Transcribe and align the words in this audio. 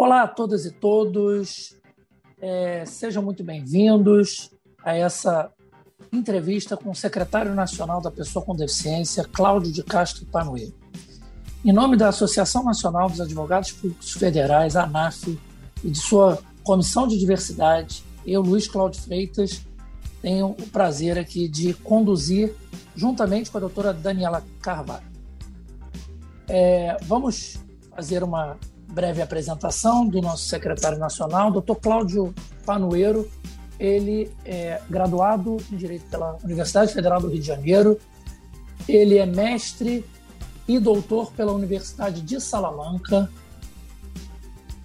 Olá 0.00 0.22
a 0.22 0.28
todas 0.28 0.64
e 0.64 0.70
todos, 0.70 1.74
é, 2.40 2.86
sejam 2.86 3.20
muito 3.20 3.42
bem-vindos 3.42 4.48
a 4.84 4.94
essa 4.94 5.50
entrevista 6.12 6.76
com 6.76 6.90
o 6.90 6.94
secretário 6.94 7.52
nacional 7.52 8.00
da 8.00 8.08
Pessoa 8.08 8.44
com 8.44 8.54
Deficiência, 8.54 9.24
Cláudio 9.24 9.72
de 9.72 9.82
Castro 9.82 10.24
Panoeiro. 10.26 10.72
Em 11.64 11.72
nome 11.72 11.96
da 11.96 12.10
Associação 12.10 12.62
Nacional 12.62 13.10
dos 13.10 13.20
Advogados 13.20 13.72
Públicos 13.72 14.12
Federais, 14.12 14.76
ANAF, 14.76 15.36
e 15.82 15.90
de 15.90 15.98
sua 15.98 16.38
Comissão 16.62 17.08
de 17.08 17.18
Diversidade, 17.18 18.04
eu, 18.24 18.40
Luiz 18.40 18.68
Cláudio 18.68 19.02
Freitas, 19.02 19.62
tenho 20.22 20.50
o 20.50 20.70
prazer 20.70 21.18
aqui 21.18 21.48
de 21.48 21.74
conduzir, 21.74 22.54
juntamente 22.94 23.50
com 23.50 23.58
a 23.58 23.62
doutora 23.62 23.92
Daniela 23.92 24.46
Carvalho. 24.62 25.08
É, 26.46 26.96
vamos 27.02 27.58
fazer 27.90 28.22
uma 28.22 28.56
breve 28.88 29.20
apresentação 29.20 30.06
do 30.06 30.20
nosso 30.20 30.48
secretário 30.48 30.98
nacional, 30.98 31.50
Dr. 31.50 31.74
Cláudio 31.80 32.34
Panueiro. 32.64 33.28
Ele 33.78 34.30
é 34.44 34.80
graduado 34.90 35.58
em 35.70 35.76
Direito 35.76 36.04
pela 36.10 36.36
Universidade 36.42 36.92
Federal 36.92 37.20
do 37.20 37.28
Rio 37.28 37.40
de 37.40 37.46
Janeiro. 37.46 37.98
Ele 38.88 39.18
é 39.18 39.26
mestre 39.26 40.04
e 40.66 40.78
doutor 40.78 41.30
pela 41.32 41.52
Universidade 41.52 42.20
de 42.22 42.40
Salamanca. 42.40 43.30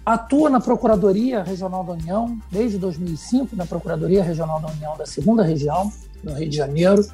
Atua 0.06 0.50
na 0.50 0.60
Procuradoria 0.60 1.42
Regional 1.42 1.82
da 1.82 1.92
União 1.92 2.38
desde 2.50 2.78
2005, 2.78 3.56
na 3.56 3.64
Procuradoria 3.66 4.22
Regional 4.22 4.60
da 4.60 4.68
União 4.68 4.96
da 4.96 5.06
Segunda 5.06 5.42
Região, 5.42 5.90
no 6.22 6.34
Rio 6.34 6.48
de 6.48 6.56
Janeiro. 6.56 7.06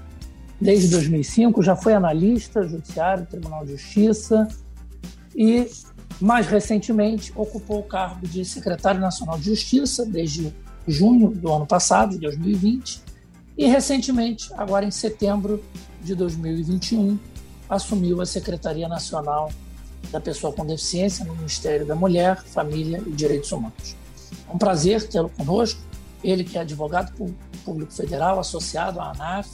Desde 0.60 0.88
2005 0.88 1.62
já 1.62 1.74
foi 1.74 1.94
analista 1.94 2.66
judiciário, 2.66 3.24
Tribunal 3.26 3.64
de 3.64 3.72
Justiça 3.72 4.46
e 5.34 5.70
mais 6.20 6.46
recentemente, 6.46 7.32
ocupou 7.36 7.80
o 7.80 7.82
cargo 7.82 8.26
de 8.26 8.44
secretário 8.44 9.00
nacional 9.00 9.38
de 9.38 9.44
Justiça 9.44 10.04
desde 10.04 10.54
junho 10.86 11.30
do 11.30 11.52
ano 11.52 11.66
passado, 11.66 12.12
de 12.12 12.18
2020, 12.18 13.02
e 13.56 13.66
recentemente, 13.66 14.50
agora 14.54 14.86
em 14.86 14.90
setembro 14.90 15.62
de 16.02 16.14
2021, 16.14 17.18
assumiu 17.68 18.20
a 18.20 18.26
Secretaria 18.26 18.88
Nacional 18.88 19.52
da 20.10 20.20
Pessoa 20.20 20.52
com 20.52 20.64
Deficiência 20.64 21.24
no 21.24 21.34
Ministério 21.36 21.86
da 21.86 21.94
Mulher, 21.94 22.42
Família 22.42 23.02
e 23.06 23.10
Direitos 23.12 23.52
Humanos. 23.52 23.94
É 24.48 24.52
um 24.52 24.58
prazer 24.58 25.06
tê-lo 25.06 25.28
conosco, 25.28 25.80
ele 26.24 26.42
que 26.42 26.58
é 26.58 26.62
advogado 26.62 27.12
público 27.64 27.92
federal 27.92 28.40
associado 28.40 28.98
à 29.00 29.10
ANAF 29.10 29.48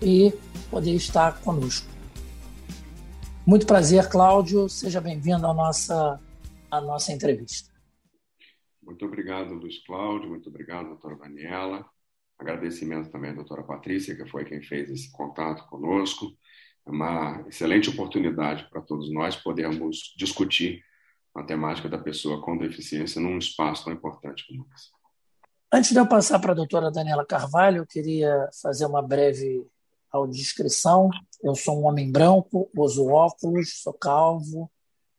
e 0.00 0.32
poder 0.70 0.94
estar 0.94 1.40
conosco. 1.40 1.89
Muito 3.46 3.66
prazer, 3.66 4.08
Cláudio. 4.08 4.68
Seja 4.68 5.00
bem-vindo 5.00 5.46
à 5.46 5.54
nossa, 5.54 6.20
à 6.70 6.80
nossa 6.80 7.10
entrevista. 7.10 7.70
Muito 8.82 9.04
obrigado, 9.06 9.54
Luiz 9.54 9.82
Cláudio. 9.84 10.28
Muito 10.28 10.48
obrigado, 10.48 10.88
doutora 10.88 11.16
Daniela. 11.16 11.84
Agradecimento 12.38 13.10
também 13.10 13.30
à 13.30 13.34
doutora 13.34 13.62
Patrícia, 13.62 14.14
que 14.14 14.28
foi 14.28 14.44
quem 14.44 14.62
fez 14.62 14.90
esse 14.90 15.10
contato 15.10 15.66
conosco. 15.68 16.26
É 16.86 16.90
uma 16.90 17.44
excelente 17.48 17.88
oportunidade 17.88 18.68
para 18.70 18.82
todos 18.82 19.12
nós 19.12 19.36
podermos 19.36 20.14
discutir 20.16 20.82
a 21.34 21.42
temática 21.42 21.88
da 21.88 21.98
pessoa 21.98 22.42
com 22.42 22.58
deficiência 22.58 23.20
num 23.20 23.38
espaço 23.38 23.84
tão 23.84 23.92
importante 23.92 24.44
como 24.46 24.66
esse. 24.74 24.90
Antes 25.72 25.92
de 25.92 25.98
eu 25.98 26.06
passar 26.06 26.38
para 26.40 26.52
a 26.52 26.56
doutora 26.56 26.90
Daniela 26.90 27.24
Carvalho, 27.24 27.78
eu 27.78 27.86
queria 27.86 28.48
fazer 28.60 28.86
uma 28.86 29.00
breve 29.00 29.64
audiodescrição. 30.10 31.08
Eu 31.42 31.54
sou 31.54 31.80
um 31.80 31.86
homem 31.86 32.12
branco, 32.12 32.70
uso 32.76 33.06
óculos, 33.06 33.80
sou 33.82 33.94
calvo, 33.94 34.70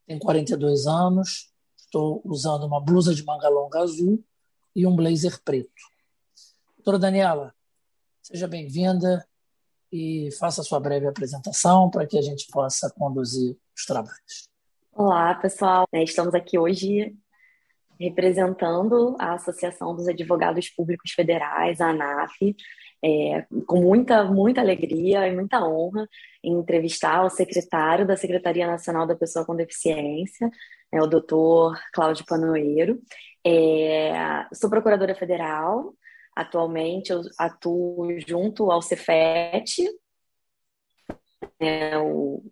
tenho 0.06 0.20
42 0.20 0.86
anos, 0.86 1.52
estou 1.76 2.22
usando 2.24 2.64
uma 2.66 2.80
blusa 2.80 3.14
de 3.16 3.24
manga 3.24 3.50
longa 3.50 3.80
azul 3.80 4.24
e 4.76 4.86
um 4.86 4.96
blazer 4.96 5.42
preto. 5.44 5.72
Doutora 6.78 7.00
Daniela, 7.00 7.54
seja 8.22 8.48
bem-vinda 8.48 9.28
e 9.92 10.30
faça 10.40 10.64
sua 10.64 10.80
breve 10.80 11.08
apresentação 11.08 11.90
para 11.90 12.06
que 12.06 12.18
a 12.18 12.22
gente 12.22 12.48
possa 12.52 12.90
conduzir 12.92 13.58
os 13.76 13.86
trabalhos. 13.86 14.48
Olá, 14.94 15.34
pessoal. 15.36 15.88
É, 15.92 16.04
estamos 16.04 16.36
aqui 16.36 16.58
hoje 16.58 17.16
representando 18.00 19.16
a 19.20 19.34
Associação 19.34 19.96
dos 19.96 20.08
Advogados 20.08 20.70
Públicos 20.70 21.12
Federais, 21.12 21.80
a 21.80 21.90
ANAF, 21.90 22.56
é, 23.04 23.46
com 23.66 23.82
muita, 23.82 24.24
muita 24.26 24.62
alegria 24.62 25.28
e 25.28 25.36
muita 25.36 25.64
honra 25.66 26.08
em 26.44 26.54
entrevistar 26.54 27.24
o 27.26 27.30
secretário 27.30 28.06
da 28.06 28.16
Secretaria 28.16 28.68
Nacional 28.68 29.08
da 29.08 29.16
Pessoa 29.16 29.46
com 29.46 29.56
Deficiência, 29.56 30.50
é, 30.92 31.02
o 31.02 31.08
doutor 31.08 31.80
Cláudio 31.94 32.26
Panoeiro. 32.26 33.02
É, 33.46 34.46
sou 34.54 34.70
procuradora 34.70 35.16
federal, 35.16 35.96
atualmente 36.36 37.12
eu 37.12 37.22
atuo 37.40 38.08
junto 38.28 38.72
ao 38.72 38.82
Cefet, 38.82 39.84
é, 41.60 41.98
o, 41.98 42.44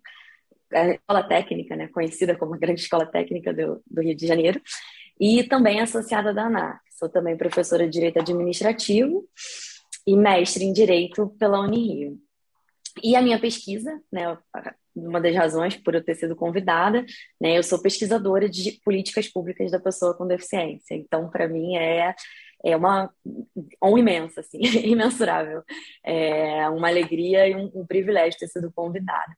a 0.72 0.88
escola 0.88 1.22
técnica, 1.22 1.76
né, 1.76 1.88
conhecida 1.88 2.36
como 2.36 2.54
a 2.54 2.58
grande 2.58 2.80
escola 2.80 3.06
técnica 3.06 3.52
do, 3.52 3.82
do 3.86 4.02
Rio 4.02 4.16
de 4.16 4.26
Janeiro, 4.26 4.60
e 5.18 5.44
também 5.44 5.80
associada 5.80 6.34
da 6.34 6.46
ANAC. 6.46 6.80
Sou 6.98 7.08
também 7.08 7.36
professora 7.36 7.84
de 7.86 7.92
Direito 7.92 8.18
Administrativo 8.18 9.24
e 10.06 10.16
mestre 10.16 10.64
em 10.64 10.72
Direito 10.72 11.34
pela 11.38 11.60
Unirio. 11.60 12.18
E 13.02 13.14
a 13.16 13.22
minha 13.22 13.38
pesquisa, 13.38 14.00
né, 14.10 14.36
uma 14.94 15.20
das 15.20 15.34
razões 15.34 15.76
por 15.76 15.94
eu 15.94 16.04
ter 16.04 16.14
sido 16.14 16.34
convidada, 16.34 17.04
né, 17.40 17.56
eu 17.56 17.62
sou 17.62 17.80
pesquisadora 17.80 18.48
de 18.48 18.80
políticas 18.84 19.28
públicas 19.28 19.70
da 19.70 19.78
pessoa 19.78 20.16
com 20.16 20.26
deficiência. 20.26 20.94
Então, 20.94 21.30
para 21.30 21.48
mim 21.48 21.76
é 21.76 22.14
é 22.64 22.76
uma 22.76 23.10
honra 23.82 24.00
imensa, 24.00 24.40
assim, 24.40 24.58
imensurável. 24.84 25.62
É 26.04 26.68
uma 26.68 26.88
alegria 26.88 27.48
e 27.48 27.56
um, 27.56 27.70
um, 27.74 27.86
privilégio 27.86 28.38
ter 28.38 28.48
sido 28.48 28.70
convidada. 28.72 29.32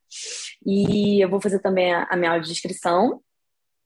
E 0.65 1.23
eu 1.23 1.29
vou 1.29 1.41
fazer 1.41 1.59
também 1.59 1.93
a, 1.93 2.03
a 2.09 2.15
minha 2.17 2.31
audiodescrição, 2.31 3.21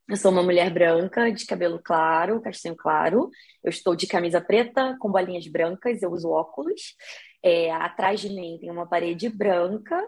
eu 0.08 0.16
sou 0.16 0.30
uma 0.30 0.42
mulher 0.42 0.72
branca, 0.72 1.30
de 1.30 1.44
cabelo 1.44 1.78
claro, 1.82 2.40
castanho 2.40 2.74
claro. 2.74 3.30
Eu 3.62 3.68
estou 3.68 3.94
de 3.94 4.06
camisa 4.06 4.40
preta 4.40 4.96
com 4.98 5.10
bolinhas 5.10 5.46
brancas, 5.46 6.02
eu 6.02 6.10
uso 6.10 6.30
óculos. 6.30 6.94
É, 7.42 7.70
atrás 7.72 8.20
de 8.20 8.30
mim 8.30 8.58
tem 8.60 8.70
uma 8.70 8.88
parede 8.88 9.28
branca 9.28 10.02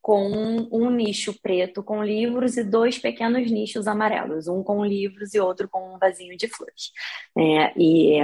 com 0.00 0.68
um 0.72 0.90
nicho 0.90 1.34
preto 1.42 1.82
com 1.82 2.02
livros 2.02 2.56
e 2.56 2.64
dois 2.64 2.98
pequenos 2.98 3.50
nichos 3.50 3.86
amarelos, 3.86 4.48
um 4.48 4.62
com 4.62 4.84
livros 4.84 5.34
e 5.34 5.40
outro 5.40 5.68
com 5.68 5.94
um 5.94 5.98
vasinho 5.98 6.36
de 6.36 6.48
flores. 6.48 6.92
É, 7.36 7.72
e 7.76 8.20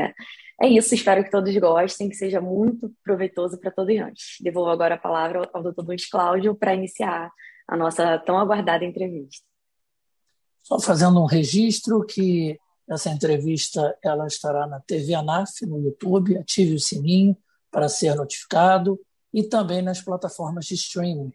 é 0.63 0.69
isso, 0.69 0.95
espero 0.95 1.25
que 1.25 1.31
todos 1.31 1.55
gostem, 1.57 2.09
que 2.09 2.15
seja 2.15 2.41
muito 2.41 2.91
proveitoso 3.05 3.59
para 3.59 3.71
todos 3.71 3.95
nós. 3.99 4.37
Devolvo 4.41 4.71
agora 4.71 4.95
a 4.95 4.99
palavra 4.99 5.51
ao 5.53 5.63
Dr. 5.63 5.85
Luiz 5.85 6.09
Cláudio 6.09 6.55
para 6.55 6.75
iniciar 6.75 7.31
a 7.69 7.77
nossa 7.77 8.19
tão 8.21 8.39
aguardada 8.39 8.85
entrevista. 8.85 9.52
Só 10.63 10.79
fazendo 10.79 11.21
um 11.21 11.27
registro 11.27 12.05
que 12.05 12.59
essa 12.89 13.11
entrevista 13.11 13.97
ela 14.03 14.27
estará 14.27 14.67
na 14.67 14.81
TV 14.81 15.15
ANAF, 15.15 15.65
no 15.67 15.79
YouTube, 15.79 16.37
ative 16.37 16.75
o 16.75 16.81
sininho 16.81 17.37
para 17.71 17.89
ser 17.89 18.15
notificado 18.15 19.01
e 19.33 19.43
também 19.43 19.83
nas 19.83 20.01
plataformas 20.01 20.67
de 20.67 20.75
streaming 20.75 21.33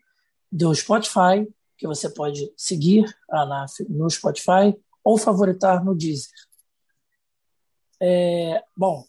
do 0.52 0.74
Spotify, 0.74 1.48
que 1.78 1.88
você 1.88 2.10
pode 2.10 2.52
seguir 2.56 3.06
a 3.30 3.42
ANAF 3.42 3.84
no 3.90 4.10
Spotify 4.10 4.78
ou 5.04 5.18
favoritar 5.18 5.84
no 5.84 5.96
Deezer. 5.96 6.32
É, 8.00 8.64
bom, 8.76 9.04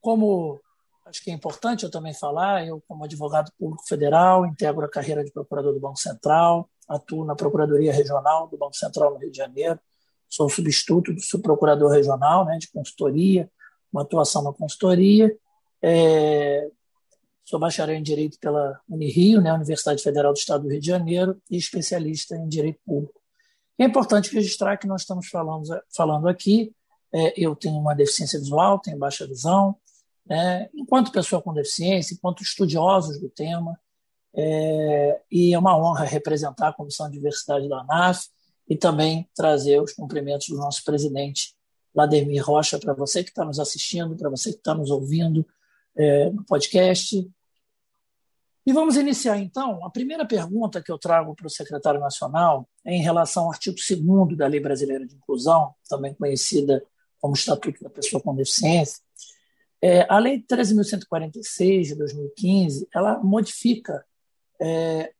como 0.00 0.60
acho 1.04 1.22
que 1.22 1.30
é 1.30 1.34
importante 1.34 1.84
eu 1.84 1.90
também 1.90 2.14
falar, 2.14 2.66
eu 2.66 2.82
como 2.86 3.04
advogado 3.04 3.52
público 3.58 3.84
federal 3.86 4.46
integro 4.46 4.84
a 4.84 4.90
carreira 4.90 5.24
de 5.24 5.32
procurador 5.32 5.72
do 5.72 5.80
Banco 5.80 5.98
Central, 5.98 6.68
atuo 6.88 7.24
na 7.24 7.34
Procuradoria 7.34 7.92
Regional 7.92 8.48
do 8.48 8.56
Banco 8.56 8.76
Central 8.76 9.12
no 9.12 9.18
Rio 9.18 9.30
de 9.30 9.36
Janeiro, 9.36 9.78
sou 10.28 10.48
substituto 10.48 11.12
do 11.12 11.20
subprocurador 11.20 11.90
regional 11.90 12.44
né, 12.44 12.58
de 12.58 12.68
consultoria, 12.68 13.50
uma 13.92 14.02
atuação 14.02 14.42
na 14.42 14.52
consultoria, 14.52 15.34
é, 15.82 16.68
sou 17.44 17.60
bacharel 17.60 17.96
em 17.96 18.02
Direito 18.02 18.38
pela 18.40 18.80
Unirio, 18.88 19.40
né, 19.40 19.52
Universidade 19.52 20.02
Federal 20.02 20.32
do 20.32 20.38
Estado 20.38 20.64
do 20.64 20.70
Rio 20.70 20.80
de 20.80 20.86
Janeiro, 20.86 21.40
e 21.50 21.56
especialista 21.56 22.36
em 22.36 22.48
Direito 22.48 22.80
Público. 22.84 23.20
É 23.78 23.84
importante 23.84 24.34
registrar 24.34 24.76
que 24.76 24.86
nós 24.86 25.02
estamos 25.02 25.28
falando, 25.28 25.64
falando 25.94 26.28
aqui, 26.28 26.72
é, 27.12 27.32
eu 27.36 27.54
tenho 27.54 27.78
uma 27.78 27.94
deficiência 27.94 28.38
visual, 28.38 28.80
tenho 28.80 28.98
baixa 28.98 29.26
visão, 29.26 29.76
né, 30.26 30.68
enquanto 30.74 31.12
pessoa 31.12 31.40
com 31.40 31.54
deficiência, 31.54 32.14
enquanto 32.14 32.42
estudiosos 32.42 33.20
do 33.20 33.28
tema, 33.28 33.78
é, 34.36 35.20
e 35.30 35.54
é 35.54 35.58
uma 35.58 35.76
honra 35.76 36.04
representar 36.04 36.68
a 36.68 36.72
Comissão 36.72 37.06
de 37.06 37.14
Diversidade 37.14 37.68
da 37.68 37.80
ANAF 37.80 38.28
e 38.68 38.76
também 38.76 39.28
trazer 39.34 39.80
os 39.80 39.92
cumprimentos 39.92 40.48
do 40.48 40.56
nosso 40.56 40.84
presidente, 40.84 41.54
Vladimir 41.94 42.44
Rocha, 42.44 42.78
para 42.78 42.92
você 42.92 43.24
que 43.24 43.30
está 43.30 43.44
nos 43.44 43.58
assistindo, 43.58 44.14
para 44.14 44.28
você 44.28 44.52
que 44.52 44.58
está 44.58 44.74
nos 44.74 44.90
ouvindo 44.90 45.46
é, 45.96 46.28
no 46.28 46.44
podcast. 46.44 47.26
E 48.66 48.72
vamos 48.72 48.96
iniciar 48.96 49.38
então. 49.38 49.82
A 49.84 49.90
primeira 49.90 50.26
pergunta 50.26 50.82
que 50.82 50.92
eu 50.92 50.98
trago 50.98 51.34
para 51.34 51.46
o 51.46 51.50
secretário 51.50 52.00
nacional 52.00 52.68
é 52.84 52.94
em 52.94 53.00
relação 53.00 53.44
ao 53.44 53.52
artigo 53.52 53.76
2 53.76 54.36
da 54.36 54.46
Lei 54.46 54.60
Brasileira 54.60 55.06
de 55.06 55.14
Inclusão, 55.14 55.72
também 55.88 56.12
conhecida 56.12 56.84
como 57.18 57.34
Estatuto 57.34 57.82
da 57.82 57.88
Pessoa 57.88 58.20
com 58.20 58.34
Deficiência. 58.34 59.00
É, 59.80 60.06
a 60.10 60.18
Lei 60.18 60.42
13.146 60.42 61.82
de 61.82 61.94
2015 61.94 62.88
ela 62.94 63.18
modifica 63.22 64.04
é, 64.60 65.12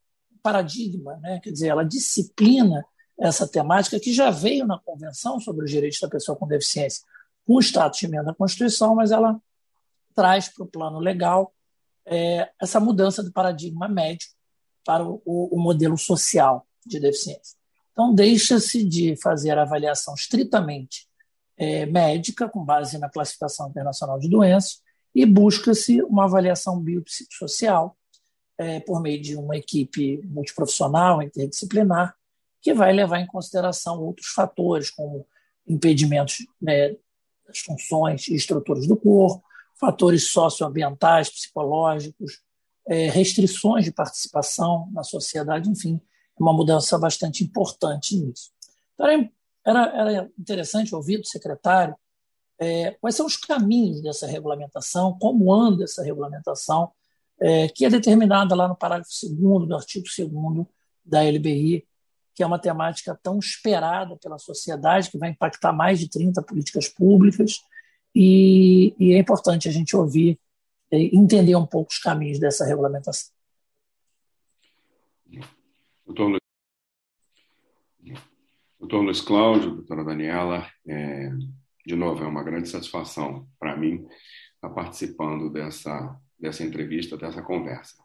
paradigma, 0.43 1.17
né? 1.17 1.41
quer 1.43 1.51
dizer, 1.51 1.69
ela 1.69 1.85
disciplina 1.85 2.85
essa 3.19 3.49
temática 3.49 3.99
que 3.99 4.13
já 4.13 4.31
veio 4.31 4.67
na 4.67 4.79
Convenção 4.79 5.41
sobre 5.41 5.65
os 5.65 5.71
Direitos 5.71 5.99
da 6.01 6.09
Pessoa 6.09 6.37
com 6.37 6.47
Deficiência 6.47 7.03
com 7.47 7.55
o 7.55 7.61
status 7.61 8.01
de 8.01 8.07
emenda 8.07 8.33
à 8.33 8.35
Constituição, 8.35 8.95
mas 8.95 9.13
ela 9.13 9.41
traz 10.15 10.49
para 10.49 10.65
o 10.65 10.67
plano 10.67 10.99
legal 10.99 11.55
é, 12.05 12.51
essa 12.61 12.81
mudança 12.81 13.23
do 13.23 13.33
paradigma 13.33 13.89
médico 13.89 14.35
para 14.85 15.05
o, 15.05 15.21
o, 15.25 15.59
modelo 15.59 15.97
social 15.97 16.67
de 16.85 17.01
deficiência. 17.01 17.57
Então, 17.93 18.15
deixa-se 18.15 18.85
de 18.85 19.17
fazer 19.17 19.59
a 19.59 19.63
avaliação 19.63 20.15
estritamente 20.15 21.09
é, 21.57 21.87
médica, 21.87 22.49
com 22.49 22.65
base 22.65 22.99
na 22.99 23.09
classificação 23.09 23.69
internacional 23.69 24.19
de 24.19 24.29
doenças, 24.29 24.81
e 25.15 25.25
busca-se 25.25 26.03
uma 26.03 26.25
avaliação 26.25 26.81
biopsicossocial 26.81 27.97
é, 28.59 28.81
por 28.81 29.01
meio 29.01 29.21
de 29.21 29.37
uma 29.37 29.57
equipe 29.57 30.21
multiprofissional, 30.25 31.23
interdisciplinar, 31.23 32.15
que 32.61 32.73
vai 32.73 32.93
levar 32.93 33.21
em 33.21 33.27
consideração 33.27 34.01
outros 34.01 34.29
fatores, 34.29 34.91
como 34.91 35.27
impedimentos 35.67 36.47
né, 36.61 36.97
das 37.47 37.59
funções 37.59 38.29
e 38.29 38.35
estruturas 38.35 38.87
do 38.87 38.97
corpo, 38.97 39.45
fatores 39.79 40.31
socioambientais, 40.31 41.29
psicológicos, 41.29 42.41
é, 42.89 43.09
restrições 43.09 43.85
de 43.85 43.93
participação 43.93 44.89
na 44.93 45.03
sociedade, 45.03 45.69
enfim, 45.69 46.01
uma 46.39 46.53
mudança 46.53 46.99
bastante 46.99 47.45
importante 47.45 48.17
nisso. 48.17 48.51
Então, 48.95 49.31
era, 49.65 49.81
era 49.97 50.31
interessante 50.39 50.95
ouvir 50.95 51.19
do 51.19 51.27
secretário 51.27 51.97
é, 52.59 52.93
quais 53.01 53.15
são 53.15 53.27
os 53.27 53.37
caminhos 53.37 54.01
dessa 54.01 54.27
regulamentação, 54.27 55.19
como 55.19 55.53
anda 55.53 55.85
essa 55.85 56.03
regulamentação, 56.03 56.91
é, 57.41 57.69
que 57.69 57.85
é 57.85 57.91
determinada 57.91 58.55
lá 58.55 58.69
no 58.69 58.77
parágrafo 58.77 59.11
2 59.23 59.69
do 59.69 59.75
artigo 59.75 60.07
2 60.19 60.67
da 61.05 61.23
LBI, 61.23 61.87
que 62.35 62.43
é 62.43 62.47
uma 62.47 62.59
temática 62.59 63.19
tão 63.23 63.39
esperada 63.39 64.17
pela 64.17 64.39
sociedade, 64.39 65.11
que 65.11 65.19
vai 65.19 65.31
impactar 65.31 65.73
mais 65.73 65.99
de 65.99 66.09
30 66.09 66.43
políticas 66.43 66.89
públicas, 66.89 67.61
e, 68.15 68.95
e 68.99 69.13
é 69.13 69.19
importante 69.19 69.69
a 69.69 69.73
gente 69.73 69.97
ouvir 69.97 70.39
e 70.91 71.17
entender 71.17 71.57
um 71.57 71.67
pouco 71.67 71.93
os 71.93 71.99
caminhos 71.99 72.39
dessa 72.39 72.65
regulamentação. 72.65 73.35
Doutor 76.07 76.29
Luiz, 76.29 76.41
doutor 78.79 79.03
Luiz 79.03 79.21
Cláudio, 79.21 79.73
doutora 79.73 80.05
Daniela, 80.05 80.67
é, 80.87 81.31
de 81.85 81.97
novo, 81.97 82.23
é 82.23 82.27
uma 82.27 82.45
grande 82.45 82.69
satisfação 82.69 83.49
para 83.59 83.77
mim 83.77 84.07
estar 84.55 84.71
participando 84.71 85.51
dessa, 85.51 86.19
dessa 86.39 86.63
entrevista, 86.63 87.17
dessa 87.17 87.43
conversa. 87.43 87.97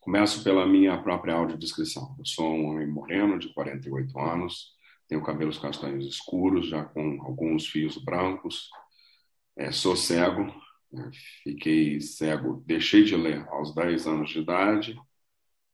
Começo 0.00 0.44
pela 0.44 0.66
minha 0.66 0.96
própria 1.02 1.34
audiodescrição. 1.34 2.14
Eu 2.18 2.24
sou 2.24 2.54
um 2.54 2.66
homem 2.66 2.86
moreno, 2.86 3.38
de 3.38 3.52
48 3.52 4.18
anos, 4.18 4.76
tenho 5.08 5.22
cabelos 5.22 5.58
castanhos 5.58 6.06
escuros, 6.06 6.68
já 6.68 6.84
com 6.84 7.20
alguns 7.22 7.66
fios 7.66 7.96
brancos, 7.96 8.70
é, 9.56 9.72
sou 9.72 9.96
cego, 9.96 10.44
né? 10.92 11.10
fiquei 11.42 12.00
cego, 12.00 12.62
deixei 12.66 13.04
de 13.04 13.16
ler 13.16 13.46
aos 13.48 13.74
10 13.74 14.06
anos 14.06 14.30
de 14.30 14.40
idade 14.40 14.96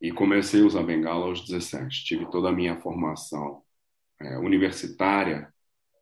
e 0.01 0.13
comecei 0.13 0.63
a 0.63 0.67
usar 0.67 0.83
bengala 0.83 1.27
aos 1.27 1.47
17. 1.47 2.05
Tive 2.05 2.31
toda 2.31 2.49
a 2.49 2.53
minha 2.53 2.81
formação 2.81 3.63
é, 4.21 4.39
universitária, 4.39 5.53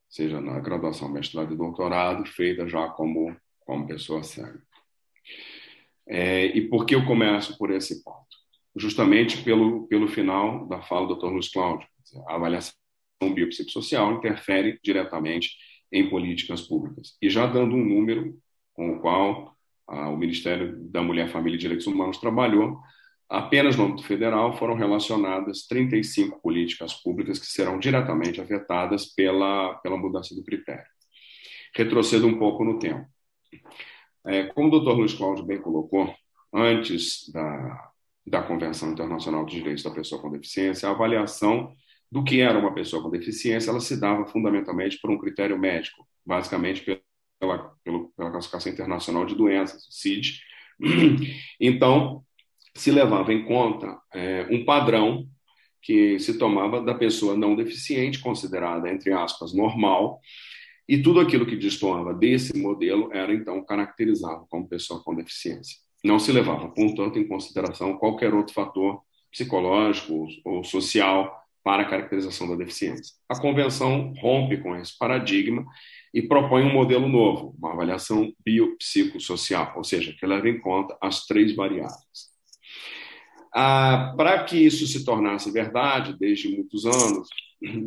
seja 0.08 0.40
na 0.40 0.60
graduação, 0.60 1.08
mestrado 1.08 1.52
e 1.52 1.56
doutorado, 1.56 2.24
feita 2.26 2.66
já 2.68 2.88
como, 2.88 3.36
como 3.60 3.86
pessoa 3.86 4.22
cega. 4.22 4.62
É, 6.10 6.46
e 6.46 6.68
por 6.68 6.84
que 6.84 6.94
eu 6.96 7.06
começo 7.06 7.56
por 7.56 7.70
esse 7.70 8.02
ponto? 8.02 8.26
Justamente 8.74 9.42
pelo, 9.44 9.86
pelo 9.86 10.08
final 10.08 10.66
da 10.66 10.82
fala 10.82 11.06
do 11.06 11.14
Dr. 11.14 11.26
Luiz 11.26 11.48
Cláudio. 11.48 11.86
A 12.26 12.34
avaliação 12.34 12.74
biopsicossocial 13.32 14.12
interfere 14.14 14.80
diretamente 14.82 15.50
em 15.92 16.10
políticas 16.10 16.62
públicas. 16.62 17.16
E 17.22 17.30
já 17.30 17.46
dando 17.46 17.76
um 17.76 17.84
número 17.84 18.36
com 18.72 18.90
o 18.90 19.00
qual 19.00 19.54
ah, 19.86 20.08
o 20.08 20.16
Ministério 20.16 20.76
da 20.90 21.00
Mulher, 21.00 21.28
Família 21.28 21.56
e 21.56 21.60
Direitos 21.60 21.86
Humanos 21.86 22.18
trabalhou, 22.18 22.80
apenas 23.28 23.76
no 23.76 23.84
âmbito 23.84 24.04
federal 24.04 24.56
foram 24.56 24.74
relacionadas 24.74 25.66
35 25.68 26.40
políticas 26.40 26.94
públicas 26.94 27.38
que 27.38 27.46
serão 27.46 27.78
diretamente 27.78 28.40
afetadas 28.40 29.06
pela, 29.14 29.74
pela 29.76 29.96
mudança 29.96 30.34
do 30.34 30.42
critério. 30.42 30.86
Retrocedo 31.74 32.26
um 32.26 32.36
pouco 32.36 32.64
no 32.64 32.80
tempo. 32.80 33.06
É, 34.26 34.44
como 34.44 34.68
o 34.68 34.70
doutor 34.70 34.96
Luiz 34.96 35.14
Cláudio 35.14 35.44
bem 35.44 35.60
colocou, 35.60 36.14
antes 36.52 37.30
da, 37.32 37.90
da 38.26 38.42
Convenção 38.42 38.92
Internacional 38.92 39.44
dos 39.44 39.54
Direitos 39.54 39.82
da 39.82 39.90
Pessoa 39.90 40.20
com 40.20 40.30
Deficiência, 40.30 40.88
a 40.88 40.92
avaliação 40.92 41.74
do 42.10 42.24
que 42.24 42.40
era 42.40 42.58
uma 42.58 42.74
pessoa 42.74 43.02
com 43.02 43.10
deficiência, 43.10 43.70
ela 43.70 43.80
se 43.80 43.98
dava 43.98 44.26
fundamentalmente 44.26 44.98
por 45.00 45.10
um 45.10 45.18
critério 45.18 45.58
médico, 45.58 46.06
basicamente 46.26 46.82
pela, 47.38 47.72
pela 47.84 48.30
classificação 48.30 48.72
internacional 48.72 49.24
de 49.24 49.34
doenças, 49.34 49.86
CID. 49.90 50.40
Então, 51.60 52.24
se 52.74 52.90
levava 52.90 53.32
em 53.32 53.44
conta 53.44 53.98
é, 54.14 54.46
um 54.50 54.64
padrão 54.64 55.28
que 55.82 56.18
se 56.18 56.38
tomava 56.38 56.80
da 56.82 56.94
pessoa 56.94 57.36
não 57.36 57.54
deficiente, 57.54 58.20
considerada, 58.20 58.88
entre 58.90 59.12
aspas, 59.12 59.54
normal, 59.54 60.20
e 60.90 61.00
tudo 61.00 61.20
aquilo 61.20 61.46
que 61.46 61.54
destoava 61.54 62.12
desse 62.12 62.58
modelo 62.58 63.10
era, 63.12 63.32
então, 63.32 63.64
caracterizado 63.64 64.44
como 64.50 64.68
pessoa 64.68 65.00
com 65.04 65.14
deficiência. 65.14 65.76
Não 66.02 66.18
se 66.18 66.32
levava, 66.32 66.68
portanto, 66.68 67.16
em 67.16 67.28
consideração 67.28 67.96
qualquer 67.96 68.34
outro 68.34 68.52
fator 68.52 69.00
psicológico 69.30 70.26
ou 70.44 70.64
social 70.64 71.32
para 71.62 71.82
a 71.82 71.88
caracterização 71.88 72.48
da 72.48 72.56
deficiência. 72.56 73.14
A 73.28 73.38
convenção 73.38 74.12
rompe 74.20 74.56
com 74.56 74.74
esse 74.74 74.98
paradigma 74.98 75.64
e 76.12 76.22
propõe 76.22 76.64
um 76.64 76.72
modelo 76.72 77.08
novo, 77.08 77.54
uma 77.56 77.72
avaliação 77.72 78.32
biopsicossocial, 78.44 79.74
ou 79.76 79.84
seja, 79.84 80.12
que 80.18 80.26
leva 80.26 80.48
em 80.48 80.58
conta 80.58 80.98
as 81.00 81.24
três 81.24 81.54
variáveis. 81.54 82.30
Ah, 83.54 84.12
para 84.16 84.42
que 84.42 84.56
isso 84.56 84.88
se 84.88 85.04
tornasse 85.04 85.52
verdade, 85.52 86.16
desde 86.18 86.48
muitos 86.48 86.84
anos, 86.84 87.28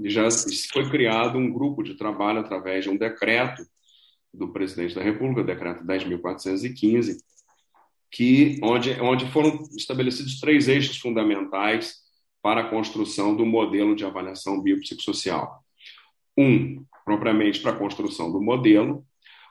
já 0.05 0.29
foi 0.71 0.89
criado 0.89 1.37
um 1.37 1.51
grupo 1.51 1.83
de 1.83 1.95
trabalho 1.95 2.39
através 2.39 2.83
de 2.83 2.89
um 2.89 2.97
decreto 2.97 3.65
do 4.33 4.51
presidente 4.51 4.95
da 4.95 5.01
República, 5.01 5.41
o 5.41 5.45
decreto 5.45 5.83
10.415, 5.83 7.17
que 8.11 8.59
onde, 8.61 8.91
onde 9.01 9.31
foram 9.31 9.63
estabelecidos 9.75 10.39
três 10.39 10.67
eixos 10.67 10.97
fundamentais 10.97 12.03
para 12.41 12.61
a 12.61 12.69
construção 12.69 13.35
do 13.35 13.45
modelo 13.45 13.95
de 13.95 14.05
avaliação 14.05 14.61
biopsicossocial. 14.61 15.63
Um, 16.37 16.83
propriamente 17.05 17.59
para 17.59 17.71
a 17.71 17.77
construção 17.77 18.31
do 18.31 18.41
modelo. 18.41 19.05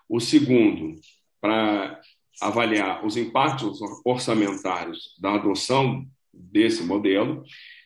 O 0.09 0.21
segundo, 0.21 1.01
para 1.41 2.01
avaliar 2.41 3.05
os 3.05 3.17
impactos 3.17 3.81
orçamentários 4.05 5.17
da 5.19 5.35
adoção 5.35 6.07
desse 6.33 6.83
modelo. 6.83 7.45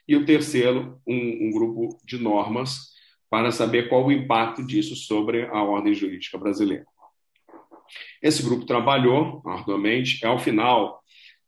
E 0.09 0.17
o 0.17 0.25
terceiro, 0.25 1.01
um, 1.07 1.49
um 1.49 1.51
grupo 1.51 1.99
de 2.05 2.19
normas 2.19 2.95
para 3.29 3.51
saber 3.51 3.89
qual 3.89 4.07
o 4.07 4.13
impacto 4.13 4.65
disso 4.65 4.95
sobre 4.95 5.47
a 5.47 5.63
ordem 5.63 5.95
jurídica 5.95 6.39
brasileira. 6.39 6.87
Esse 8.23 8.43
grupo 8.43 8.67
trabalhou 8.67 9.43
arduamente, 9.45 10.25
ao 10.25 10.39
final 10.39 11.03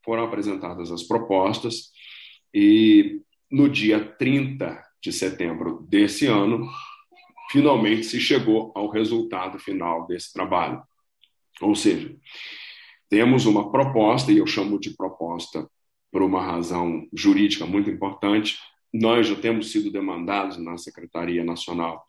foram 0.05 0.25
apresentadas 0.25 0.91
as 0.91 1.03
propostas 1.03 1.91
e 2.53 3.21
no 3.51 3.69
dia 3.69 4.05
30 4.05 4.83
de 5.03 5.13
setembro 5.13 5.87
desse 5.89 6.27
ano, 6.27 6.69
finalmente 7.51 8.05
se 8.05 8.21
chegou 8.21 8.73
ao 8.75 8.91
resultado 8.91 9.59
final 9.59 10.07
desse 10.07 10.33
trabalho. 10.33 10.83
Ou 11.61 11.75
seja, 11.75 12.15
temos 13.09 13.47
uma 13.47 13.71
proposta, 13.71 14.31
e 14.31 14.39
eu 14.39 14.47
chamo 14.47 14.79
de 14.79 14.95
proposta 14.95 15.69
por 16.11 16.23
uma 16.23 16.43
razão 16.43 17.07
jurídica 17.13 17.67
muito 17.67 17.91
importante. 17.91 18.59
Nós 18.93 19.27
já 19.27 19.37
temos 19.37 19.71
sido 19.71 19.91
demandados 19.91 20.57
na 20.59 20.77
Secretaria 20.79 21.45
Nacional 21.45 22.05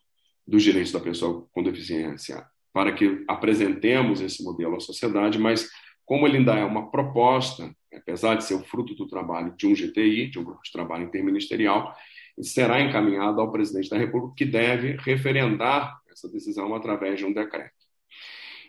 dos 0.46 0.62
Direitos 0.62 0.92
da 0.92 1.00
Pessoa 1.00 1.46
com 1.52 1.62
Deficiência 1.62 2.46
para 2.72 2.92
que 2.92 3.24
apresentemos 3.28 4.20
esse 4.20 4.42
modelo 4.42 4.76
à 4.76 4.80
sociedade, 4.80 5.38
mas 5.38 5.68
como 6.04 6.26
ele 6.26 6.38
ainda 6.38 6.54
é 6.54 6.64
uma 6.64 6.90
proposta, 6.90 7.74
apesar 7.92 8.36
de 8.36 8.44
ser 8.44 8.54
o 8.54 8.64
fruto 8.64 8.94
do 8.94 9.06
trabalho 9.06 9.54
de 9.56 9.66
um 9.66 9.74
GTI, 9.74 10.28
de 10.28 10.38
um 10.38 10.44
grupo 10.44 10.62
de 10.62 10.72
trabalho 10.72 11.04
interministerial, 11.04 11.94
será 12.40 12.80
encaminhado 12.80 13.40
ao 13.40 13.52
presidente 13.52 13.90
da 13.90 13.98
República, 13.98 14.34
que 14.36 14.44
deve 14.44 14.96
referendar 14.98 16.00
essa 16.10 16.28
decisão 16.28 16.74
através 16.74 17.18
de 17.18 17.24
um 17.24 17.32
decreto. 17.32 17.74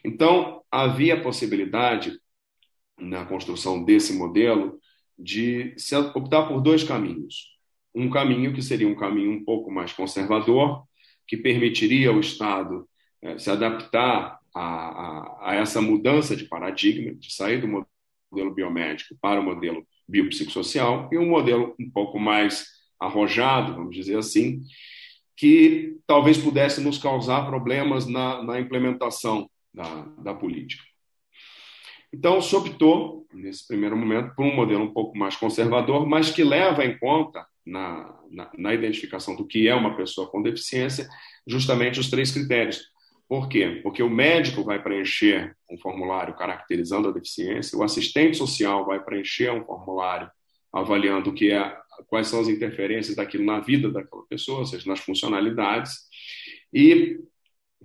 Então, 0.04 0.64
havia 0.72 1.16
a 1.16 1.22
possibilidade, 1.22 2.20
na 3.00 3.26
construção 3.26 3.84
desse 3.84 4.14
modelo, 4.14 4.80
de 5.22 5.76
optar 6.16 6.48
por 6.48 6.62
dois 6.62 6.84
caminhos. 6.84 7.52
Um 7.94 8.10
caminho 8.10 8.54
que 8.54 8.62
seria 8.62 8.88
um 8.88 8.96
caminho 8.96 9.32
um 9.32 9.44
pouco 9.44 9.72
mais 9.72 9.94
conservador, 9.94 10.84
que 11.28 11.38
permitiria 11.38 12.10
ao 12.10 12.20
Estado 12.20 12.88
eh, 13.22 13.38
se 13.38 13.50
adaptar 13.50 14.40
a, 14.54 14.62
a, 14.62 15.52
a, 15.52 15.56
essa 15.56 15.82
mudança 15.82 16.36
de 16.36 16.46
paradigma, 16.46 17.14
de 17.14 17.34
sair 17.34 17.62
do 17.62 17.68
modelo 17.68 18.54
biomédico 18.54 19.16
para 19.22 19.40
o 19.40 19.44
modelo 19.44 19.86
biopsicossocial, 20.08 21.10
e 21.12 21.18
um 21.18 21.30
modelo 21.30 21.76
um 21.80 21.90
pouco 21.90 22.20
mais 22.20 22.66
arrojado, 23.00 23.76
vamos 23.76 23.96
dizer 23.96 24.18
assim, 24.18 24.62
que 25.38 25.98
talvez 26.06 26.38
pudesse 26.38 26.82
nos 26.82 26.98
causar 26.98 27.46
problemas 27.46 28.06
na, 28.06 28.44
na 28.44 28.60
implementação 28.60 29.50
da, 29.74 30.06
da 30.22 30.34
política. 30.34 30.91
Então, 32.14 32.42
se 32.42 32.56
optou, 32.56 33.26
nesse 33.34 33.68
primeiro 33.68 33.96
momento, 33.96 34.36
por 34.36 34.46
um 34.46 34.56
modelo 34.56 34.84
um 34.84 34.94
pouco 34.94 35.18
mais 35.18 35.36
conservador, 35.36 36.06
mas 36.06 36.30
que 36.30 36.44
leva 36.44 36.84
em 36.84 36.98
conta, 36.98 37.46
na, 37.66 38.20
na, 38.30 38.52
na 38.58 38.74
identificação 38.74 39.36
do 39.36 39.46
que 39.46 39.68
é 39.68 39.76
uma 39.76 39.96
pessoa 39.96 40.30
com 40.30 40.42
deficiência, 40.42 41.08
justamente 41.48 42.00
os 42.00 42.10
três 42.10 42.32
critérios. 42.32 42.90
Por 43.28 43.48
quê? 43.48 43.80
Porque 43.82 44.04
o 44.04 44.10
médico 44.10 44.64
vai 44.64 44.82
preencher 44.82 45.56
um 45.70 45.78
formulário 45.78 46.36
caracterizando 46.36 47.08
a 47.08 47.12
deficiência, 47.12 47.78
o 47.78 47.84
assistente 47.84 48.36
social 48.36 48.86
vai 48.86 49.00
preencher 49.02 49.52
um 49.52 49.64
formulário 49.64 50.30
avaliando 50.74 51.30
o 51.30 51.34
que 51.34 51.52
é, 51.52 51.78
quais 52.08 52.28
são 52.28 52.40
as 52.40 52.48
interferências 52.48 53.16
daquilo 53.16 53.46
na 53.46 53.60
vida 53.60 53.90
daquela 53.90 54.26
pessoa, 54.28 54.60
ou 54.60 54.66
seja, 54.66 54.90
nas 54.90 55.00
funcionalidades, 55.00 55.94
e 56.74 57.20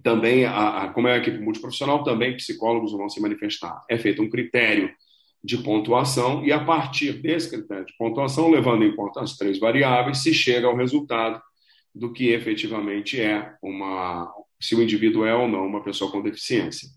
também, 0.03 0.45
a, 0.45 0.83
a, 0.83 0.89
como 0.91 1.09
é 1.09 1.15
a 1.15 1.19
equipe 1.19 1.39
multiprofissional, 1.39 2.05
também 2.05 2.37
psicólogos 2.37 2.93
vão 2.93 3.09
se 3.09 3.21
manifestar. 3.21 3.85
É 3.89 3.99
feito 3.99 4.23
um 4.23 4.31
critério 4.31 4.93
de 5.43 5.59
pontuação 5.59 6.45
e, 6.45 6.53
a 6.53 6.65
partir 6.65 7.15
desse 7.15 7.51
critério 7.51 7.87
de 7.87 7.97
pontuação, 7.97 8.51
levando 8.51 8.85
em 8.85 8.95
conta 8.95 9.21
as 9.21 9.37
três 9.37 9.59
variáveis, 9.59 10.23
se 10.23 10.35
chega 10.35 10.67
ao 10.67 10.77
resultado 10.77 11.41
do 11.95 12.13
que 12.13 12.29
efetivamente 12.29 13.21
é 13.21 13.55
uma, 13.63 14.31
se 14.61 14.75
o 14.75 14.83
indivíduo 14.83 15.25
é 15.25 15.35
ou 15.35 15.49
não 15.49 15.67
uma 15.67 15.83
pessoa 15.83 16.11
com 16.11 16.23
deficiência. 16.23 16.89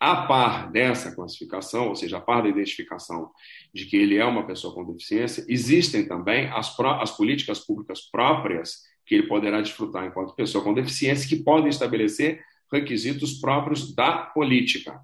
A 0.00 0.22
par 0.22 0.70
dessa 0.70 1.14
classificação, 1.14 1.88
ou 1.88 1.96
seja, 1.96 2.18
a 2.18 2.20
par 2.20 2.42
da 2.42 2.48
identificação 2.48 3.30
de 3.74 3.84
que 3.84 3.96
ele 3.96 4.16
é 4.16 4.24
uma 4.24 4.46
pessoa 4.46 4.72
com 4.72 4.84
deficiência, 4.84 5.44
existem 5.48 6.06
também 6.06 6.46
as, 6.48 6.74
as 6.78 7.16
políticas 7.16 7.58
públicas 7.66 8.08
próprias 8.08 8.82
que 9.08 9.14
ele 9.14 9.26
poderá 9.26 9.60
desfrutar 9.60 10.04
enquanto 10.04 10.34
pessoa 10.34 10.62
com 10.62 10.74
deficiência, 10.74 11.28
que 11.28 11.42
podem 11.42 11.70
estabelecer 11.70 12.42
requisitos 12.70 13.40
próprios 13.40 13.94
da 13.94 14.18
política 14.18 15.00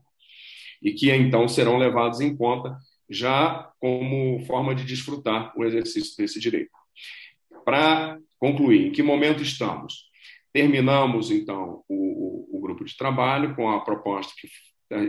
e 0.82 0.92
que 0.92 1.10
então 1.10 1.48
serão 1.48 1.78
levados 1.78 2.20
em 2.20 2.36
conta 2.36 2.76
já 3.08 3.70
como 3.80 4.44
forma 4.46 4.74
de 4.74 4.84
desfrutar 4.84 5.52
o 5.56 5.64
exercício 5.64 6.14
desse 6.16 6.38
direito. 6.38 6.70
Para 7.64 8.18
concluir, 8.38 8.88
em 8.88 8.92
que 8.92 9.02
momento 9.02 9.42
estamos? 9.42 10.10
Terminamos, 10.52 11.30
então, 11.30 11.82
o, 11.88 12.56
o, 12.56 12.60
grupo 12.60 12.84
de 12.84 12.96
trabalho 12.96 13.54
com 13.56 13.70
a 13.70 13.80
proposta 13.80 14.32
que 14.38 14.48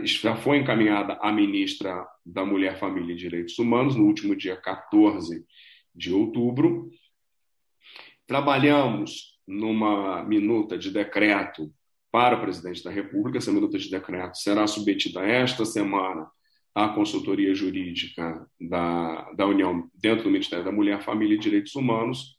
já 0.04 0.34
foi 0.34 0.58
encaminhada 0.58 1.18
à 1.20 1.30
ministra 1.30 2.06
da 2.24 2.44
Mulher, 2.44 2.78
Família 2.78 3.12
e 3.12 3.16
Direitos 3.16 3.58
Humanos 3.58 3.94
no 3.94 4.04
último 4.04 4.34
dia 4.34 4.56
14 4.56 5.44
de 5.94 6.12
outubro. 6.12 6.90
Trabalhamos 8.26 9.38
numa 9.46 10.22
minuta 10.24 10.76
de 10.76 10.90
decreto 10.90 11.72
para 12.10 12.36
o 12.36 12.40
presidente 12.40 12.82
da 12.82 12.90
República. 12.90 13.38
Essa 13.38 13.52
minuta 13.52 13.78
de 13.78 13.90
decreto 13.90 14.36
será 14.38 14.66
submetida 14.66 15.20
esta 15.20 15.64
semana 15.64 16.28
à 16.74 16.88
consultoria 16.88 17.54
jurídica 17.54 18.46
da, 18.60 19.30
da 19.32 19.46
União 19.46 19.88
dentro 19.94 20.24
do 20.24 20.30
Ministério 20.30 20.64
da 20.64 20.72
Mulher, 20.72 21.02
Família 21.02 21.34
e 21.34 21.38
Direitos 21.38 21.74
Humanos 21.74 22.36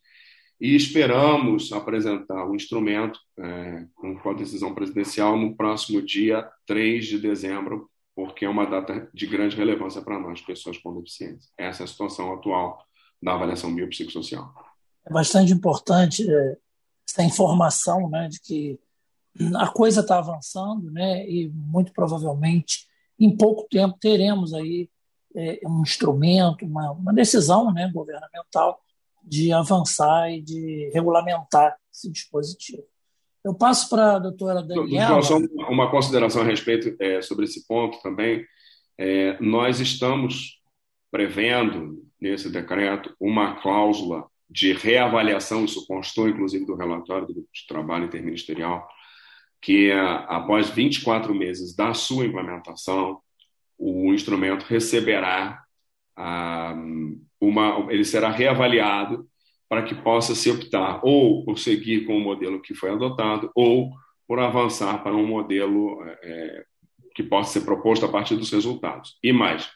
e 0.59 0.75
esperamos 0.75 1.71
apresentar 1.71 2.45
o 2.49 2.55
instrumento 2.55 3.19
é, 3.39 3.85
com 3.95 4.29
a 4.29 4.33
decisão 4.33 4.73
presidencial 4.73 5.37
no 5.37 5.55
próximo 5.55 6.01
dia 6.01 6.47
3 6.65 7.05
de 7.05 7.19
dezembro, 7.19 7.89
porque 8.15 8.45
é 8.45 8.49
uma 8.49 8.65
data 8.65 9.09
de 9.13 9.27
grande 9.27 9.55
relevância 9.55 10.01
para 10.01 10.19
nós, 10.19 10.41
pessoas 10.41 10.77
com 10.79 10.95
deficiência. 10.95 11.51
Essa 11.57 11.83
é 11.83 11.85
a 11.85 11.87
situação 11.87 12.33
atual 12.33 12.83
da 13.21 13.35
avaliação 13.35 13.73
biopsicossocial. 13.73 14.66
É 15.07 15.13
bastante 15.13 15.53
importante 15.53 16.29
é, 16.29 16.57
essa 17.07 17.23
informação 17.23 18.09
né, 18.09 18.27
de 18.27 18.39
que 18.39 18.79
a 19.55 19.67
coisa 19.67 20.01
está 20.01 20.17
avançando 20.17 20.91
né, 20.91 21.27
e 21.29 21.49
muito 21.49 21.93
provavelmente 21.93 22.87
em 23.19 23.35
pouco 23.35 23.67
tempo 23.69 23.97
teremos 23.99 24.53
aí 24.53 24.89
é, 25.35 25.59
um 25.65 25.81
instrumento, 25.81 26.65
uma, 26.65 26.91
uma 26.91 27.13
decisão 27.13 27.71
né, 27.71 27.89
governamental 27.93 28.79
de 29.23 29.51
avançar 29.51 30.31
e 30.31 30.41
de 30.41 30.89
regulamentar 30.93 31.77
esse 31.93 32.11
dispositivo. 32.11 32.83
Eu 33.43 33.53
passo 33.53 33.89
para 33.89 34.15
a 34.15 34.19
doutora 34.19 34.61
Daniela. 34.61 35.21
Só 35.21 35.37
uma 35.69 35.89
consideração 35.89 36.41
a 36.41 36.45
respeito 36.45 36.95
é, 37.01 37.21
sobre 37.21 37.45
esse 37.45 37.65
ponto 37.65 38.01
também. 38.01 38.45
É, 38.97 39.37
nós 39.41 39.79
estamos 39.79 40.61
prevendo 41.11 42.03
nesse 42.19 42.49
decreto 42.49 43.15
uma 43.19 43.61
cláusula 43.61 44.25
de 44.49 44.73
reavaliação, 44.73 45.65
isso 45.65 45.85
constou 45.85 46.29
inclusive 46.29 46.65
do 46.65 46.75
relatório 46.75 47.27
do 47.27 47.33
de 47.33 47.67
trabalho 47.67 48.05
interministerial, 48.05 48.87
que 49.61 49.91
após 50.27 50.69
24 50.69 51.33
meses 51.33 51.75
da 51.75 51.93
sua 51.93 52.25
implementação, 52.25 53.19
o 53.77 54.13
instrumento 54.13 54.63
receberá 54.63 55.61
ah, 56.15 56.75
uma, 57.39 57.87
ele 57.89 58.03
será 58.03 58.29
reavaliado 58.29 59.27
para 59.69 59.83
que 59.83 59.93
possa 59.93 60.33
se 60.33 60.49
optar 60.49 61.01
ou 61.03 61.43
por 61.43 61.59
seguir 61.59 62.05
com 62.05 62.17
o 62.17 62.21
modelo 62.21 62.61
que 62.61 62.73
foi 62.73 62.91
adotado 62.91 63.51
ou 63.53 63.91
por 64.27 64.39
avançar 64.39 65.03
para 65.03 65.15
um 65.15 65.25
modelo 65.25 66.03
é, 66.21 66.65
que 67.15 67.23
possa 67.23 67.53
ser 67.59 67.65
proposto 67.65 68.05
a 68.05 68.09
partir 68.09 68.35
dos 68.35 68.51
resultados. 68.51 69.17
E 69.23 69.31
mais, 69.31 69.69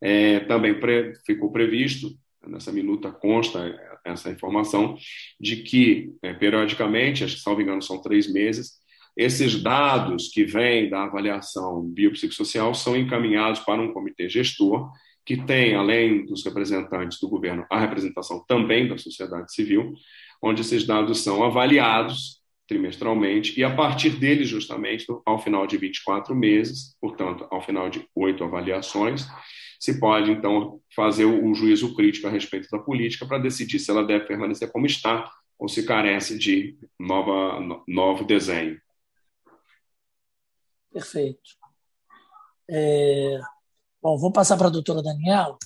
é, 0.00 0.40
também 0.40 0.78
pre, 0.78 1.14
ficou 1.24 1.52
previsto, 1.52 2.10
nessa 2.48 2.72
minuta 2.72 3.10
consta 3.10 3.74
essa 4.04 4.30
informação, 4.30 4.96
de 5.40 5.56
que, 5.56 6.12
é, 6.22 6.32
periodicamente, 6.32 7.24
acho 7.24 7.36
que, 7.36 7.42
salvo 7.42 7.60
engano, 7.60 7.82
são 7.82 8.00
três 8.00 8.32
meses, 8.32 8.80
esses 9.16 9.62
dados 9.62 10.28
que 10.28 10.44
vêm 10.44 10.90
da 10.90 11.04
avaliação 11.04 11.82
biopsicossocial 11.82 12.74
são 12.74 12.96
encaminhados 12.96 13.60
para 13.60 13.80
um 13.80 13.92
comitê 13.92 14.28
gestor 14.28 14.90
que 15.24 15.36
tem, 15.44 15.74
além 15.74 16.24
dos 16.24 16.44
representantes 16.44 17.18
do 17.18 17.28
governo, 17.28 17.66
a 17.68 17.80
representação 17.80 18.44
também 18.46 18.86
da 18.86 18.96
sociedade 18.96 19.52
civil, 19.52 19.92
onde 20.40 20.60
esses 20.60 20.86
dados 20.86 21.24
são 21.24 21.42
avaliados 21.42 22.40
trimestralmente 22.66 23.58
e, 23.58 23.64
a 23.64 23.74
partir 23.74 24.10
deles, 24.10 24.48
justamente, 24.48 25.06
ao 25.24 25.38
final 25.38 25.66
de 25.66 25.76
24 25.76 26.34
meses, 26.34 26.96
portanto, 27.00 27.46
ao 27.50 27.62
final 27.62 27.88
de 27.88 28.06
oito 28.14 28.44
avaliações, 28.44 29.26
se 29.78 30.00
pode, 30.00 30.30
então, 30.30 30.80
fazer 30.94 31.24
o 31.24 31.54
juízo 31.54 31.94
crítico 31.94 32.26
a 32.26 32.30
respeito 32.30 32.68
da 32.70 32.78
política 32.78 33.26
para 33.26 33.38
decidir 33.38 33.78
se 33.78 33.90
ela 33.90 34.04
deve 34.04 34.26
permanecer 34.26 34.70
como 34.72 34.86
está 34.86 35.30
ou 35.58 35.68
se 35.68 35.84
carece 35.84 36.38
de 36.38 36.76
nova, 36.98 37.60
novo 37.86 38.24
desenho. 38.24 38.80
Perfeito. 40.92 41.40
É, 42.68 43.38
Bom, 44.06 44.16
vou 44.16 44.30
passar 44.30 44.56
para 44.56 44.68
a 44.68 44.70
doutora 44.70 45.02
Daniela 45.02 45.58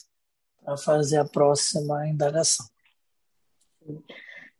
para 0.65 0.75
fazer 0.75 1.19
a 1.19 1.27
próxima 1.27 2.09
indagação. 2.09 2.65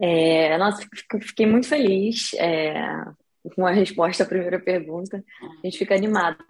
É, 0.01 0.57
nossa, 0.57 0.83
fiquei 1.23 1.47
muito 1.47 1.69
feliz 1.69 2.33
é, 2.35 2.75
com 3.55 3.67
a 3.67 3.71
resposta 3.71 4.23
à 4.23 4.27
primeira 4.27 4.59
pergunta. 4.59 5.23
A 5.43 5.67
gente 5.67 5.79
fica 5.79 5.95
animado, 5.95 6.43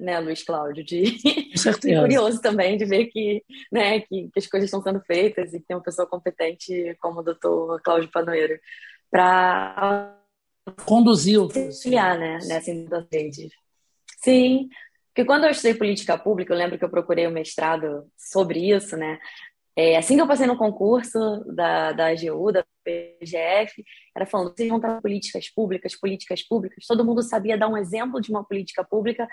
né, 0.00 0.18
Luiz 0.18 0.42
Cláudio? 0.42 0.84
De... 0.84 1.16
curioso 2.00 2.40
também 2.40 2.76
de 2.76 2.84
ver 2.84 3.06
que, 3.06 3.44
né, 3.70 4.00
que, 4.00 4.28
que, 4.32 4.38
as 4.38 4.46
coisas 4.46 4.66
estão 4.66 4.82
sendo 4.82 5.00
feitas 5.02 5.54
e 5.54 5.60
que 5.60 5.66
tem 5.66 5.76
uma 5.76 5.82
pessoa 5.82 6.08
competente 6.08 6.96
como 7.00 7.20
o 7.20 7.22
doutor 7.22 7.80
Cláudio 7.82 8.10
Panoeiro 8.10 8.58
para 9.10 10.16
conduzir 10.84 11.40
o 11.40 11.48
né, 12.18 12.38
nessa 12.46 12.72
rede. 13.12 13.48
Sim, 14.22 14.68
porque 15.18 15.26
quando 15.26 15.44
eu 15.44 15.50
estudei 15.50 15.74
política 15.74 16.18
pública, 16.18 16.52
eu 16.52 16.58
lembro 16.58 16.78
que 16.78 16.84
eu 16.84 16.90
procurei 16.90 17.26
um 17.26 17.32
mestrado 17.32 18.06
sobre 18.16 18.70
isso, 18.70 18.96
né? 18.96 19.18
É, 19.80 19.96
assim 19.96 20.16
que 20.16 20.22
eu 20.22 20.26
passei 20.26 20.44
no 20.44 20.58
concurso 20.58 21.20
da, 21.54 21.92
da 21.92 22.08
AGU, 22.08 22.50
da 22.50 22.64
PGF, 22.82 23.84
era 24.16 24.26
falando, 24.26 24.52
vocês 24.52 24.68
vão 24.68 24.80
para 24.80 25.00
políticas 25.00 25.48
públicas, 25.48 25.94
políticas 25.94 26.42
públicas. 26.42 26.84
Todo 26.84 27.04
mundo 27.04 27.22
sabia 27.22 27.56
dar 27.56 27.68
um 27.68 27.76
exemplo 27.76 28.20
de 28.20 28.28
uma 28.28 28.44
política 28.44 28.82
pública, 28.82 29.28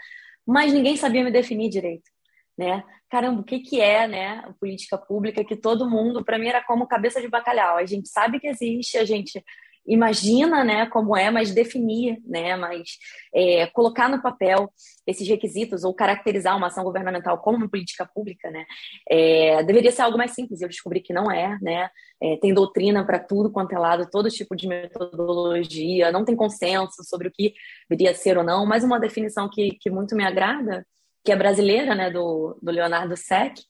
mas 0.46 0.72
ninguém 0.72 0.96
sabia 0.98 1.24
me 1.24 1.32
definir 1.32 1.72
direito. 1.72 2.12
Né? 2.56 2.84
Caramba, 3.10 3.42
o 3.42 3.44
que, 3.44 3.60
que 3.60 3.82
é 3.82 4.08
né, 4.08 4.44
a 4.46 4.54
política 4.54 5.00
pública 5.00 5.44
que 5.44 5.56
todo 5.56 5.90
mundo, 5.90 6.24
para 6.24 6.38
mim, 6.38 6.48
era 6.48 6.64
como 6.64 6.86
cabeça 6.86 7.20
de 7.20 7.28
bacalhau. 7.28 7.78
A 7.78 7.86
gente 7.88 8.08
sabe 8.08 8.40
que 8.40 8.46
existe, 8.46 9.00
a 9.00 9.04
gente 9.04 9.44
imagina, 9.88 10.64
né, 10.64 10.86
como 10.88 11.16
é, 11.16 11.30
mas 11.30 11.54
definir, 11.54 12.22
né, 12.26 12.56
mas 12.56 12.98
é, 13.34 13.68
colocar 13.68 14.10
no 14.10 14.22
papel 14.22 14.72
esses 15.06 15.28
requisitos 15.28 15.84
ou 15.84 15.94
caracterizar 15.94 16.58
uma 16.58 16.68
ação 16.68 16.84
governamental 16.84 17.38
como 17.40 17.58
uma 17.58 17.70
política 17.70 18.06
pública, 18.06 18.50
né, 18.50 18.66
é, 19.10 19.64
deveria 19.64 19.92
ser 19.92 20.02
algo 20.02 20.18
mais 20.18 20.32
simples. 20.32 20.62
Eu 20.62 20.70
descobri 20.70 21.02
que 21.02 21.14
não 21.14 21.32
é, 21.32 21.58
né, 21.62 21.90
é, 22.22 22.38
tem 22.38 22.54
doutrina 22.54 23.06
para 23.06 23.20
tudo 23.20 23.52
quanto 23.52 23.74
é 23.74 23.80
lado, 23.80 24.10
todo 24.10 24.30
tipo 24.30 24.56
de 24.56 24.68
metodologia, 24.68 26.12
não 26.12 26.26
tem 26.26 26.36
consenso 26.36 27.04
sobre 27.04 27.28
o 27.28 27.32
que 27.32 27.54
deveria 27.90 28.16
ser 28.16 28.38
ou 28.38 28.44
não, 28.44 28.66
mas 28.66 28.84
uma 28.84 29.00
definição 29.00 29.50
que, 29.50 29.78
que 29.80 29.90
muito 29.90 30.16
me 30.16 30.26
agrada, 30.26 30.86
que 31.24 31.32
é 31.32 31.36
brasileira, 31.36 31.96
né, 31.96 32.10
do, 32.10 32.58
do 32.62 32.72
Leonardo 32.72 33.16
Seck, 33.16 33.62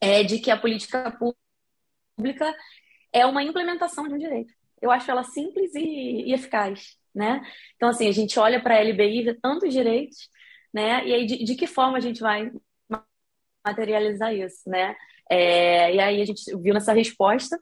é 0.00 0.22
de 0.22 0.38
que 0.38 0.50
a 0.50 0.56
política 0.56 1.16
pública 2.16 2.54
é 3.12 3.24
uma 3.24 3.42
implementação 3.42 4.06
de 4.08 4.14
um 4.14 4.18
direito 4.18 4.55
eu 4.80 4.90
acho 4.90 5.10
ela 5.10 5.24
simples 5.24 5.74
e, 5.74 6.28
e 6.28 6.32
eficaz, 6.32 6.96
né? 7.14 7.42
Então, 7.76 7.88
assim, 7.88 8.08
a 8.08 8.12
gente 8.12 8.38
olha 8.38 8.60
para 8.60 8.76
a 8.76 8.80
LBI, 8.82 9.34
tantos 9.40 9.72
direitos, 9.72 10.28
né? 10.72 11.06
E 11.06 11.14
aí, 11.14 11.26
de, 11.26 11.44
de, 11.44 11.54
que 11.54 11.66
forma 11.66 11.98
a 11.98 12.00
gente 12.00 12.20
vai 12.20 12.50
materializar 13.64 14.34
isso, 14.34 14.68
né? 14.68 14.94
É, 15.30 15.94
e 15.94 16.00
aí 16.00 16.22
a 16.22 16.24
gente 16.24 16.42
viu 16.58 16.72
nessa 16.74 16.92
resposta 16.92 17.58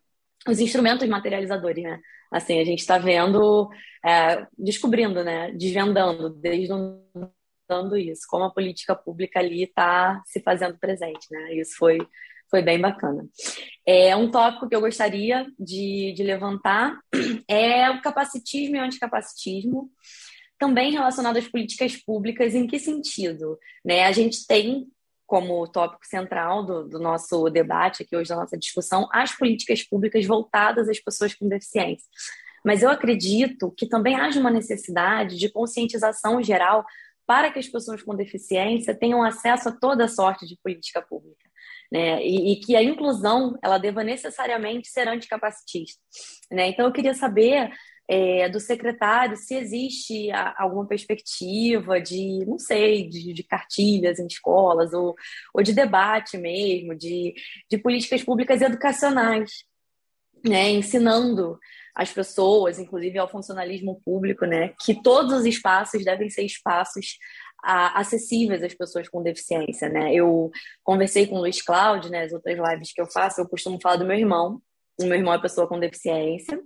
os 0.47 0.61
instrumentos 0.61 1.09
materializadores, 1.09 1.83
né? 1.83 2.00
Assim, 2.30 2.61
a 2.61 2.64
gente 2.64 2.80
está 2.80 2.99
vendo, 2.99 3.71
é, 4.04 4.47
descobrindo, 4.59 5.23
né? 5.25 5.52
Desvendando, 5.52 6.30
desvendando 6.30 7.97
isso, 7.97 8.26
como 8.28 8.44
a 8.44 8.52
política 8.52 8.94
pública 8.94 9.38
ali 9.38 9.64
está 9.64 10.21
se 10.26 10.40
fazendo 10.40 10.78
presente, 10.78 11.26
né? 11.30 11.54
Isso 11.54 11.76
foi 11.76 11.99
foi 12.55 12.63
bem 12.63 12.81
bacana. 12.81 13.29
É, 13.85 14.15
um 14.15 14.31
tópico 14.31 14.69
que 14.69 14.77
eu 14.77 14.81
gostaria 14.81 15.45
de, 15.59 16.13
de 16.17 16.23
levantar 16.23 16.97
é 17.51 17.91
o 17.91 18.01
capacitismo 18.01 18.77
e 18.77 18.79
o 18.79 18.85
anticapacitismo, 18.85 19.91
também 20.57 20.93
relacionado 20.93 21.37
às 21.37 21.49
políticas 21.49 21.97
públicas, 21.97 22.55
em 22.55 22.69
que 22.69 22.79
sentido? 22.79 23.59
Né? 23.85 24.05
A 24.05 24.13
gente 24.13 24.47
tem 24.47 24.87
como 25.27 25.67
tópico 25.67 26.07
central 26.07 26.65
do, 26.65 26.89
do, 26.89 27.01
nosso 27.01 27.51
debate 27.51 28.05
aqui 28.05 28.15
hoje, 28.15 28.29
da 28.29 28.37
nossa 28.37 28.57
discussão, 28.57 29.09
as 29.13 29.37
políticas 29.37 29.83
públicas 29.83 30.25
voltadas 30.25 30.89
às 30.89 31.01
pessoas 31.01 31.35
com 31.35 31.49
deficiência. 31.49 32.07
Mas 32.65 32.85
eu 32.85 32.89
acredito 32.89 33.75
que 33.77 33.89
também 33.89 34.15
haja 34.15 34.39
uma 34.39 34.51
necessidade 34.51 35.37
de 35.37 35.49
conscientização 35.49 36.41
geral 36.41 36.85
para 37.27 37.51
que 37.51 37.59
as 37.59 37.67
pessoas 37.67 38.01
com 38.01 38.15
deficiência 38.15 38.95
tenham 38.95 39.25
acesso 39.25 39.71
a 39.71 39.73
toda 39.73 40.07
sorte 40.07 40.47
de 40.47 40.57
política 40.63 41.03
pública 41.03 41.44
né? 41.95 42.21
E, 42.27 42.53
e, 42.53 42.57
que 42.57 42.75
a 42.75 42.83
inclusão 42.83 43.57
ela 43.63 43.79
deva 43.79 44.03
necessariamente 44.03 44.89
ser 44.89 45.07
anticapacitista. 45.07 46.03
Né? 46.51 46.67
Então, 46.67 46.87
eu 46.87 46.93
queria 46.93 47.15
saber 47.15 47.71
é, 48.09 48.49
do 48.49 48.59
secretário 48.59 49.37
se 49.37 49.55
existe 49.55 50.29
alguma 50.57 50.89
perspectiva 50.89 52.01
de, 52.01 52.45
não 52.49 52.59
sei, 52.59 53.09
de, 53.09 53.33
de 53.33 53.45
cartilhas 53.45 54.19
em 54.19 54.27
escolas 54.27 54.93
ou, 54.93 55.15
ou 55.55 55.63
de 55.63 55.73
debate 55.73 56.37
mesmo, 56.37 56.97
de, 56.97 57.33
de 57.71 57.79
políticas 57.79 58.25
públicas 58.25 58.61
educacionais, 58.61 59.63
né? 60.45 60.71
ensinando 60.73 61.61
as 61.95 62.13
pessoas, 62.13 62.81
inclusive 62.81 63.19
ao 63.19 63.31
funcionalismo 63.31 64.01
público, 64.05 64.45
né, 64.45 64.75
que 64.81 65.01
todos 65.01 65.33
os 65.33 65.47
espaços 65.47 66.05
devem 66.05 66.29
ser 66.29 66.43
espaços 66.43 67.19
acessíveis 67.64 68.62
às 68.62 68.75
pessoas 68.75 69.09
com 69.09 69.23
deficiência, 69.23 69.88
né? 69.88 70.14
Eu 70.14 70.50
conversei 70.83 71.26
com 71.26 71.37
o 71.37 71.40
Luiz 71.40 71.62
Cláudio, 71.62 72.11
né, 72.11 72.25
as 72.25 72.33
outras 72.33 72.59
lives 72.59 72.92
que 72.92 73.00
eu 73.00 73.06
faço, 73.06 73.40
eu 73.40 73.49
costumo 73.49 73.78
falar 73.83 73.97
do 73.97 74.04
meu 74.04 74.16
irmão. 74.16 74.61
O 75.00 75.04
meu 75.04 75.16
irmão 75.16 75.35
é 75.35 75.40
pessoa 75.40 75.66
com 75.66 75.80
deficiência, 75.80 76.61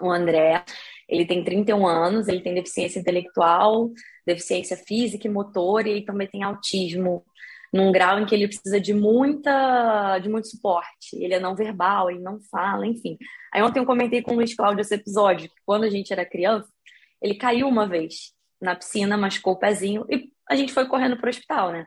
o 0.00 0.10
André. 0.10 0.64
Ele 1.08 1.26
tem 1.26 1.44
31 1.44 1.86
anos, 1.86 2.28
ele 2.28 2.40
tem 2.40 2.54
deficiência 2.54 3.00
intelectual, 3.00 3.90
deficiência 4.26 4.76
física 4.76 5.26
e 5.26 5.30
motor, 5.30 5.86
e 5.86 6.04
também 6.04 6.28
tem 6.28 6.42
autismo 6.42 7.24
num 7.72 7.92
grau 7.92 8.18
em 8.18 8.26
que 8.26 8.34
ele 8.34 8.48
precisa 8.48 8.80
de 8.80 8.94
muita 8.94 10.18
de 10.20 10.28
muito 10.28 10.48
suporte. 10.48 11.16
Ele 11.16 11.34
é 11.34 11.40
não 11.40 11.54
verbal, 11.54 12.10
ele 12.10 12.20
não 12.20 12.40
fala, 12.50 12.86
enfim. 12.86 13.18
Aí 13.52 13.62
ontem 13.62 13.80
eu 13.80 13.86
comentei 13.86 14.22
com 14.22 14.32
o 14.32 14.36
Luiz 14.36 14.54
Cláudio 14.54 14.80
esse 14.80 14.94
episódio, 14.94 15.48
que 15.48 15.56
quando 15.66 15.84
a 15.84 15.90
gente 15.90 16.12
era 16.12 16.24
criança, 16.24 16.68
ele 17.20 17.34
caiu 17.34 17.68
uma 17.68 17.86
vez 17.86 18.32
na 18.60 18.74
piscina, 18.74 19.16
machucou 19.16 19.54
o 19.54 19.58
pezinho 19.58 20.04
e 20.10 20.30
a 20.48 20.56
gente 20.56 20.72
foi 20.72 20.86
correndo 20.86 21.16
para 21.16 21.26
o 21.26 21.30
hospital, 21.30 21.72
né? 21.72 21.86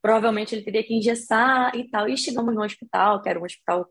Provavelmente 0.00 0.54
ele 0.54 0.64
teria 0.64 0.82
que 0.82 0.94
engessar 0.94 1.74
e 1.76 1.88
tal. 1.88 2.08
E 2.08 2.16
chegamos 2.16 2.54
no 2.54 2.62
hospital, 2.62 3.22
que 3.22 3.28
era 3.28 3.38
um 3.38 3.44
hospital 3.44 3.88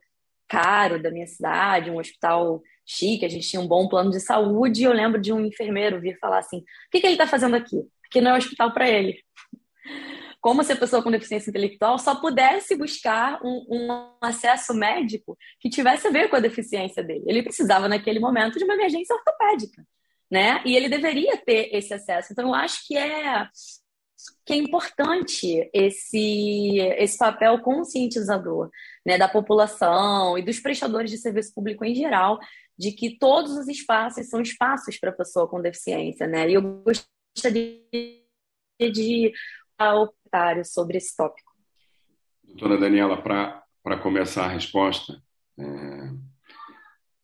caro 0.47 1.01
da 1.01 1.09
minha 1.09 1.25
cidade, 1.25 1.89
um 1.89 1.97
hospital 1.97 2.61
chique, 2.85 3.25
a 3.25 3.29
gente 3.29 3.47
tinha 3.47 3.61
um 3.61 3.67
bom 3.67 3.87
plano 3.87 4.11
de 4.11 4.19
saúde. 4.19 4.81
E 4.81 4.83
eu 4.83 4.91
lembro 4.91 5.19
de 5.19 5.31
um 5.31 5.45
enfermeiro 5.45 6.01
vir 6.01 6.17
falar 6.19 6.39
assim: 6.39 6.57
o 6.57 6.63
que, 6.91 6.99
que 6.99 7.07
ele 7.07 7.13
está 7.13 7.25
fazendo 7.25 7.55
aqui? 7.55 7.77
Porque 8.01 8.19
não 8.19 8.31
é 8.31 8.37
hospital 8.37 8.73
para 8.73 8.89
ele. 8.89 9.17
Como 10.41 10.63
se 10.63 10.73
a 10.73 10.75
pessoa 10.75 11.03
com 11.03 11.11
deficiência 11.11 11.51
intelectual 11.51 11.99
só 11.99 12.15
pudesse 12.15 12.75
buscar 12.75 13.39
um, 13.43 13.63
um, 13.69 14.11
acesso 14.19 14.73
médico 14.73 15.37
que 15.59 15.69
tivesse 15.69 16.07
a 16.07 16.11
ver 16.11 16.29
com 16.29 16.35
a 16.35 16.39
deficiência 16.39 17.03
dele. 17.03 17.23
Ele 17.27 17.43
precisava, 17.43 17.87
naquele 17.87 18.19
momento, 18.19 18.57
de 18.57 18.63
uma 18.63 18.73
emergência 18.73 19.15
ortopédica 19.15 19.85
né? 20.31 20.63
E 20.65 20.75
ele 20.75 20.87
deveria 20.87 21.35
ter 21.37 21.69
esse 21.75 21.93
acesso. 21.93 22.31
Então, 22.31 22.47
eu 22.47 22.55
acho 22.55 22.87
que 22.87 22.97
é 22.97 23.47
que 24.45 24.53
é 24.53 24.55
importante 24.55 25.69
esse, 25.73 26.77
esse 26.77 27.17
papel 27.17 27.59
conscientizador 27.61 28.69
né, 29.03 29.17
da 29.17 29.27
população 29.27 30.37
e 30.37 30.43
dos 30.43 30.59
prestadores 30.59 31.09
de 31.09 31.17
serviço 31.17 31.53
público 31.55 31.83
em 31.83 31.95
geral, 31.95 32.39
de 32.77 32.91
que 32.91 33.17
todos 33.17 33.51
os 33.57 33.67
espaços 33.67 34.29
são 34.29 34.39
espaços 34.39 34.99
para 34.99 35.09
a 35.09 35.15
pessoa 35.15 35.47
com 35.47 35.59
deficiência. 35.59 36.27
Né? 36.27 36.51
E 36.51 36.53
eu 36.53 36.83
gostaria 36.83 37.81
de 38.79 39.33
falar 39.75 40.63
sobre 40.65 40.97
esse 40.97 41.15
tópico. 41.15 41.51
Doutora 42.43 42.77
Daniela, 42.77 43.21
para 43.21 43.97
começar 44.01 44.45
a 44.45 44.49
resposta, 44.49 45.19
é, 45.57 45.63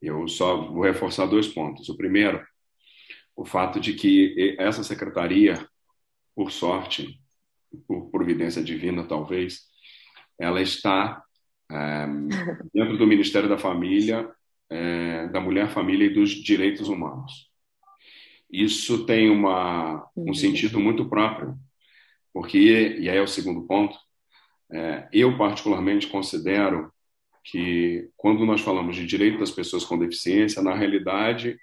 eu 0.02 0.28
só 0.28 0.72
vou 0.72 0.84
reforçar 0.84 1.28
dois 1.28 1.48
pontos. 1.48 1.89
O 1.89 1.98
primeiro 1.98 2.43
o 3.38 3.45
fato 3.45 3.80
de 3.80 3.93
que 3.93 4.56
essa 4.58 4.84
secretaria, 4.84 5.63
por 6.36 6.52
sorte, 6.52 7.21
por 7.88 8.10
providência 8.10 8.63
divina 8.63 9.08
talvez, 9.08 9.62
ela 10.39 10.60
está 10.60 11.23
é, 11.71 12.08
dentro 12.73 12.97
do 12.97 13.06
Ministério 13.06 13.47
da 13.47 13.58
Família, 13.58 14.28
é, 14.69 15.28
da 15.28 15.39
Mulher, 15.39 15.69
Família 15.69 16.06
e 16.06 16.13
dos 16.13 16.32
Direitos 16.32 16.89
Humanos. 16.89 17.47
Isso 18.52 19.06
tem 19.06 19.30
uma, 19.30 20.10
um 20.15 20.30
uhum. 20.30 20.34
sentido 20.34 20.80
muito 20.80 21.08
próprio, 21.08 21.56
porque, 22.34 22.97
e 23.00 23.08
aí 23.08 23.17
é 23.17 23.21
o 23.21 23.28
segundo 23.28 23.67
ponto, 23.67 23.95
é, 24.71 25.08
eu 25.13 25.38
particularmente 25.38 26.08
considero 26.08 26.91
que 27.43 28.10
quando 28.17 28.45
nós 28.45 28.62
falamos 28.62 28.95
de 28.95 29.06
direito 29.06 29.38
das 29.38 29.52
pessoas 29.52 29.86
com 29.86 29.97
deficiência, 29.97 30.62
na 30.62 30.73
realidade 30.73 31.58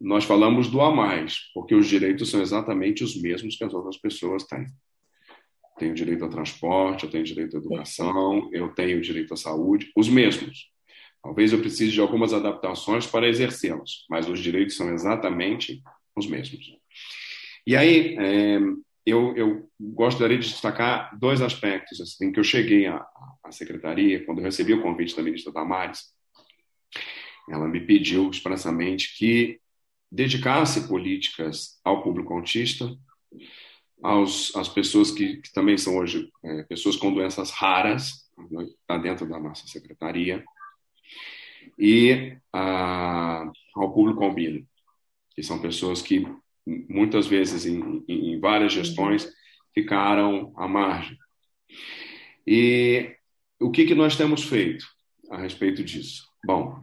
nós 0.00 0.24
falamos 0.24 0.68
do 0.68 0.80
a 0.80 0.94
mais, 0.94 1.50
porque 1.52 1.74
os 1.74 1.86
direitos 1.86 2.30
são 2.30 2.40
exatamente 2.40 3.04
os 3.04 3.20
mesmos 3.20 3.56
que 3.56 3.64
as 3.64 3.74
outras 3.74 3.98
pessoas 3.98 4.44
têm. 4.44 4.66
Tenho 5.78 5.94
direito 5.94 6.24
ao 6.24 6.30
transporte, 6.30 7.04
eu 7.04 7.10
tenho 7.10 7.24
direito 7.24 7.56
à 7.56 7.60
educação, 7.60 8.48
eu 8.52 8.68
tenho 8.74 9.00
direito 9.00 9.34
à 9.34 9.36
saúde, 9.36 9.90
os 9.94 10.08
mesmos. 10.08 10.70
Talvez 11.22 11.52
eu 11.52 11.60
precise 11.60 11.92
de 11.92 12.00
algumas 12.00 12.32
adaptações 12.32 13.06
para 13.06 13.28
exercê-los, 13.28 14.06
mas 14.08 14.26
os 14.26 14.40
direitos 14.40 14.76
são 14.76 14.92
exatamente 14.92 15.82
os 16.16 16.26
mesmos. 16.26 16.78
E 17.66 17.76
aí, 17.76 18.16
é, 18.18 18.58
eu, 19.04 19.36
eu, 19.36 19.70
gostaria 19.78 20.38
de 20.38 20.48
destacar 20.48 21.18
dois 21.18 21.42
aspectos 21.42 22.00
assim, 22.00 22.32
que 22.32 22.40
eu 22.40 22.44
cheguei 22.44 22.86
à, 22.86 23.06
à 23.44 23.52
secretaria, 23.52 24.24
quando 24.24 24.38
eu 24.38 24.44
recebi 24.44 24.72
o 24.72 24.82
convite 24.82 25.14
da 25.14 25.22
ministra 25.22 25.52
Damares, 25.52 26.14
ela 27.50 27.68
me 27.68 27.80
pediu 27.80 28.30
expressamente 28.30 29.16
que 29.18 29.60
dedicasse 30.10 30.88
políticas 30.88 31.80
ao 31.84 32.02
público 32.02 32.34
autista, 32.34 32.90
aos, 34.02 34.54
às 34.56 34.68
pessoas 34.68 35.10
que, 35.10 35.36
que 35.36 35.52
também 35.52 35.78
são 35.78 35.96
hoje 35.96 36.28
é, 36.42 36.62
pessoas 36.64 36.96
com 36.96 37.12
doenças 37.12 37.50
raras, 37.50 38.28
está 38.38 38.96
né, 38.96 39.02
dentro 39.02 39.28
da 39.28 39.38
nossa 39.38 39.66
secretaria, 39.66 40.44
e 41.78 42.36
a, 42.52 43.50
ao 43.74 43.92
público 43.92 44.24
albino, 44.24 44.66
que 45.34 45.42
são 45.42 45.60
pessoas 45.60 46.02
que 46.02 46.26
muitas 46.66 47.26
vezes 47.26 47.66
em, 47.66 48.04
em 48.08 48.38
várias 48.40 48.72
gestões 48.72 49.30
ficaram 49.74 50.52
à 50.56 50.66
margem. 50.66 51.16
E 52.46 53.16
o 53.60 53.70
que, 53.70 53.84
que 53.84 53.94
nós 53.94 54.16
temos 54.16 54.42
feito 54.42 54.84
a 55.30 55.38
respeito 55.38 55.84
disso? 55.84 56.28
Bom, 56.44 56.82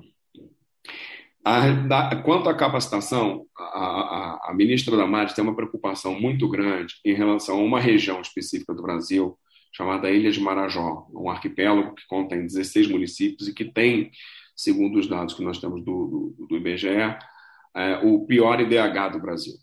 a, 1.48 1.72
da, 1.72 2.16
quanto 2.24 2.50
à 2.50 2.54
capacitação, 2.54 3.46
a, 3.58 3.64
a, 3.64 4.50
a, 4.50 4.54
ministra 4.54 4.98
Damares 4.98 5.32
tem 5.32 5.42
uma 5.42 5.56
preocupação 5.56 6.20
muito 6.20 6.50
grande 6.50 6.96
em 7.06 7.14
relação 7.14 7.60
a 7.60 7.64
uma 7.64 7.80
região 7.80 8.20
específica 8.20 8.74
do 8.74 8.82
Brasil, 8.82 9.40
chamada 9.72 10.12
Ilha 10.12 10.30
de 10.30 10.42
Marajó, 10.42 11.08
um 11.14 11.30
arquipélago 11.30 11.96
que 11.96 12.06
contém 12.08 12.46
16 12.46 12.90
municípios 12.90 13.48
e 13.48 13.54
que 13.54 13.64
tem, 13.64 14.12
segundo 14.58 15.00
os 15.00 15.08
dados 15.08 15.36
que 15.36 15.44
nós 15.44 15.58
temos 15.58 15.86
do, 15.86 16.36
do, 16.38 16.48
do 16.48 16.58
IBGE, 16.58 16.88
é, 16.88 17.98
o 18.04 18.26
pior 18.26 18.60
IDH 18.60 19.14
do 19.14 19.22
Brasil. 19.22 19.54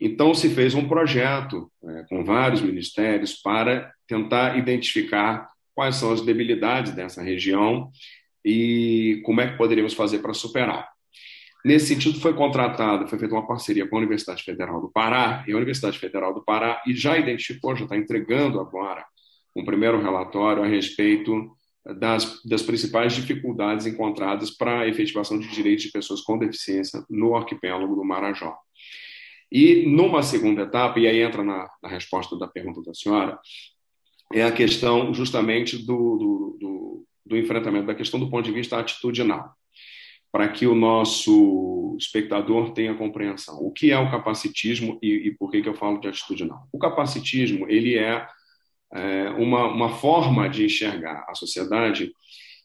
Então, 0.00 0.32
se 0.32 0.48
fez 0.48 0.74
um 0.74 0.88
projeto 0.88 1.70
é, 1.84 2.04
com 2.08 2.24
vários 2.24 2.62
ministérios 2.62 3.34
para 3.34 3.92
tentar 4.06 4.56
identificar 4.56 5.48
quais 5.74 5.96
são 5.96 6.12
as 6.12 6.22
debilidades 6.22 6.92
dessa 6.92 7.22
região 7.22 7.90
e 8.48 9.20
como 9.24 9.42
é 9.42 9.50
que 9.50 9.58
poderíamos 9.58 9.92
fazer 9.92 10.20
para 10.20 10.32
superar. 10.32 10.88
Nesse 11.62 11.88
sentido, 11.88 12.18
foi 12.18 12.32
contratada, 12.32 13.06
foi 13.06 13.18
feita 13.18 13.34
uma 13.34 13.46
parceria 13.46 13.86
com 13.86 13.96
a 13.96 13.98
Universidade 13.98 14.42
Federal 14.42 14.80
do 14.80 14.90
Pará, 14.90 15.44
e 15.46 15.52
a 15.52 15.56
Universidade 15.56 15.98
Federal 15.98 16.32
do 16.32 16.42
Pará 16.42 16.82
e 16.86 16.94
já 16.94 17.18
identificou, 17.18 17.76
já 17.76 17.84
está 17.84 17.94
entregando 17.94 18.58
agora 18.58 19.04
um 19.54 19.64
primeiro 19.64 20.00
relatório 20.00 20.62
a 20.62 20.66
respeito 20.66 21.50
das, 21.98 22.42
das 22.42 22.62
principais 22.62 23.12
dificuldades 23.12 23.84
encontradas 23.84 24.50
para 24.50 24.80
a 24.80 24.88
efetivação 24.88 25.38
de 25.38 25.48
direitos 25.48 25.84
de 25.84 25.92
pessoas 25.92 26.22
com 26.22 26.38
deficiência 26.38 27.04
no 27.10 27.36
arquipélago 27.36 27.94
do 27.94 28.04
Marajó. 28.04 28.56
E 29.52 29.84
numa 29.86 30.22
segunda 30.22 30.62
etapa, 30.62 30.98
e 31.00 31.06
aí 31.06 31.20
entra 31.20 31.44
na, 31.44 31.68
na 31.82 31.88
resposta 31.90 32.38
da 32.38 32.48
pergunta 32.48 32.82
da 32.82 32.94
senhora, 32.94 33.38
é 34.32 34.42
a 34.42 34.52
questão 34.52 35.12
justamente 35.12 35.76
do, 35.76 36.16
do, 36.16 36.58
do, 36.60 37.07
do 37.28 37.36
enfrentamento 37.36 37.86
da 37.86 37.94
questão 37.94 38.18
do 38.18 38.30
ponto 38.30 38.44
de 38.44 38.52
vista 38.52 38.78
atitudinal 38.78 39.54
para 40.30 40.48
que 40.48 40.66
o 40.66 40.74
nosso 40.74 41.96
espectador 41.98 42.72
tenha 42.72 42.94
compreensão. 42.94 43.58
O 43.60 43.72
que 43.72 43.90
é 43.90 43.98
o 43.98 44.10
capacitismo 44.10 44.98
e, 45.02 45.28
e 45.28 45.30
por 45.32 45.50
que, 45.50 45.62
que 45.62 45.68
eu 45.68 45.74
falo 45.74 45.98
de 45.98 46.08
atitudinal? 46.08 46.68
O 46.72 46.78
capacitismo 46.78 47.66
ele 47.68 47.96
é, 47.96 48.26
é 48.92 49.30
uma, 49.30 49.66
uma 49.66 49.88
forma 49.88 50.48
de 50.48 50.64
enxergar 50.64 51.24
a 51.28 51.34
sociedade. 51.34 52.12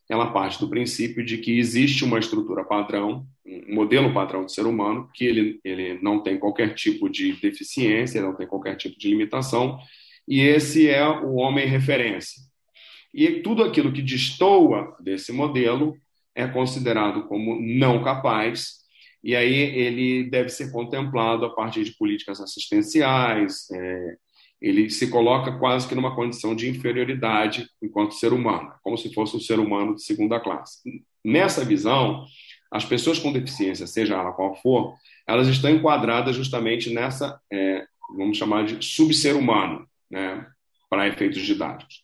Ela 0.09 0.31
parte 0.31 0.59
do 0.59 0.69
princípio 0.69 1.23
de 1.23 1.37
que 1.37 1.57
existe 1.57 2.03
uma 2.03 2.19
estrutura 2.19 2.65
padrão, 2.65 3.25
um 3.45 3.73
modelo 3.73 4.13
padrão 4.13 4.45
de 4.45 4.53
ser 4.53 4.65
humano, 4.65 5.09
que 5.13 5.25
ele, 5.25 5.59
ele 5.63 5.99
não 6.01 6.21
tem 6.21 6.37
qualquer 6.37 6.75
tipo 6.75 7.09
de 7.09 7.33
deficiência, 7.41 8.21
não 8.21 8.35
tem 8.35 8.45
qualquer 8.45 8.75
tipo 8.75 8.99
de 8.99 9.07
limitação, 9.07 9.79
e 10.27 10.41
esse 10.41 10.89
é 10.89 11.07
o 11.07 11.35
homem 11.35 11.65
referência. 11.65 12.41
E 13.13 13.41
tudo 13.41 13.63
aquilo 13.63 13.93
que 13.93 14.01
destoa 14.01 14.95
desse 14.99 15.31
modelo 15.31 15.95
é 16.35 16.47
considerado 16.47 17.27
como 17.27 17.59
não 17.61 18.03
capaz, 18.03 18.83
e 19.23 19.35
aí 19.35 19.53
ele 19.53 20.29
deve 20.29 20.49
ser 20.49 20.71
contemplado 20.71 21.45
a 21.45 21.53
partir 21.53 21.83
de 21.83 21.95
políticas 21.95 22.41
assistenciais, 22.41 23.69
é, 23.71 24.17
ele 24.61 24.89
se 24.89 25.09
coloca 25.09 25.51
quase 25.59 25.87
que 25.87 25.93
numa 25.93 26.15
condição 26.15 26.55
de 26.55 26.69
inferioridade 26.69 27.67
enquanto 27.81 28.15
ser 28.15 28.33
humano, 28.33 28.73
como 28.81 28.97
se 28.97 29.13
fosse 29.13 29.35
um 29.35 29.39
ser 29.39 29.59
humano 29.59 29.95
de 29.95 30.03
segunda 30.03 30.39
classe. 30.39 30.79
Nessa 31.23 31.63
visão, 31.63 32.25
as 32.71 32.83
pessoas 32.83 33.19
com 33.19 33.31
deficiência, 33.31 33.85
seja 33.85 34.15
ela 34.15 34.31
qual 34.31 34.55
for, 34.55 34.95
elas 35.27 35.47
estão 35.47 35.69
enquadradas 35.69 36.35
justamente 36.35 36.89
nessa, 36.89 37.39
é, 37.51 37.85
vamos 38.17 38.37
chamar 38.37 38.65
de 38.65 38.83
subser 38.83 39.37
humano, 39.37 39.87
né, 40.09 40.45
para 40.89 41.07
efeitos 41.07 41.41
didáticos. 41.41 42.02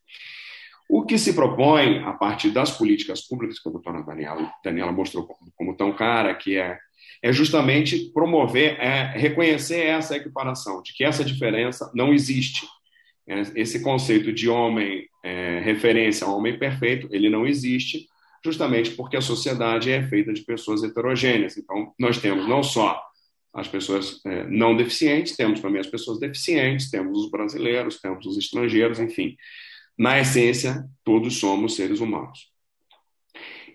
O 0.90 1.04
que 1.06 1.20
se 1.20 1.34
propõe, 1.34 2.00
a 2.00 2.14
partir 2.14 2.50
das 2.50 2.72
políticas 2.72 3.22
públicas, 3.22 3.60
que 3.60 3.70
a 3.70 3.72
doutora 3.72 4.02
Daniela, 4.02 4.52
Daniela 4.64 4.92
mostrou 4.92 5.30
como, 5.56 5.78
tão 5.78 5.94
cara, 5.94 6.34
que 6.34 6.58
é, 6.58 6.80
é 7.22 7.32
justamente 7.32 8.12
promover, 8.12 8.76
é, 8.80 9.04
reconhecer 9.16 9.86
essa 9.86 10.18
equiparação, 10.18 10.82
de 10.82 10.92
que 10.96 11.04
essa 11.04 11.24
diferença 11.24 11.92
não 11.94 12.12
existe. 12.12 12.66
É, 13.28 13.44
esse 13.56 13.84
conceito 13.84 14.34
de 14.34 14.50
homem 14.50 15.08
é, 15.24 15.60
referência 15.60 16.26
a 16.26 16.32
homem 16.32 16.58
perfeito, 16.58 17.08
ele 17.12 17.30
não 17.30 17.46
existe, 17.46 18.08
justamente 18.44 18.90
porque 18.92 19.16
a 19.16 19.22
sociedade 19.22 19.92
é 19.92 20.02
feita 20.02 20.34
de 20.34 20.42
pessoas 20.42 20.82
heterogêneas. 20.82 21.56
Então, 21.56 21.94
nós 22.00 22.18
temos 22.18 22.48
não 22.48 22.64
só 22.64 23.00
as 23.54 23.68
pessoas 23.68 24.26
é, 24.26 24.44
não 24.46 24.76
deficientes, 24.76 25.36
temos 25.36 25.60
também 25.60 25.82
as 25.82 25.88
pessoas 25.88 26.20
deficientes, 26.20 26.90
temos 26.90 27.26
os 27.26 27.30
brasileiros, 27.30 28.02
temos 28.02 28.26
os 28.26 28.40
estrangeiros, 28.40 29.00
enfim 29.00 29.38
na 30.00 30.18
essência, 30.18 30.86
todos 31.04 31.40
somos 31.40 31.76
seres 31.76 32.00
humanos. 32.00 32.48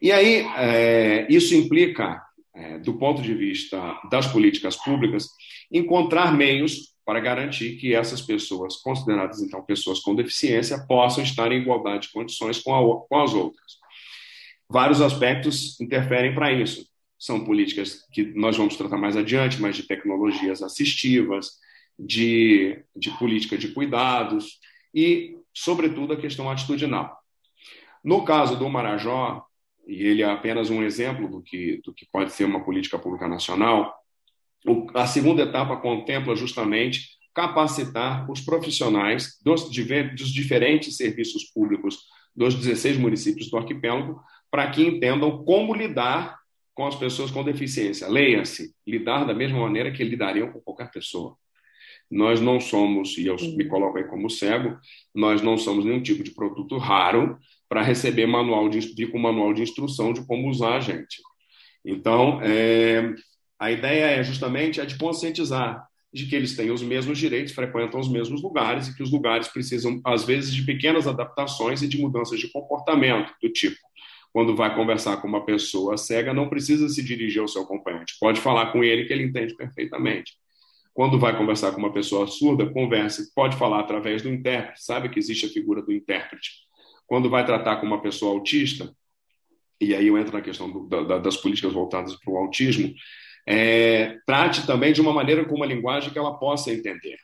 E 0.00 0.10
aí, 0.10 0.46
é, 0.56 1.26
isso 1.28 1.54
implica, 1.54 2.22
é, 2.54 2.78
do 2.78 2.94
ponto 2.94 3.20
de 3.20 3.34
vista 3.34 4.00
das 4.10 4.26
políticas 4.26 4.74
públicas, 4.76 5.28
encontrar 5.70 6.34
meios 6.34 6.94
para 7.04 7.20
garantir 7.20 7.76
que 7.76 7.94
essas 7.94 8.22
pessoas, 8.22 8.76
consideradas 8.76 9.42
então 9.42 9.62
pessoas 9.62 10.00
com 10.00 10.14
deficiência, 10.14 10.86
possam 10.86 11.22
estar 11.22 11.52
em 11.52 11.60
igualdade 11.60 12.06
de 12.06 12.12
condições 12.12 12.58
com, 12.58 12.74
a, 12.74 13.06
com 13.06 13.20
as 13.20 13.34
outras. 13.34 13.74
Vários 14.68 15.02
aspectos 15.02 15.78
interferem 15.78 16.34
para 16.34 16.50
isso. 16.50 16.86
São 17.18 17.44
políticas 17.44 18.06
que 18.10 18.24
nós 18.34 18.56
vamos 18.56 18.76
tratar 18.76 18.96
mais 18.96 19.14
adiante, 19.14 19.60
mas 19.60 19.76
de 19.76 19.86
tecnologias 19.86 20.62
assistivas, 20.62 21.50
de, 21.98 22.82
de 22.96 23.10
política 23.18 23.58
de 23.58 23.68
cuidados, 23.68 24.58
e 24.94 25.36
sobretudo 25.54 26.12
a 26.12 26.16
questão 26.16 26.50
atitudinal. 26.50 27.16
No 28.02 28.24
caso 28.24 28.58
do 28.58 28.68
Marajó, 28.68 29.44
e 29.86 30.02
ele 30.02 30.22
é 30.22 30.30
apenas 30.30 30.68
um 30.68 30.82
exemplo 30.82 31.28
do 31.28 31.42
que, 31.42 31.80
do 31.84 31.94
que 31.94 32.06
pode 32.10 32.32
ser 32.32 32.44
uma 32.44 32.64
política 32.64 32.98
pública 32.98 33.28
nacional, 33.28 33.94
a 34.94 35.06
segunda 35.06 35.42
etapa 35.42 35.76
contempla 35.76 36.34
justamente 36.34 37.14
capacitar 37.34 38.30
os 38.30 38.40
profissionais 38.40 39.38
dos, 39.42 39.68
dos 39.68 40.32
diferentes 40.32 40.96
serviços 40.96 41.44
públicos 41.44 41.98
dos 42.34 42.54
16 42.54 42.96
municípios 42.96 43.50
do 43.50 43.56
arquipélago 43.56 44.20
para 44.50 44.70
que 44.70 44.82
entendam 44.82 45.44
como 45.44 45.74
lidar 45.74 46.38
com 46.74 46.86
as 46.86 46.96
pessoas 46.96 47.30
com 47.30 47.44
deficiência. 47.44 48.08
Leia-se, 48.08 48.74
lidar 48.86 49.24
da 49.24 49.34
mesma 49.34 49.60
maneira 49.60 49.92
que 49.92 50.02
lidariam 50.02 50.50
com 50.50 50.60
qualquer 50.60 50.90
pessoa. 50.90 51.36
Nós 52.10 52.40
não 52.40 52.60
somos, 52.60 53.16
e 53.18 53.26
eu 53.26 53.36
me 53.56 53.66
coloco 53.66 53.98
aí 53.98 54.04
como 54.04 54.30
cego, 54.30 54.78
nós 55.14 55.42
não 55.42 55.56
somos 55.58 55.84
nenhum 55.84 56.02
tipo 56.02 56.22
de 56.22 56.30
produto 56.32 56.76
raro 56.78 57.38
para 57.68 57.82
receber 57.82 58.26
manual 58.26 58.68
de, 58.68 59.06
com 59.08 59.18
manual 59.18 59.52
de 59.52 59.62
instrução 59.62 60.12
de 60.12 60.24
como 60.26 60.48
usar 60.48 60.76
a 60.76 60.80
gente. 60.80 61.20
Então, 61.84 62.40
é, 62.42 63.14
a 63.58 63.70
ideia 63.70 64.06
é 64.06 64.22
justamente 64.22 64.80
a 64.80 64.84
de 64.84 64.96
conscientizar 64.96 65.86
de 66.12 66.26
que 66.26 66.36
eles 66.36 66.56
têm 66.56 66.70
os 66.70 66.82
mesmos 66.82 67.18
direitos, 67.18 67.52
frequentam 67.52 67.98
os 67.98 68.08
mesmos 68.08 68.40
lugares 68.40 68.86
e 68.86 68.96
que 68.96 69.02
os 69.02 69.10
lugares 69.10 69.48
precisam, 69.48 70.00
às 70.04 70.24
vezes, 70.24 70.54
de 70.54 70.62
pequenas 70.62 71.08
adaptações 71.08 71.82
e 71.82 71.88
de 71.88 71.98
mudanças 71.98 72.38
de 72.38 72.50
comportamento, 72.52 73.34
do 73.42 73.48
tipo, 73.48 73.76
quando 74.32 74.54
vai 74.54 74.74
conversar 74.74 75.16
com 75.16 75.26
uma 75.26 75.44
pessoa 75.44 75.96
cega, 75.96 76.32
não 76.32 76.48
precisa 76.48 76.88
se 76.88 77.02
dirigir 77.02 77.40
ao 77.40 77.48
seu 77.48 77.62
acompanhante, 77.62 78.16
pode 78.20 78.40
falar 78.40 78.72
com 78.72 78.84
ele 78.84 79.04
que 79.04 79.12
ele 79.12 79.24
entende 79.24 79.56
perfeitamente. 79.56 80.34
Quando 80.94 81.18
vai 81.18 81.36
conversar 81.36 81.72
com 81.72 81.78
uma 81.78 81.92
pessoa 81.92 82.26
surda, 82.28 82.70
converse, 82.70 83.34
pode 83.34 83.56
falar 83.56 83.80
através 83.80 84.22
do 84.22 84.32
intérprete, 84.32 84.84
sabe 84.84 85.08
que 85.08 85.18
existe 85.18 85.44
a 85.44 85.48
figura 85.48 85.82
do 85.82 85.92
intérprete. 85.92 86.52
Quando 87.04 87.28
vai 87.28 87.44
tratar 87.44 87.76
com 87.76 87.86
uma 87.86 88.00
pessoa 88.00 88.32
autista, 88.32 88.94
e 89.80 89.92
aí 89.92 90.06
eu 90.06 90.16
entro 90.16 90.32
na 90.32 90.40
questão 90.40 90.70
do, 90.70 90.86
da, 90.86 91.18
das 91.18 91.36
políticas 91.36 91.72
voltadas 91.72 92.14
para 92.14 92.32
o 92.32 92.38
autismo, 92.38 92.94
é, 93.46 94.18
trate 94.24 94.64
também 94.66 94.92
de 94.92 95.00
uma 95.00 95.12
maneira 95.12 95.44
com 95.44 95.56
uma 95.56 95.66
linguagem 95.66 96.10
que 96.10 96.18
ela 96.18 96.38
possa 96.38 96.72
entender. 96.72 97.16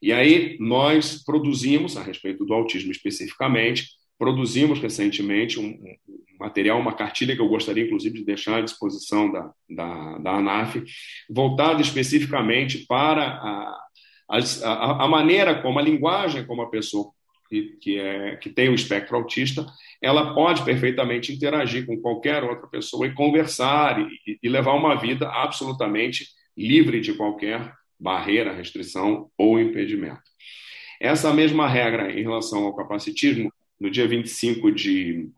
E 0.00 0.12
aí 0.12 0.56
nós 0.60 1.22
produzimos, 1.24 1.96
a 1.96 2.02
respeito 2.02 2.44
do 2.44 2.54
autismo 2.54 2.92
especificamente, 2.92 3.88
produzimos 4.16 4.78
recentemente 4.78 5.58
um, 5.58 5.76
material, 6.42 6.78
uma 6.80 6.94
cartilha 6.94 7.34
que 7.34 7.40
eu 7.40 7.48
gostaria, 7.48 7.84
inclusive, 7.84 8.18
de 8.18 8.24
deixar 8.24 8.58
à 8.58 8.60
disposição 8.60 9.30
da, 9.30 9.50
da, 9.70 10.18
da 10.18 10.30
ANAF, 10.36 10.82
voltada 11.30 11.80
especificamente 11.80 12.84
para 12.86 13.22
a, 13.22 13.78
a, 14.28 15.04
a, 15.04 15.08
maneira 15.08 15.62
como, 15.62 15.78
a 15.78 15.82
linguagem 15.82 16.44
como 16.44 16.62
a 16.62 16.70
pessoa 16.70 17.10
que, 17.48 17.76
que, 17.80 17.98
é, 17.98 18.36
que 18.36 18.50
tem 18.50 18.68
o 18.68 18.74
espectro 18.74 19.16
autista, 19.16 19.64
ela 20.00 20.34
pode 20.34 20.64
perfeitamente 20.64 21.32
interagir 21.32 21.86
com 21.86 22.00
qualquer 22.00 22.42
outra 22.42 22.66
pessoa 22.66 23.06
e 23.06 23.14
conversar 23.14 24.00
e, 24.00 24.38
e 24.42 24.48
levar 24.48 24.72
uma 24.72 24.96
vida 24.96 25.28
absolutamente 25.28 26.26
livre 26.56 27.00
de 27.00 27.14
qualquer 27.14 27.72
barreira, 27.98 28.52
restrição 28.52 29.30
ou 29.38 29.60
impedimento. 29.60 30.22
Essa 31.00 31.32
mesma 31.32 31.68
regra 31.68 32.12
em 32.12 32.22
relação 32.22 32.64
ao 32.64 32.74
capacitismo, 32.74 33.52
no 33.78 33.90
dia 33.90 34.06
25 34.06 34.72
de 34.72 35.28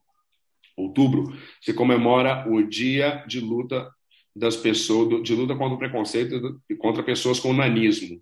outubro, 0.77 1.33
se 1.61 1.73
comemora 1.73 2.47
o 2.49 2.63
Dia 2.63 3.25
de 3.27 3.41
Luta 3.41 3.89
das 4.35 4.57
pessoas, 4.57 5.23
de 5.23 5.35
luta 5.35 5.55
contra 5.55 5.75
o 5.75 5.79
preconceito 5.79 6.61
e 6.69 6.75
contra 6.75 7.03
pessoas 7.03 7.39
com 7.39 7.53
nanismo, 7.53 8.21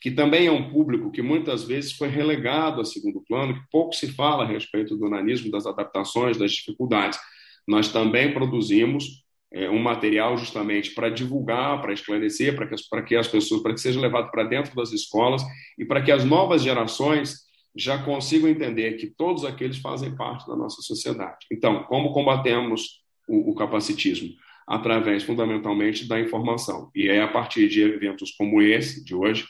que 0.00 0.10
também 0.10 0.46
é 0.46 0.52
um 0.52 0.70
público 0.70 1.10
que 1.10 1.22
muitas 1.22 1.64
vezes 1.64 1.92
foi 1.92 2.08
relegado 2.08 2.80
a 2.80 2.84
segundo 2.84 3.22
plano, 3.26 3.54
que 3.54 3.70
pouco 3.70 3.94
se 3.94 4.12
fala 4.12 4.44
a 4.44 4.46
respeito 4.46 4.96
do 4.96 5.08
nanismo, 5.08 5.50
das 5.50 5.66
adaptações, 5.66 6.36
das 6.36 6.52
dificuldades. 6.52 7.18
Nós 7.66 7.90
também 7.90 8.32
produzimos 8.32 9.24
é, 9.52 9.68
um 9.70 9.78
material 9.78 10.36
justamente 10.36 10.94
para 10.94 11.08
divulgar, 11.08 11.80
para 11.80 11.94
esclarecer, 11.94 12.54
para 12.54 12.66
que, 12.66 12.74
para 12.90 13.02
que 13.02 13.16
as 13.16 13.26
pessoas, 13.26 13.62
para 13.62 13.72
que 13.72 13.80
seja 13.80 13.98
levado 13.98 14.30
para 14.30 14.44
dentro 14.44 14.74
das 14.76 14.92
escolas 14.92 15.42
e 15.78 15.84
para 15.84 16.02
que 16.02 16.12
as 16.12 16.24
novas 16.24 16.62
gerações 16.62 17.47
já 17.78 18.02
consigo 18.02 18.48
entender 18.48 18.94
que 18.94 19.06
todos 19.06 19.44
aqueles 19.44 19.78
fazem 19.78 20.14
parte 20.16 20.46
da 20.46 20.56
nossa 20.56 20.82
sociedade. 20.82 21.46
Então, 21.50 21.84
como 21.84 22.12
combatemos 22.12 23.02
o, 23.28 23.52
o 23.52 23.54
capacitismo? 23.54 24.30
através 24.68 25.22
fundamentalmente 25.22 26.06
da 26.06 26.20
informação. 26.20 26.90
E 26.94 27.08
é 27.08 27.22
a 27.22 27.28
partir 27.28 27.68
de 27.68 27.80
eventos 27.80 28.32
como 28.32 28.60
esse, 28.60 29.02
de 29.02 29.14
hoje, 29.14 29.46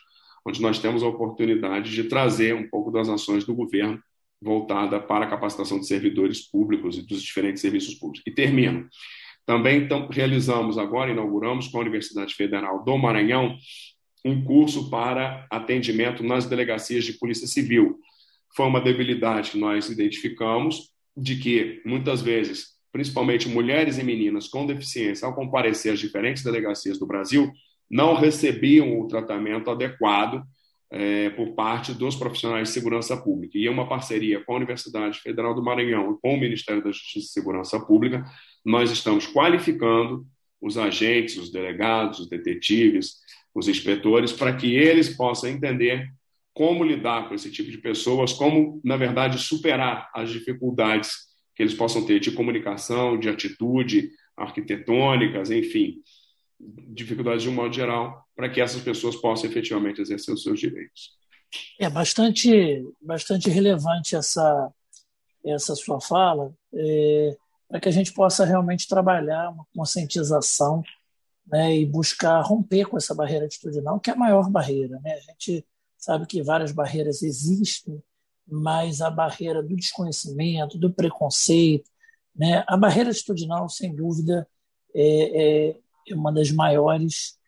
onde 0.47 0.63
nós 0.63 0.79
temos 0.79 1.03
a 1.03 1.09
oportunidade 1.09 1.91
de 1.91 2.05
trazer 2.05 2.55
um 2.55 2.69
pouco 2.69 2.93
das 2.93 3.09
ações 3.09 3.45
do 3.45 3.55
governo 3.55 4.01
voltada 4.41 5.01
para 5.01 5.25
a 5.25 5.29
capacitação 5.29 5.81
de 5.81 5.89
servidores 5.89 6.49
públicos 6.49 6.97
e 6.97 7.03
dos 7.03 7.21
diferentes 7.21 7.61
serviços 7.61 7.97
públicos. 7.97 8.23
E 8.25 8.31
termino. 8.31 8.89
Também 9.45 9.83
então, 9.83 10.07
realizamos 10.09 10.79
agora, 10.79 11.11
inauguramos 11.11 11.67
com 11.67 11.79
a 11.79 11.81
Universidade 11.81 12.35
Federal 12.35 12.85
do 12.85 12.97
Maranhão, 12.97 13.57
um 14.25 14.45
curso 14.45 14.89
para 14.89 15.47
atendimento 15.51 16.23
nas 16.23 16.47
delegacias 16.47 17.05
de 17.05 17.15
Polícia 17.15 17.49
Civil. 17.49 17.99
Foi 18.55 18.67
uma 18.67 18.81
debilidade 18.81 19.53
que 19.53 19.59
nós 19.59 19.89
identificamos 19.89 20.93
de 21.17 21.37
que, 21.37 21.83
muitas 21.85 22.23
vezes, 22.23 22.79
principalmente 22.93 23.49
mulheres 23.49 23.99
e 23.99 24.05
meninas 24.05 24.49
com 24.49 24.67
deficiência, 24.67 25.27
ao 25.27 25.35
comparecer 25.35 25.93
às 25.93 25.99
diferentes 25.99 26.43
delegacias 26.43 26.99
do 26.99 27.07
Brasil, 27.07 27.51
não 27.91 28.15
recebiam 28.15 29.01
o 29.01 29.07
tratamento 29.07 29.71
adequado 29.71 30.43
é, 30.91 31.31
por 31.31 31.55
parte 31.55 31.93
dos 31.93 32.17
profissionais 32.17 32.69
de 32.69 32.75
segurança 32.75 33.17
pública. 33.17 33.59
E 33.59 33.69
uma 33.69 33.89
parceria 33.89 34.43
com 34.45 34.53
a 34.53 34.57
Universidade 34.57 35.21
Federal 35.21 35.55
do 35.55 35.63
Maranhão 35.63 36.13
e 36.13 36.21
com 36.21 36.35
o 36.35 36.41
Ministério 36.41 36.83
da 36.83 36.91
Justiça 36.91 37.27
e 37.27 37.33
Segurança 37.33 37.79
Pública, 37.81 38.25
nós 38.65 38.91
estamos 38.91 39.27
qualificando 39.27 40.27
os 40.61 40.77
agentes, 40.77 41.37
os 41.37 41.53
delegados, 41.53 42.21
os 42.21 42.29
detetives, 42.29 43.17
os 43.55 43.69
inspetores, 43.69 44.33
para 44.33 44.55
que 44.55 44.75
eles 44.75 45.17
possam 45.17 45.51
entender 45.51 46.09
como 46.59 46.83
lidar 46.83 47.29
com 47.29 47.37
esse 47.37 47.53
tipo 47.53 47.71
de 47.71 47.79
pessoas, 47.79 48.33
como, 48.33 48.81
na 48.83 48.97
verdade, 48.97 49.39
superar 49.39 50.11
as 50.13 50.29
dificuldades 50.29 51.13
que 51.55 51.63
eles 51.63 51.73
possam 51.73 52.05
ter 52.05 52.19
de 52.19 52.33
comunicação, 52.33 53.17
de 53.17 53.29
atitude, 53.29 54.11
arquitetônicas, 54.37 55.53
enfim, 55.53 56.03
dificuldades 56.89 57.45
de 57.45 57.49
um 57.49 57.55
modo 57.55 57.73
geral, 57.73 58.25
para 58.35 58.49
que 58.49 58.61
essas 58.61 58.83
pessoas 58.83 59.15
possam 59.15 59.49
efetivamente 59.49 60.01
exercer 60.01 60.35
os 60.35 60.43
seus 60.43 60.59
direitos. 60.59 61.17
É 61.79 61.89
bastante, 61.89 62.85
bastante 63.01 63.49
relevante 63.49 64.17
essa, 64.17 64.73
essa 65.47 65.77
sua 65.77 66.01
fala, 66.01 66.53
é, 66.75 67.37
para 67.69 67.79
que 67.79 67.89
a 67.89 67.93
gente 67.93 68.13
possa 68.13 68.45
realmente 68.45 68.89
trabalhar 68.89 69.51
uma 69.51 69.65
conscientização 69.77 70.83
né, 71.47 71.77
e 71.77 71.87
buscar 71.87 72.41
romper 72.41 72.87
com 72.87 72.97
essa 72.97 73.15
barreira 73.15 73.47
atitudinal, 73.47 74.01
que 74.01 74.11
é 74.11 74.13
a 74.13 74.17
maior 74.17 74.51
barreira. 74.51 74.99
Né? 75.05 75.13
A 75.13 75.21
gente 75.21 75.65
sabe 75.99 76.27
que 76.27 76.43
várias 76.43 76.73
barreiras 76.73 77.23
existem, 77.23 78.03
mas 78.47 79.03
a 79.03 79.11
barreira 79.11 79.63
do 79.63 79.77
desconhecimento, 79.77 80.79
do 80.79 80.93
preconceito, 80.93 81.91
né? 82.35 82.65
a 82.67 82.77
barreira 82.77 83.11
atitudinal, 83.11 83.69
sem 83.69 83.95
dúvida, 83.95 84.49
é, 84.95 85.71
é 85.71 86.15
uma 86.15 86.33
das 86.33 86.51
maiores 86.51 87.39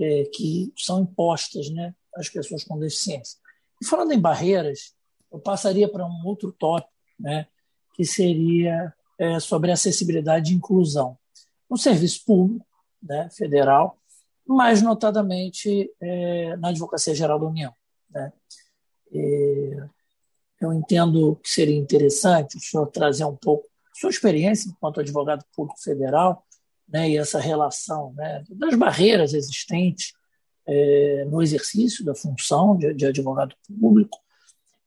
é, 0.00 0.24
que 0.24 0.72
são 0.76 1.02
impostas 1.02 1.70
né, 1.70 1.94
às 2.14 2.28
pessoas 2.28 2.64
com 2.64 2.78
deficiência. 2.78 3.38
E 3.80 3.86
falando 3.86 4.12
em 4.12 4.20
barreiras, 4.20 4.94
eu 5.30 5.38
passaria 5.38 5.88
para 5.88 6.06
um 6.06 6.26
outro 6.26 6.52
tópico, 6.52 6.92
né, 7.18 7.46
que 7.94 8.04
seria 8.04 8.92
é, 9.18 9.38
sobre 9.40 9.70
acessibilidade 9.70 10.52
e 10.52 10.56
inclusão. 10.56 11.18
No 11.68 11.76
serviço 11.76 12.24
público, 12.24 12.66
né, 13.02 13.28
federal, 13.30 13.97
mais 14.48 14.80
notadamente 14.82 15.92
é, 16.00 16.56
na 16.56 16.68
Advocacia 16.68 17.14
Geral 17.14 17.38
da 17.38 17.46
União. 17.46 17.72
Né? 18.10 18.32
eu 20.60 20.72
entendo 20.72 21.36
que 21.36 21.48
seria 21.48 21.76
interessante 21.76 22.56
o 22.56 22.60
senhor 22.60 22.86
trazer 22.88 23.24
um 23.24 23.36
pouco 23.36 23.66
sua 23.94 24.10
experiência 24.10 24.68
enquanto 24.68 25.00
advogado 25.00 25.44
público 25.54 25.80
federal 25.80 26.44
né, 26.88 27.08
e 27.10 27.16
essa 27.16 27.40
relação 27.40 28.12
né, 28.14 28.44
das 28.50 28.74
barreiras 28.74 29.34
existentes 29.34 30.12
é, 30.66 31.24
no 31.26 31.42
exercício 31.42 32.04
da 32.04 32.14
função 32.14 32.76
de, 32.76 32.92
de 32.94 33.06
advogado 33.06 33.54
público 33.80 34.18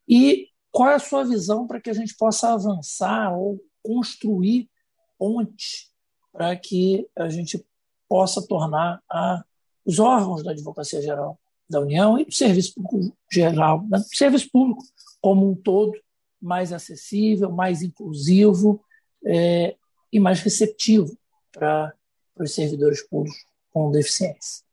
e 0.07 0.47
qual 0.71 0.89
é 0.89 0.95
a 0.95 0.99
sua 0.99 1.23
visão 1.23 1.67
para 1.67 1.81
que 1.81 1.89
a 1.89 1.93
gente 1.93 2.15
possa 2.15 2.53
avançar 2.53 3.33
ou 3.37 3.59
construir 3.83 4.69
pontes 5.17 5.91
para 6.31 6.55
que 6.55 7.07
a 7.15 7.29
gente 7.29 7.63
possa 8.07 8.45
tornar 8.45 9.01
a, 9.09 9.43
os 9.85 9.99
órgãos 9.99 10.43
da 10.43 10.51
Advocacia 10.51 11.01
Geral 11.01 11.39
da 11.69 11.79
União 11.79 12.19
e 12.19 12.25
do 12.25 12.33
Serviço 12.33 12.73
Público 12.75 13.17
Geral, 13.31 13.79
do 13.79 13.99
Serviço 14.15 14.49
Público 14.51 14.83
como 15.21 15.49
um 15.49 15.55
todo, 15.55 15.93
mais 16.41 16.73
acessível, 16.73 17.51
mais 17.51 17.81
inclusivo 17.81 18.83
é, 19.25 19.75
e 20.11 20.19
mais 20.19 20.41
receptivo 20.41 21.15
para 21.51 21.93
os 22.39 22.53
servidores 22.53 23.07
públicos 23.07 23.45
com 23.69 23.91
deficiência. 23.91 24.65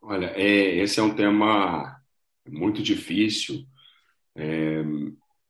Olha, 0.00 0.32
é, 0.34 0.76
esse 0.76 0.98
é 0.98 1.02
um 1.02 1.14
tema 1.14 2.00
muito 2.48 2.82
difícil, 2.82 3.64
é, 4.34 4.82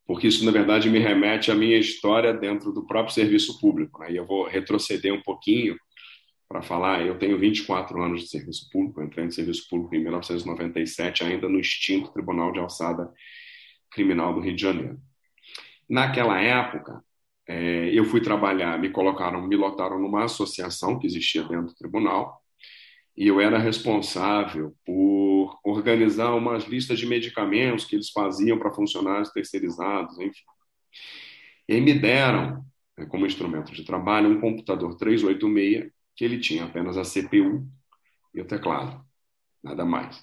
porque 0.05 0.27
isso, 0.27 0.43
na 0.43 0.51
verdade, 0.51 0.89
me 0.89 0.99
remete 0.99 1.51
à 1.51 1.55
minha 1.55 1.77
história 1.77 2.33
dentro 2.33 2.73
do 2.73 2.85
próprio 2.85 3.13
serviço 3.13 3.59
público. 3.59 4.01
Né? 4.01 4.11
E 4.11 4.15
eu 4.17 4.25
vou 4.25 4.47
retroceder 4.47 5.13
um 5.13 5.21
pouquinho 5.21 5.77
para 6.49 6.63
falar, 6.63 7.05
eu 7.05 7.19
tenho 7.19 7.37
24 7.37 8.01
anos 8.01 8.23
de 8.23 8.29
serviço 8.29 8.67
público, 8.71 9.03
entrei 9.03 9.23
no 9.23 9.31
serviço 9.31 9.69
público 9.69 9.95
em 9.95 9.99
1997, 10.01 11.23
ainda 11.23 11.47
no 11.47 11.59
extinto 11.59 12.11
Tribunal 12.11 12.51
de 12.51 12.59
Alçada 12.59 13.13
Criminal 13.91 14.33
do 14.33 14.39
Rio 14.39 14.55
de 14.55 14.61
Janeiro. 14.63 14.99
Naquela 15.87 16.41
época, 16.41 17.03
é, 17.47 17.91
eu 17.93 18.03
fui 18.03 18.19
trabalhar, 18.19 18.79
me 18.79 18.89
colocaram, 18.89 19.45
me 19.47 19.55
lotaram 19.55 19.99
numa 19.99 20.23
associação 20.23 20.97
que 20.97 21.05
existia 21.05 21.43
dentro 21.43 21.67
do 21.67 21.75
tribunal, 21.75 22.43
e 23.15 23.27
eu 23.27 23.39
era 23.39 23.59
responsável 23.59 24.75
por 24.83 25.59
organizar 25.63 26.33
umas 26.33 26.63
listas 26.63 26.97
de 26.97 27.05
medicamentos 27.05 27.85
que 27.85 27.95
eles 27.95 28.09
faziam 28.09 28.57
para 28.57 28.73
funcionários 28.73 29.29
terceirizados, 29.29 30.17
enfim. 30.19 30.43
E 31.67 31.79
me 31.79 31.93
deram, 31.93 32.65
né, 32.97 33.05
como 33.05 33.27
instrumento 33.27 33.71
de 33.71 33.83
trabalho, 33.83 34.29
um 34.29 34.41
computador 34.41 34.95
386 34.95 35.91
que 36.19 36.25
ele 36.25 36.37
tinha 36.37 36.65
apenas 36.65 36.97
a 36.97 37.05
CPU 37.05 37.65
e 38.33 38.41
o 38.41 38.45
teclado, 38.45 39.01
nada 39.63 39.85
mais. 39.85 40.21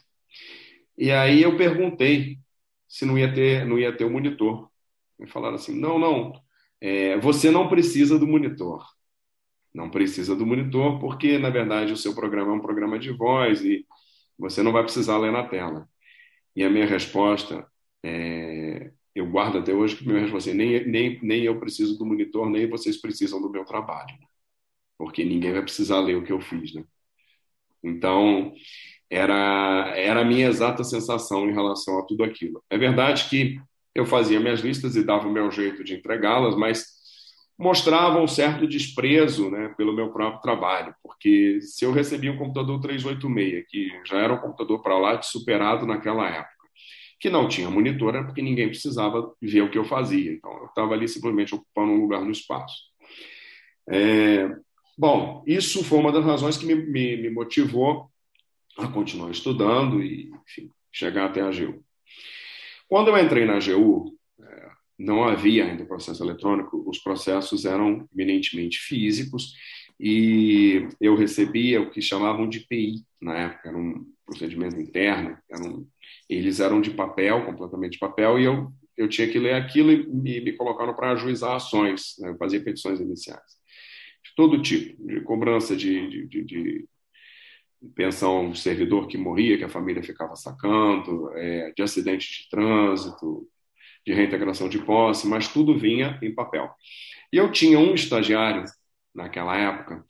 E 0.99 1.11
aí 1.11 1.41
eu 1.41 1.57
perguntei 1.57 2.39
se 2.87 3.07
não 3.07 3.19
ia 3.19 3.33
ter, 3.33 3.65
não 3.65 3.79
ia 3.79 3.97
ter 3.97 4.05
o 4.05 4.11
monitor. 4.11 4.71
Me 5.19 5.27
falaram 5.27 5.55
assim: 5.55 5.75
não, 5.75 5.99
não, 5.99 6.35
é, 6.83 7.17
você 7.17 7.51
não 7.51 7.71
precisa 7.71 8.19
do 8.19 8.27
monitor. 8.27 8.87
Não 9.73 9.89
precisa 9.91 10.37
do 10.37 10.45
monitor, 10.45 11.01
porque 11.01 11.39
na 11.39 11.49
verdade 11.49 11.95
o 11.95 11.97
seu 11.97 12.15
programa 12.15 12.53
é 12.53 12.57
um 12.57 12.61
programa 12.61 12.99
de 12.99 13.11
voz 13.13 13.63
e 13.63 13.87
você 14.39 14.63
não 14.63 14.73
vai 14.73 14.83
precisar 14.83 15.17
ler 15.17 15.33
na 15.33 15.49
tela. 15.49 15.89
E 16.55 16.63
a 16.63 16.69
minha 16.69 16.87
resposta, 16.87 17.67
é, 18.03 18.93
eu 19.15 19.31
guardo 19.31 19.59
até 19.59 19.73
hoje 19.73 19.97
que 19.97 20.07
minha 20.07 20.21
resposta 20.21 20.51
é: 20.51 20.55
nem, 20.55 20.87
nem, 20.87 21.19
nem 21.23 21.45
eu 21.45 21.59
preciso 21.59 21.97
do 21.99 22.05
monitor, 22.05 22.51
nem 22.51 22.69
vocês 22.69 23.01
precisam 23.01 23.41
do 23.41 23.51
meu 23.51 23.65
trabalho 23.65 24.15
porque 24.99 25.25
ninguém 25.25 25.53
vai 25.53 25.63
precisar 25.63 26.01
ler 26.01 26.17
o 26.17 26.25
que 26.25 26.33
eu 26.33 26.41
fiz, 26.41 26.75
né? 26.75 26.85
Então, 27.83 28.53
era, 29.11 29.93
era 29.97 30.21
a 30.21 30.25
minha 30.25 30.49
exata 30.49 30.83
sensação 30.83 31.49
em 31.49 31.53
relação 31.53 31.99
a 31.99 32.05
tudo 32.05 32.25
aquilo. 32.25 32.63
É 32.69 32.77
verdade 32.77 33.29
que 33.29 33.61
eu 33.95 34.05
fazia 34.05 34.41
minhas 34.41 34.61
listas 34.61 34.97
e 34.97 35.05
dava 35.05 35.29
o 35.29 35.33
meu 35.33 35.51
jeito 35.51 35.85
de 35.85 35.95
entregá-las, 35.95 36.57
mas 36.57 36.97
mostrava 37.59 38.21
um 38.21 38.27
certo 38.27 38.67
desprezo 38.67 39.51
né, 39.51 39.73
pelo 39.77 39.95
meu 39.95 40.11
próprio 40.13 40.43
trabalho, 40.43 40.95
porque 41.03 41.61
se 41.63 41.85
eu 41.85 41.93
recebia 41.93 42.31
um 42.31 42.37
computador 42.37 42.81
386, 42.81 43.65
que 43.69 43.91
já 44.05 44.19
era 44.19 44.35
um 44.35 44.39
computador 44.39 44.83
para 44.83 44.99
lá 44.99 45.15
de 45.15 45.27
superado 45.27 45.87
naquela 45.87 46.29
época, 46.29 46.55
que 47.19 47.31
não 47.31 47.49
tinha 47.49 47.71
monitor, 47.71 48.15
era 48.15 48.25
porque 48.25 48.43
ninguém 48.43 48.69
precisava 48.69 49.33
ver 49.41 49.63
o 49.63 49.71
que 49.71 49.79
eu 49.79 49.85
fazia. 49.87 50.33
Então, 50.33 50.53
eu 50.59 50.67
estava 50.67 50.93
ali 50.93 51.09
simplesmente 51.09 51.55
ocupando 51.55 51.93
um 51.93 52.03
lugar 52.03 52.21
no 52.21 52.31
espaço. 52.31 52.75
É, 53.89 54.51
Bom, 54.99 55.45
isso 55.47 55.85
foi 55.85 55.99
uma 55.99 56.11
das 56.11 56.25
razões 56.25 56.57
que 56.57 56.65
me, 56.65 56.75
me, 56.75 57.17
me 57.19 57.29
motivou 57.31 58.11
a 58.79 58.89
continuar 58.89 59.31
estudando 59.31 60.03
e, 60.03 60.31
enfim, 60.47 60.71
chegar 60.91 61.27
até 61.27 61.43
a 61.43 61.49
AGU. 61.49 61.85
Quando 62.89 63.09
eu 63.09 63.19
entrei 63.19 63.45
na 63.45 63.57
AGU, 63.57 64.17
é, 64.41 64.71
não 64.99 65.25
havia 65.25 65.67
ainda 65.67 65.85
processo 65.85 66.25
eletrônico, 66.25 66.83
os 66.89 66.99
processos 66.99 67.67
eram 67.67 68.09
eminentemente 68.15 68.79
físicos 68.79 69.53
e 70.01 70.89
eu 70.99 71.15
recebia 71.15 71.83
o 71.83 71.91
que 71.91 72.01
chamavam 72.01 72.49
de 72.49 72.61
PI 72.61 73.05
na 73.21 73.37
época, 73.37 73.69
era 73.69 73.77
um 73.77 74.07
procedimento 74.25 74.81
interno, 74.81 75.37
eram, 75.51 75.87
eles 76.29 76.59
eram 76.59 76.81
de 76.81 76.91
papel, 76.91 77.45
completamente 77.45 77.93
de 77.93 77.99
papel, 77.99 78.39
e 78.39 78.45
eu, 78.45 78.73
eu 78.97 79.09
tinha 79.09 79.29
que 79.29 79.39
ler 79.39 79.55
aquilo 79.55 79.93
e 79.93 80.07
me, 80.07 80.41
me 80.41 80.53
colocaram 80.55 80.95
para 80.95 81.13
ajuizar 81.13 81.55
ações, 81.55 82.15
né, 82.19 82.31
eu 82.31 82.37
fazia 82.39 82.63
petições 82.63 82.99
iniciais 82.99 83.57
todo 84.37 84.61
tipo, 84.61 85.05
de 85.05 85.20
cobrança 85.22 85.75
de, 85.75 86.09
de, 86.09 86.27
de, 86.27 86.44
de 86.44 86.88
pensão 87.94 88.51
de 88.51 88.59
servidor 88.61 89.09
que 89.09 89.16
morria, 89.16 89.57
que 89.57 89.64
a 89.64 89.68
família 89.68 90.03
ficava 90.03 90.37
sacando, 90.37 91.31
é, 91.37 91.72
de 91.72 91.83
acidente 91.83 92.42
de 92.42 92.49
trânsito, 92.51 93.49
de 94.07 94.12
reintegração 94.12 94.68
de 94.68 94.79
posse, 94.79 95.27
mas 95.27 95.49
tudo 95.49 95.77
vinha 95.77 96.18
em 96.22 96.35
papel. 96.35 96.70
E 97.33 97.38
eu 97.38 97.51
tinha 97.51 97.79
um 97.79 97.94
estagiário 97.94 98.64
naquela 99.14 99.57
época 99.57 100.05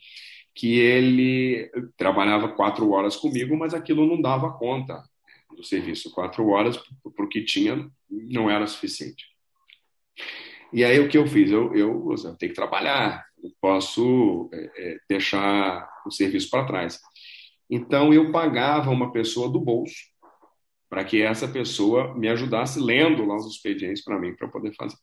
que 0.54 0.78
ele 0.78 1.70
trabalhava 1.96 2.48
quatro 2.48 2.90
horas 2.90 3.14
comigo, 3.14 3.56
mas 3.56 3.74
aquilo 3.74 4.06
não 4.06 4.20
dava 4.20 4.52
conta 4.52 5.02
do 5.54 5.62
serviço. 5.62 6.10
Quatro 6.10 6.48
horas 6.48 6.76
para 7.14 7.24
o 7.24 7.28
que 7.28 7.44
tinha 7.44 7.88
não 8.10 8.50
era 8.50 8.66
suficiente. 8.66 9.26
E 10.72 10.82
aí 10.82 10.98
o 10.98 11.08
que 11.08 11.16
eu 11.16 11.26
fiz? 11.26 11.50
Eu, 11.50 11.74
eu, 11.74 12.10
eu 12.10 12.36
tenho 12.36 12.52
que 12.52 12.56
trabalhar, 12.56 13.25
posso 13.61 14.49
é, 14.53 14.70
é, 14.77 14.99
deixar 15.09 15.88
o 16.07 16.11
serviço 16.11 16.51
para 16.51 16.66
trás. 16.66 17.01
Então 17.70 18.12
eu 18.12 18.31
pagava 18.31 18.90
uma 18.90 19.12
pessoa 19.12 19.49
do 19.49 19.61
bolso 19.61 19.94
para 20.88 21.05
que 21.05 21.20
essa 21.20 21.49
pessoa 21.49 22.14
me 22.16 22.29
ajudasse 22.29 22.81
lendo 22.81 23.25
lá 23.25 23.37
os 23.37 23.46
expedientes 23.46 24.05
para 24.05 24.18
mim 24.18 24.35
para 24.35 24.49
poder 24.49 24.72
fazer. 24.75 24.96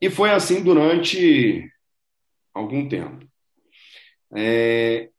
E 0.00 0.08
foi 0.08 0.30
assim 0.30 0.62
durante 0.62 1.70
algum 2.54 2.88
tempo. 2.88 3.26
É, 4.34 5.10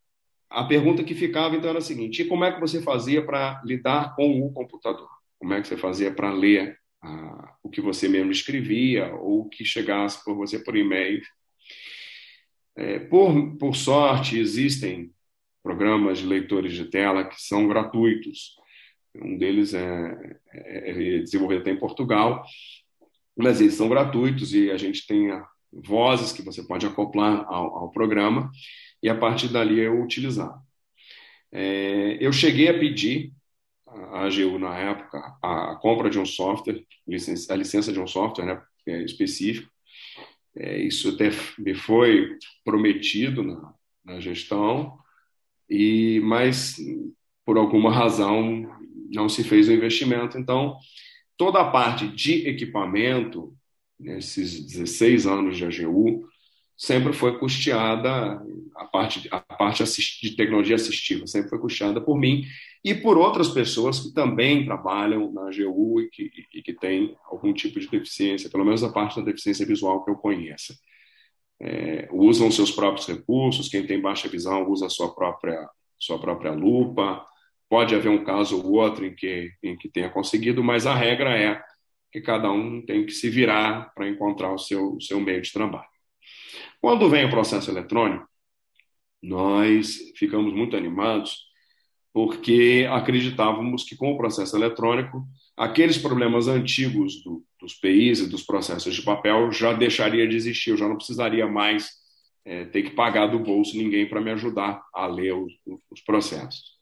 a 0.49 0.63
pergunta 0.63 1.03
que 1.03 1.13
ficava 1.13 1.55
então 1.55 1.69
era 1.69 1.79
a 1.79 1.81
seguinte: 1.81 2.25
como 2.25 2.43
é 2.43 2.51
que 2.51 2.59
você 2.59 2.81
fazia 2.81 3.23
para 3.25 3.61
lidar 3.63 4.15
com 4.15 4.41
o 4.41 4.51
computador? 4.51 5.09
Como 5.37 5.53
é 5.53 5.61
que 5.61 5.67
você 5.67 5.77
fazia 5.77 6.13
para 6.13 6.31
ler 6.31 6.77
ah, 7.01 7.55
o 7.63 7.69
que 7.69 7.81
você 7.81 8.07
mesmo 8.07 8.31
escrevia 8.31 9.13
ou 9.15 9.47
que 9.47 9.63
chegasse 9.63 10.23
por 10.23 10.35
você 10.35 10.59
por 10.59 10.75
e-mail? 10.75 11.21
É, 12.79 12.97
por, 12.97 13.57
por 13.57 13.75
sorte, 13.75 14.39
existem 14.39 15.11
programas 15.61 16.19
de 16.19 16.25
leitores 16.25 16.71
de 16.71 16.85
tela 16.85 17.25
que 17.25 17.35
são 17.41 17.67
gratuitos. 17.67 18.55
Um 19.13 19.37
deles 19.37 19.73
é, 19.73 20.37
é, 20.53 20.89
é 20.91 21.19
desenvolvido 21.19 21.59
até 21.59 21.71
em 21.71 21.77
Portugal, 21.77 22.41
mas 23.37 23.59
eles 23.59 23.73
são 23.73 23.89
gratuitos 23.89 24.53
e 24.53 24.71
a 24.71 24.77
gente 24.77 25.05
tem 25.05 25.29
vozes 25.73 26.31
que 26.31 26.41
você 26.41 26.63
pode 26.63 26.85
acoplar 26.85 27.45
ao, 27.49 27.79
ao 27.79 27.91
programa 27.91 28.49
e 29.03 29.09
a 29.09 29.15
partir 29.15 29.49
dali 29.49 29.77
eu 29.77 30.01
utilizar. 30.01 30.57
É, 31.51 32.17
eu 32.21 32.31
cheguei 32.31 32.69
a 32.69 32.79
pedir 32.79 33.33
à 33.85 34.25
AGU 34.25 34.57
na 34.57 34.77
época 34.77 35.37
a 35.43 35.75
compra 35.81 36.09
de 36.09 36.17
um 36.17 36.25
software, 36.25 36.81
a 37.49 37.55
licença 37.55 37.91
de 37.91 37.99
um 37.99 38.07
software 38.07 38.45
né, 38.45 38.61
é, 38.87 39.03
específico. 39.03 39.69
É, 40.55 40.77
isso 40.77 41.09
até 41.09 41.29
me 41.57 41.73
foi 41.73 42.37
prometido 42.63 43.43
na, 43.43 43.73
na 44.05 44.19
gestão, 44.19 44.97
e 45.69 46.19
mas 46.21 46.77
por 47.45 47.57
alguma 47.57 47.91
razão 47.91 48.69
não 49.11 49.27
se 49.27 49.43
fez 49.43 49.67
o 49.67 49.73
investimento. 49.73 50.37
Então, 50.37 50.77
toda 51.37 51.61
a 51.61 51.69
parte 51.69 52.07
de 52.07 52.47
equipamento, 52.47 53.53
nesses 53.99 54.65
16 54.65 55.25
anos 55.25 55.57
de 55.57 55.65
AGU, 55.65 56.28
sempre 56.79 57.11
foi 57.11 57.37
custeada, 57.37 58.41
a 58.73 58.85
parte, 58.85 59.27
a 59.29 59.41
parte 59.41 59.83
de 59.83 60.35
tecnologia 60.37 60.77
assistiva 60.77 61.27
sempre 61.27 61.49
foi 61.49 61.59
custeada 61.59 61.99
por 61.99 62.17
mim 62.17 62.45
e 62.81 62.95
por 62.95 63.17
outras 63.17 63.49
pessoas 63.49 63.99
que 63.99 64.13
também 64.13 64.63
trabalham 64.63 65.29
na 65.33 65.49
AGU 65.49 65.99
e 65.99 66.09
que, 66.09 66.31
e 66.53 66.61
que 66.61 66.73
têm 66.73 67.17
algum 67.25 67.51
tipo 67.53 67.81
de 67.81 67.89
deficiência, 67.89 68.49
pelo 68.49 68.63
menos 68.63 68.81
a 68.81 68.93
parte 68.93 69.17
da 69.17 69.25
deficiência 69.25 69.65
visual 69.65 70.05
que 70.05 70.11
eu 70.11 70.15
conheça. 70.15 70.73
É, 71.61 72.07
usam 72.13 72.49
seus 72.49 72.71
próprios 72.71 73.05
recursos, 73.05 73.67
quem 73.67 73.85
tem 73.85 73.99
baixa 73.99 74.29
visão 74.29 74.65
usa 74.69 74.85
a 74.85 74.89
sua 74.89 75.13
própria, 75.13 75.69
sua 75.99 76.17
própria 76.17 76.53
lupa, 76.53 77.25
pode 77.67 77.93
haver 77.93 78.09
um 78.09 78.23
caso 78.23 78.57
ou 78.57 78.71
outro 78.75 79.05
em 79.05 79.13
que, 79.13 79.51
em 79.61 79.77
que 79.77 79.89
tenha 79.89 80.09
conseguido, 80.09 80.63
mas 80.63 80.87
a 80.87 80.95
regra 80.95 81.37
é 81.37 81.61
que 82.09 82.21
cada 82.21 82.49
um 82.49 82.81
tem 82.85 83.05
que 83.05 83.11
se 83.11 83.29
virar 83.29 83.93
para 83.93 84.07
encontrar 84.07 84.53
o 84.53 84.57
seu, 84.57 84.95
o 84.95 85.01
seu 85.01 85.19
meio 85.19 85.41
de 85.41 85.51
trabalho. 85.51 85.98
Quando 86.81 87.09
vem 87.09 87.25
o 87.25 87.29
processo 87.29 87.69
eletrônico, 87.69 88.27
nós 89.21 89.97
ficamos 90.15 90.53
muito 90.53 90.77
animados 90.77 91.49
porque 92.13 92.87
acreditávamos 92.89 93.83
que 93.83 93.95
com 93.95 94.11
o 94.11 94.17
processo 94.17 94.55
eletrônico, 94.57 95.25
aqueles 95.55 95.97
problemas 95.97 96.47
antigos 96.47 97.23
do, 97.23 97.43
dos 97.59 97.73
PIs 97.73 98.19
e 98.19 98.29
dos 98.29 98.43
processos 98.43 98.95
de 98.95 99.01
papel 99.01 99.51
já 99.51 99.73
deixaria 99.73 100.27
de 100.27 100.35
existir, 100.35 100.71
eu 100.71 100.77
já 100.77 100.87
não 100.87 100.95
precisaria 100.95 101.47
mais 101.47 101.91
é, 102.45 102.65
ter 102.65 102.83
que 102.83 102.91
pagar 102.91 103.27
do 103.27 103.39
bolso 103.39 103.77
ninguém 103.77 104.07
para 104.07 104.21
me 104.21 104.31
ajudar 104.31 104.81
a 104.93 105.05
ler 105.05 105.33
os, 105.33 105.53
os, 105.91 106.01
processos. 106.01 106.79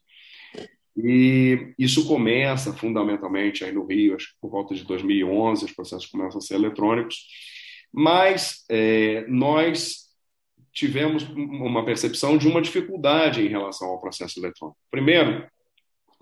E 0.96 1.74
isso 1.78 2.08
começa 2.08 2.72
fundamentalmente 2.72 3.64
aí 3.64 3.72
no 3.72 3.86
Rio, 3.86 4.16
acho 4.16 4.28
que 4.28 4.40
por 4.40 4.50
volta 4.50 4.74
de 4.74 4.84
2011, 4.84 5.66
os 5.66 5.72
processos 5.72 6.06
começam 6.06 6.38
a 6.38 6.40
ser 6.40 6.54
eletrônicos, 6.54 7.26
mas 7.92 8.64
é, 8.68 9.24
nós 9.28 10.08
tivemos 10.72 11.24
uma 11.24 11.84
percepção 11.84 12.38
de 12.38 12.46
uma 12.46 12.62
dificuldade 12.62 13.42
em 13.42 13.48
relação 13.48 13.88
ao 13.88 14.00
processo 14.00 14.38
eletrônico. 14.38 14.78
Primeiro, 14.90 15.46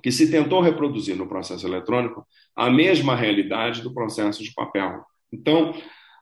que 0.03 0.11
se 0.13 0.31
tentou 0.31 0.61
reproduzir 0.61 1.17
no 1.17 1.29
processo 1.29 1.67
eletrônico 1.67 2.27
a 2.55 2.71
mesma 2.71 3.15
realidade 3.17 3.83
do 3.83 3.93
processo 3.93 4.43
de 4.43 4.53
papel. 4.55 5.05
Então, 5.33 5.75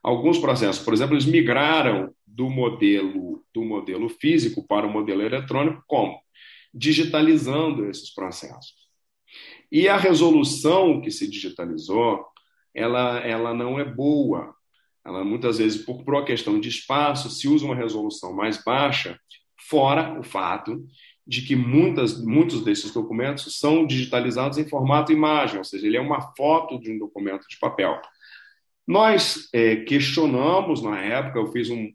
alguns 0.02 0.38
processos, 0.38 0.82
por 0.82 0.94
exemplo, 0.94 1.14
eles 1.14 1.26
migraram 1.26 2.12
do 2.26 2.48
modelo 2.48 3.44
do 3.54 3.64
modelo 3.64 4.08
físico 4.08 4.66
para 4.66 4.86
o 4.86 4.90
modelo 4.90 5.22
eletrônico 5.22 5.84
como 5.86 6.18
digitalizando 6.74 7.88
esses 7.88 8.12
processos. 8.12 8.74
E 9.70 9.88
a 9.88 9.96
resolução 9.96 11.00
que 11.00 11.10
se 11.10 11.30
digitalizou, 11.30 12.24
ela, 12.74 13.20
ela 13.20 13.54
não 13.54 13.78
é 13.78 13.84
boa, 13.84 14.54
ela 15.04 15.24
muitas 15.24 15.58
vezes, 15.58 15.84
por, 15.84 16.02
por 16.02 16.14
uma 16.14 16.24
questão 16.24 16.58
de 16.58 16.68
espaço, 16.68 17.28
se 17.30 17.46
usa 17.48 17.64
uma 17.64 17.74
resolução 17.74 18.32
mais 18.32 18.62
baixa, 18.62 19.18
fora 19.68 20.18
o 20.18 20.22
fato 20.22 20.84
de 21.26 21.42
que 21.42 21.56
muitas, 21.56 22.22
muitos 22.22 22.62
desses 22.62 22.92
documentos 22.92 23.58
são 23.58 23.86
digitalizados 23.86 24.58
em 24.58 24.68
formato 24.68 25.12
imagem, 25.12 25.58
ou 25.58 25.64
seja, 25.64 25.86
ele 25.86 25.96
é 25.96 26.00
uma 26.00 26.20
foto 26.36 26.78
de 26.78 26.92
um 26.92 26.98
documento 26.98 27.46
de 27.48 27.58
papel. 27.58 28.00
Nós 28.86 29.48
é, 29.52 29.76
questionamos 29.76 30.82
na 30.82 31.00
época, 31.00 31.38
eu 31.38 31.50
fiz 31.50 31.70
um, 31.70 31.90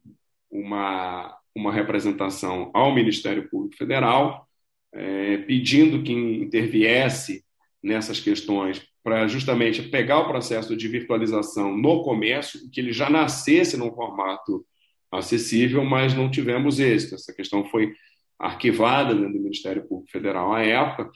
uma, 0.50 1.38
uma 1.54 1.72
representação 1.72 2.72
ao 2.74 2.94
Ministério 2.94 3.48
Público 3.50 3.78
Federal, 3.78 4.48
é, 4.92 5.38
pedindo 5.38 6.02
que 6.02 6.12
interviesse 6.12 7.44
nessas 7.82 8.20
questões 8.20 8.82
para 9.04 9.28
justamente 9.28 9.82
pegar 9.84 10.20
o 10.20 10.28
processo 10.28 10.76
de 10.76 10.88
virtualização 10.88 11.76
no 11.76 12.04
comércio, 12.04 12.70
que 12.70 12.80
ele 12.80 12.92
já 12.92 13.10
nascesse 13.10 13.78
num 13.78 13.92
formato 13.94 14.66
acessível, 15.12 15.84
mas 15.84 16.14
não 16.14 16.30
tivemos 16.30 16.80
êxito. 16.80 17.16
Essa 17.16 17.34
questão 17.34 17.66
foi 17.66 17.94
arquivada 18.38 19.16
dentro 19.16 19.34
do 19.34 19.42
Ministério 19.42 19.88
Público 19.88 20.12
Federal 20.12 20.54
à 20.54 20.64
época, 20.64 21.10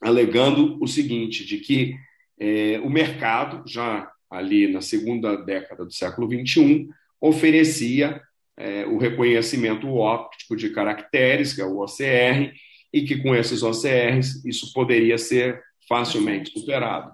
alegando 0.00 0.82
o 0.82 0.86
seguinte, 0.86 1.44
de 1.44 1.58
que 1.58 1.94
é, 2.38 2.80
o 2.82 2.90
mercado, 2.90 3.62
já 3.68 4.10
ali 4.30 4.66
na 4.66 4.80
segunda 4.80 5.36
década 5.36 5.84
do 5.84 5.92
século 5.92 6.28
XXI, 6.28 6.88
oferecia 7.20 8.22
é, 8.56 8.86
o 8.86 8.98
reconhecimento 8.98 9.88
óptico 9.88 10.56
de 10.56 10.70
caracteres, 10.70 11.52
que 11.52 11.60
é 11.60 11.64
o 11.64 11.78
OCR, 11.78 12.52
e 12.92 13.02
que 13.02 13.16
com 13.22 13.34
esses 13.34 13.62
OCRs 13.62 14.44
isso 14.44 14.72
poderia 14.72 15.18
ser 15.18 15.62
facilmente 15.88 16.50
superado. 16.52 17.12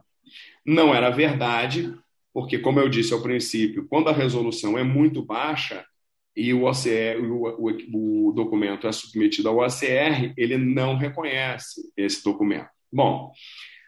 Não 0.64 0.94
era 0.94 1.10
verdade, 1.10 1.94
porque, 2.32 2.58
como 2.58 2.80
eu 2.80 2.88
disse 2.88 3.12
ao 3.14 3.22
princípio, 3.22 3.86
quando 3.88 4.08
a 4.08 4.12
resolução 4.12 4.76
é 4.76 4.82
muito 4.82 5.22
baixa 5.22 5.84
e 6.36 6.52
o, 6.52 6.64
OCR, 6.64 7.18
o, 7.22 7.46
o, 7.58 8.28
o 8.28 8.32
documento 8.32 8.86
é 8.86 8.92
submetido 8.92 9.48
ao 9.48 9.58
OCR, 9.58 10.34
ele 10.36 10.58
não 10.58 10.96
reconhece 10.96 11.80
esse 11.96 12.22
documento. 12.22 12.68
Bom, 12.92 13.32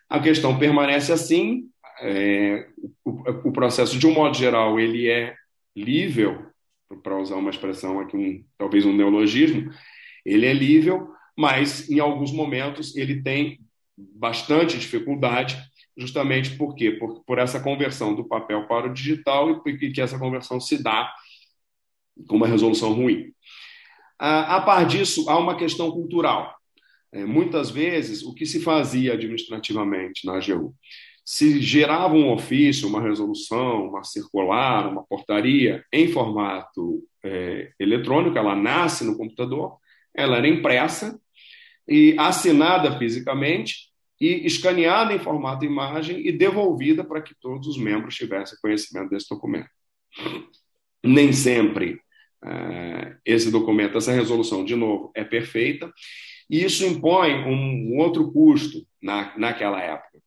a 0.09 0.18
questão 0.18 0.59
permanece 0.59 1.12
assim, 1.12 1.68
é, 2.01 2.66
o, 3.05 3.48
o, 3.48 3.53
processo, 3.53 3.98
de 3.98 4.07
um 4.07 4.14
modo 4.14 4.37
geral, 4.37 4.81
ele 4.81 5.11
é 5.11 5.35
lível, 5.77 6.46
para 7.03 7.18
usar 7.18 7.37
uma 7.37 7.51
expressão 7.51 8.01
aqui, 8.01 8.16
um, 8.16 8.44
talvez 8.57 8.87
um 8.87 8.96
neologismo, 8.96 9.70
ele 10.24 10.46
é 10.46 10.53
lível, 10.53 11.11
mas 11.38 11.88
em 11.88 12.01
alguns 12.01 12.33
momentos 12.33 12.96
ele 12.96 13.22
tem 13.22 13.61
bastante 13.96 14.77
dificuldade, 14.77 15.57
justamente 15.96 16.57
por 16.57 16.74
quê? 16.74 16.90
Por, 16.90 17.22
por 17.22 17.38
essa 17.38 17.61
conversão 17.61 18.12
do 18.12 18.24
papel 18.24 18.66
para 18.66 18.88
o 18.88 18.92
digital 18.92 19.62
e 19.64 19.79
que 19.79 20.01
essa 20.01 20.18
conversão 20.18 20.59
se 20.59 20.82
dá 20.82 21.09
com 22.26 22.34
uma 22.34 22.49
resolução 22.49 22.93
ruim. 22.93 23.32
A, 24.18 24.57
a 24.57 24.61
par 24.62 24.84
disso, 24.84 25.30
há 25.30 25.39
uma 25.39 25.57
questão 25.57 25.93
cultural. 25.93 26.57
É, 27.12 27.24
muitas 27.24 27.70
vezes, 27.70 28.24
o 28.24 28.34
que 28.34 28.45
se 28.45 28.61
fazia 28.61 29.12
administrativamente 29.12 30.26
na 30.26 30.39
AGU? 30.39 30.74
Se 31.24 31.61
gerava 31.62 32.14
um 32.14 32.32
ofício, 32.32 32.89
uma 32.89 33.01
resolução, 33.01 33.91
uma 33.91 34.03
circular, 34.03 34.91
uma 34.91 35.05
portaria 35.05 35.84
em 35.93 36.09
formato 36.09 37.01
é, 37.22 37.70
eletrônico, 37.78 38.36
ela 38.36 38.57
nasce 38.57 39.05
no 39.05 39.16
computador, 39.16 39.78
ela 40.12 40.39
era 40.39 40.49
impressa 40.49 41.16
e 41.89 42.14
assinada 42.18 42.99
fisicamente 42.99 43.89
e 44.20 44.47
escaneada 44.47 45.14
em 45.14 45.18
formato 45.18 45.64
imagem 45.64 46.26
e 46.26 46.32
devolvida 46.32 47.05
para 47.05 47.22
que 47.22 47.34
todos 47.41 47.68
os 47.68 47.78
membros 47.78 48.16
tivessem 48.16 48.59
conhecimento 48.61 49.11
desse 49.11 49.28
documento. 49.28 49.70
Nem 51.03 51.32
sempre 51.32 52.01
é, 52.45 53.16
esse 53.24 53.51
documento, 53.51 53.97
essa 53.97 54.12
resolução, 54.12 54.64
de 54.64 54.76
novo, 54.76 55.11
é 55.14 55.24
perfeita, 55.24 55.93
e 56.51 56.64
isso 56.64 56.84
impõe 56.84 57.32
um, 57.45 57.99
outro 57.99 58.32
custo 58.32 58.86
na, 59.03 59.36
naquela 59.39 59.80
época, 59.80 60.18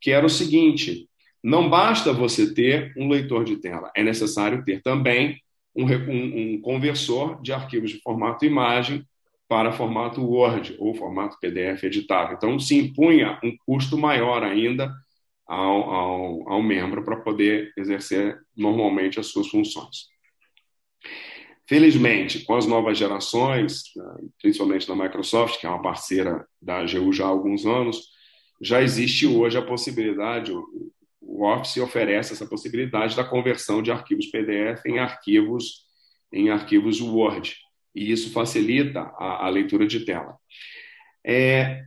que 0.00 0.10
era 0.10 0.24
o 0.24 0.30
seguinte: 0.30 1.08
não 1.42 1.68
basta 1.68 2.12
você 2.12 2.52
ter 2.52 2.92
um 2.96 3.08
leitor 3.08 3.44
de 3.44 3.56
tela, 3.56 3.90
é 3.96 4.02
necessário 4.02 4.64
ter 4.64 4.80
também 4.82 5.40
um, 5.74 5.84
um 6.54 6.60
conversor 6.60 7.40
de 7.42 7.52
arquivos 7.52 7.90
de 7.90 8.00
formato 8.00 8.44
imagem 8.44 9.04
para 9.48 9.72
formato 9.72 10.24
Word 10.24 10.76
ou 10.78 10.94
formato 10.94 11.38
PDF 11.40 11.84
editável. 11.84 12.36
Então, 12.36 12.58
se 12.58 12.76
impunha 12.76 13.38
um 13.42 13.56
custo 13.64 13.96
maior 13.96 14.42
ainda 14.42 14.92
ao, 15.46 15.90
ao, 15.90 16.52
ao 16.52 16.62
membro 16.62 17.04
para 17.04 17.16
poder 17.16 17.72
exercer 17.76 18.38
normalmente 18.56 19.20
as 19.20 19.28
suas 19.28 19.48
funções. 19.48 20.08
Felizmente, 21.68 22.44
com 22.44 22.54
as 22.54 22.66
novas 22.66 22.98
gerações, 22.98 23.84
principalmente 24.40 24.86
da 24.86 24.94
Microsoft, 24.94 25.60
que 25.60 25.66
é 25.66 25.68
uma 25.68 25.82
parceira 25.82 26.46
da 26.60 26.78
AGU 26.78 27.12
já 27.12 27.24
há 27.24 27.28
alguns 27.28 27.66
anos, 27.66 28.08
já 28.60 28.82
existe 28.82 29.26
hoje 29.26 29.58
a 29.58 29.62
possibilidade, 29.62 30.52
o 31.20 31.44
Office 31.44 31.76
oferece 31.78 32.32
essa 32.32 32.46
possibilidade 32.46 33.16
da 33.16 33.24
conversão 33.24 33.82
de 33.82 33.90
arquivos 33.90 34.26
PDF 34.26 34.86
em 34.86 34.98
arquivos 34.98 35.84
em 36.32 36.50
arquivos 36.50 37.00
Word 37.00 37.54
e 37.96 38.12
isso 38.12 38.30
facilita 38.32 39.00
a, 39.18 39.46
a 39.46 39.48
leitura 39.48 39.86
de 39.86 40.00
tela. 40.04 40.36
É, 41.26 41.82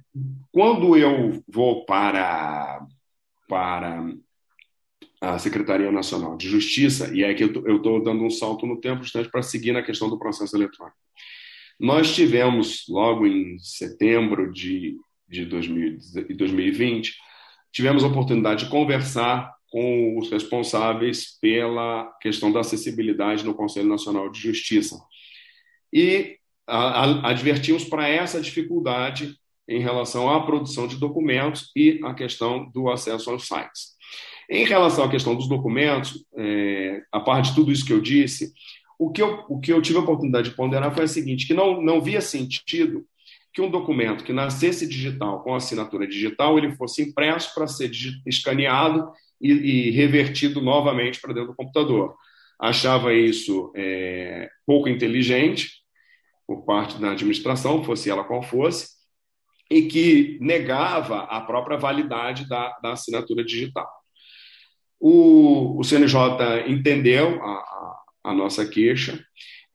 quando 0.52 0.98
eu 0.98 1.42
vou 1.48 1.86
para 1.86 2.86
para 3.48 4.06
a 5.22 5.40
Secretaria 5.40 5.92
Nacional 5.92 6.38
de 6.38 6.48
Justiça, 6.48 7.12
e 7.14 7.24
é 7.24 7.34
que 7.34 7.44
eu 7.44 7.78
estou 7.78 8.02
dando 8.02 8.24
um 8.24 8.30
salto 8.30 8.66
no 8.66 8.80
tempo 8.80 9.04
justamente 9.04 9.32
para 9.32 9.42
seguir 9.42 9.72
na 9.72 9.82
questão 9.82 10.08
do 10.08 10.20
processo 10.20 10.56
eletrônico. 10.56 10.98
Nós 11.80 12.14
tivemos, 12.14 12.86
logo 12.88 13.26
em 13.26 13.58
setembro 13.60 14.52
de, 14.52 14.98
de 15.28 15.46
2020, 15.46 17.16
tivemos 17.72 18.04
a 18.04 18.08
oportunidade 18.08 18.66
de 18.66 18.72
conversar 18.72 19.52
com 19.70 20.18
os 20.18 20.30
responsáveis 20.30 21.38
pela 21.40 22.06
questão 22.22 22.52
da 22.52 22.60
acessibilidade 22.62 23.46
no 23.46 23.54
Conselho 23.54 23.88
Nacional 23.88 24.30
de 24.30 24.40
Justiça. 24.40 24.96
E 25.94 26.38
advertimos 26.68 27.84
para 27.84 28.08
essa 28.08 28.40
dificuldade 28.40 29.36
em 29.68 29.80
relação 29.80 30.30
à 30.30 30.44
produção 30.44 30.88
de 30.88 30.98
documentos 30.98 31.72
e 31.76 32.00
a 32.04 32.14
questão 32.14 32.70
do 32.72 32.90
acesso 32.90 33.30
aos 33.30 33.48
sites. 33.48 33.98
Em 34.50 34.66
relação 34.66 35.04
à 35.04 35.10
questão 35.10 35.36
dos 35.36 35.48
documentos, 35.48 36.26
é, 36.36 37.02
a 37.12 37.20
parte 37.20 37.50
de 37.50 37.56
tudo 37.56 37.72
isso 37.72 37.86
que 37.86 37.94
eu 37.94 38.02
disse, 38.02 38.52
o 38.98 39.12
que 39.12 39.22
eu, 39.22 39.46
o 39.48 39.60
que 39.60 39.72
eu 39.72 39.82
tive 39.82 40.00
a 40.00 40.02
oportunidade 40.02 40.50
de 40.50 40.56
ponderar 40.56 40.94
foi 40.94 41.06
o 41.06 41.08
seguinte, 41.08 41.46
que 41.46 41.54
não, 41.54 41.82
não 41.82 42.02
via 42.02 42.20
sentido 42.20 43.06
que 43.54 43.62
um 43.62 43.70
documento 43.70 44.24
que 44.24 44.34
nascesse 44.34 44.88
digital, 44.88 45.44
com 45.44 45.56
assinatura 45.56 46.08
digital, 46.08 46.58
ele 46.58 46.76
fosse 46.76 47.04
impresso 47.04 47.54
para 47.54 47.68
ser 47.68 47.92
escaneado 48.26 49.12
e, 49.42 49.52
e, 49.52 49.92
revertido 49.92 50.62
novamente 50.62 51.20
para 51.22 51.34
dentro 51.34 51.52
do 51.52 51.56
computador. 51.56 52.16
Achava 52.60 53.14
isso 53.14 53.72
é, 53.76 54.50
pouco 54.66 54.90
inteligente 54.90 55.79
por 56.50 56.66
parte 56.66 57.00
da 57.00 57.12
administração, 57.12 57.84
fosse 57.84 58.10
ela 58.10 58.24
qual 58.24 58.42
fosse, 58.42 58.88
e 59.70 59.84
que 59.84 60.40
negava 60.42 61.20
a 61.26 61.40
própria 61.42 61.78
validade 61.78 62.50
da, 62.50 62.76
da 62.82 62.94
assinatura 62.94 63.46
digital. 63.46 63.88
O, 65.00 65.80
o 65.80 65.84
CNJ 65.84 66.68
entendeu 66.68 67.40
a, 67.44 67.52
a, 67.52 68.00
a 68.24 68.34
nossa 68.34 68.68
queixa 68.68 69.24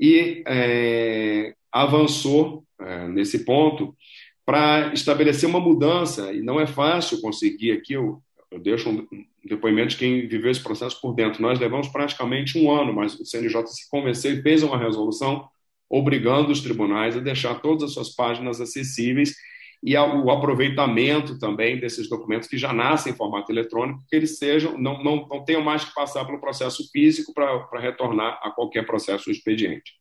e 0.01 0.43
é, 0.49 1.55
avançou 1.71 2.65
é, 2.81 3.07
nesse 3.07 3.45
ponto 3.45 3.97
para 4.45 4.93
estabelecer 4.93 5.49
uma 5.49 5.61
mudança, 5.61 6.33
e 6.33 6.43
não 6.43 6.61
é 6.61 6.67
fácil 6.67 7.21
conseguir 7.21 7.71
aqui, 7.71 7.93
eu, 7.93 8.21
eu 8.51 8.59
deixo 8.59 8.91
um, 8.91 9.07
depoimento 9.45 9.91
de 9.91 9.97
quem 9.97 10.27
viveu 10.27 10.51
esse 10.51 10.61
processo 10.61 11.01
por 11.01 11.15
dentro. 11.15 11.41
Nós 11.41 11.61
levamos 11.61 11.87
praticamente 11.87 12.59
um 12.59 12.69
ano, 12.69 12.93
mas 12.93 13.15
o 13.15 13.25
CNJ 13.25 13.65
se 13.69 13.89
convenceu 13.89 14.33
e 14.33 14.43
fez 14.43 14.65
uma 14.65 14.77
resolução 14.77 15.49
obrigando 15.89 16.51
os 16.51 16.61
tribunais 16.61 17.17
a 17.17 17.21
deixar 17.21 17.61
todas 17.61 17.85
as 17.85 17.93
suas 17.93 18.15
páginas 18.15 18.61
acessíveis 18.61 19.35
e 19.83 19.95
o 19.97 20.31
aproveitamento 20.31 21.39
também 21.39 21.79
desses 21.79 22.09
documentos 22.09 22.49
que 22.49 22.57
já 22.57 22.73
nascem 22.73 23.13
em 23.13 23.17
formato 23.17 23.53
eletrônico, 23.53 24.03
que 24.09 24.17
eles 24.17 24.39
sejam, 24.39 24.79
não, 24.79 25.05
não, 25.05 25.29
não 25.29 25.45
tenham 25.45 25.61
mais 25.61 25.85
que 25.85 25.93
passar 25.93 26.25
pelo 26.25 26.41
processo 26.41 26.91
físico 26.91 27.35
para 27.35 27.81
retornar 27.81 28.41
a 28.43 28.51
qualquer 28.51 28.87
processo 28.87 29.31
expediente. 29.31 29.93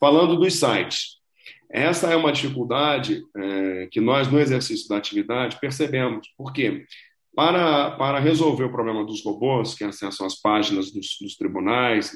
Falando 0.00 0.38
dos 0.38 0.58
sites, 0.58 1.20
essa 1.70 2.10
é 2.10 2.16
uma 2.16 2.32
dificuldade 2.32 3.22
é, 3.36 3.88
que 3.92 4.00
nós, 4.00 4.32
no 4.32 4.40
exercício 4.40 4.88
da 4.88 4.96
atividade, 4.96 5.60
percebemos. 5.60 6.26
Por 6.34 6.50
quê? 6.50 6.86
Para, 7.36 7.92
para 7.92 8.18
resolver 8.18 8.64
o 8.64 8.72
problema 8.72 9.04
dos 9.04 9.22
robôs, 9.22 9.74
que 9.74 9.84
acessam 9.84 10.26
as 10.26 10.40
páginas 10.40 10.90
dos, 10.90 11.18
dos 11.20 11.36
tribunais, 11.36 12.12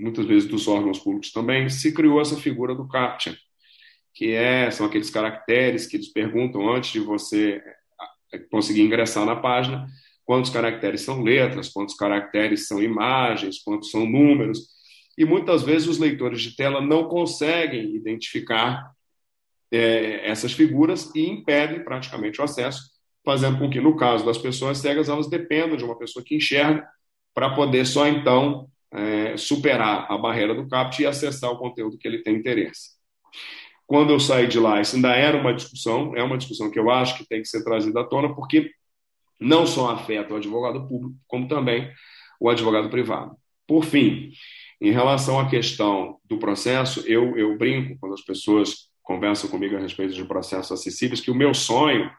muitas 0.00 0.26
vezes 0.26 0.48
dos 0.48 0.68
órgãos 0.68 0.98
públicos 0.98 1.32
também, 1.32 1.68
se 1.68 1.92
criou 1.92 2.20
essa 2.20 2.36
figura 2.36 2.74
do 2.74 2.88
CAPTCHA, 2.88 3.36
que 4.14 4.32
é, 4.32 4.70
são 4.70 4.86
aqueles 4.86 5.10
caracteres 5.10 5.86
que 5.86 5.96
eles 5.96 6.12
perguntam 6.12 6.68
antes 6.72 6.90
de 6.90 7.00
você 7.00 7.62
eh, 8.32 8.38
conseguir 8.50 8.82
ingressar 8.82 9.26
na 9.26 9.36
página, 9.36 9.86
quantos 10.24 10.50
caracteres 10.50 11.02
são 11.02 11.22
letras, 11.22 11.68
quantos 11.68 11.94
caracteres 11.94 12.66
são 12.66 12.82
imagens, 12.82 13.62
quantos 13.62 13.90
são 13.90 14.06
números. 14.06 14.74
E 15.16 15.24
muitas 15.24 15.62
vezes 15.62 15.86
os 15.86 15.98
leitores 15.98 16.42
de 16.42 16.56
tela 16.56 16.80
não 16.80 17.08
conseguem 17.08 17.94
identificar 17.94 18.90
é, 19.70 20.28
essas 20.28 20.52
figuras 20.52 21.10
e 21.14 21.28
impedem 21.28 21.84
praticamente 21.84 22.40
o 22.40 22.44
acesso, 22.44 22.90
fazendo 23.24 23.58
com 23.58 23.68
que, 23.68 23.80
no 23.80 23.96
caso 23.96 24.24
das 24.24 24.38
pessoas 24.38 24.78
cegas, 24.78 25.08
elas 25.08 25.28
dependam 25.28 25.76
de 25.76 25.84
uma 25.84 25.98
pessoa 25.98 26.24
que 26.24 26.36
enxerga 26.36 26.86
para 27.34 27.54
poder 27.54 27.84
só 27.86 28.06
então 28.06 28.68
é, 28.92 29.36
superar 29.36 30.10
a 30.10 30.16
barreira 30.16 30.54
do 30.54 30.68
CAPT 30.68 31.02
e 31.02 31.06
acessar 31.06 31.50
o 31.50 31.58
conteúdo 31.58 31.98
que 31.98 32.06
ele 32.06 32.22
tem 32.22 32.36
interesse. 32.36 32.96
Quando 33.86 34.12
eu 34.12 34.18
saí 34.18 34.48
de 34.48 34.58
lá, 34.58 34.80
isso 34.80 34.96
ainda 34.96 35.14
era 35.14 35.36
uma 35.36 35.54
discussão, 35.54 36.16
é 36.16 36.22
uma 36.22 36.36
discussão 36.36 36.70
que 36.70 36.78
eu 36.78 36.90
acho 36.90 37.16
que 37.16 37.28
tem 37.28 37.40
que 37.40 37.48
ser 37.48 37.62
trazida 37.62 38.00
à 38.00 38.04
tona, 38.04 38.34
porque 38.34 38.70
não 39.40 39.66
só 39.66 39.90
afeta 39.90 40.34
o 40.34 40.36
advogado 40.36 40.88
público, 40.88 41.16
como 41.26 41.46
também 41.46 41.90
o 42.40 42.48
advogado 42.48 42.90
privado. 42.90 43.36
Por 43.66 43.84
fim, 43.84 44.32
em 44.80 44.90
relação 44.90 45.38
à 45.38 45.48
questão 45.48 46.18
do 46.24 46.38
processo, 46.38 47.00
eu, 47.06 47.36
eu 47.36 47.56
brinco 47.56 47.96
quando 48.00 48.14
as 48.14 48.22
pessoas 48.22 48.88
conversam 49.02 49.48
comigo 49.48 49.76
a 49.76 49.80
respeito 49.80 50.14
de 50.14 50.24
processos 50.24 50.72
acessíveis, 50.72 51.20
que 51.20 51.30
o 51.30 51.34
meu 51.34 51.54
sonho 51.54 52.10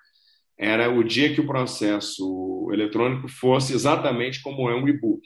era 0.58 0.90
o 0.90 1.04
dia 1.04 1.34
que 1.34 1.42
o 1.42 1.48
processo 1.48 2.70
eletrônico 2.72 3.28
fosse 3.28 3.74
exatamente 3.74 4.42
como 4.42 4.70
é 4.70 4.76
um 4.76 4.88
e-book 4.88 5.22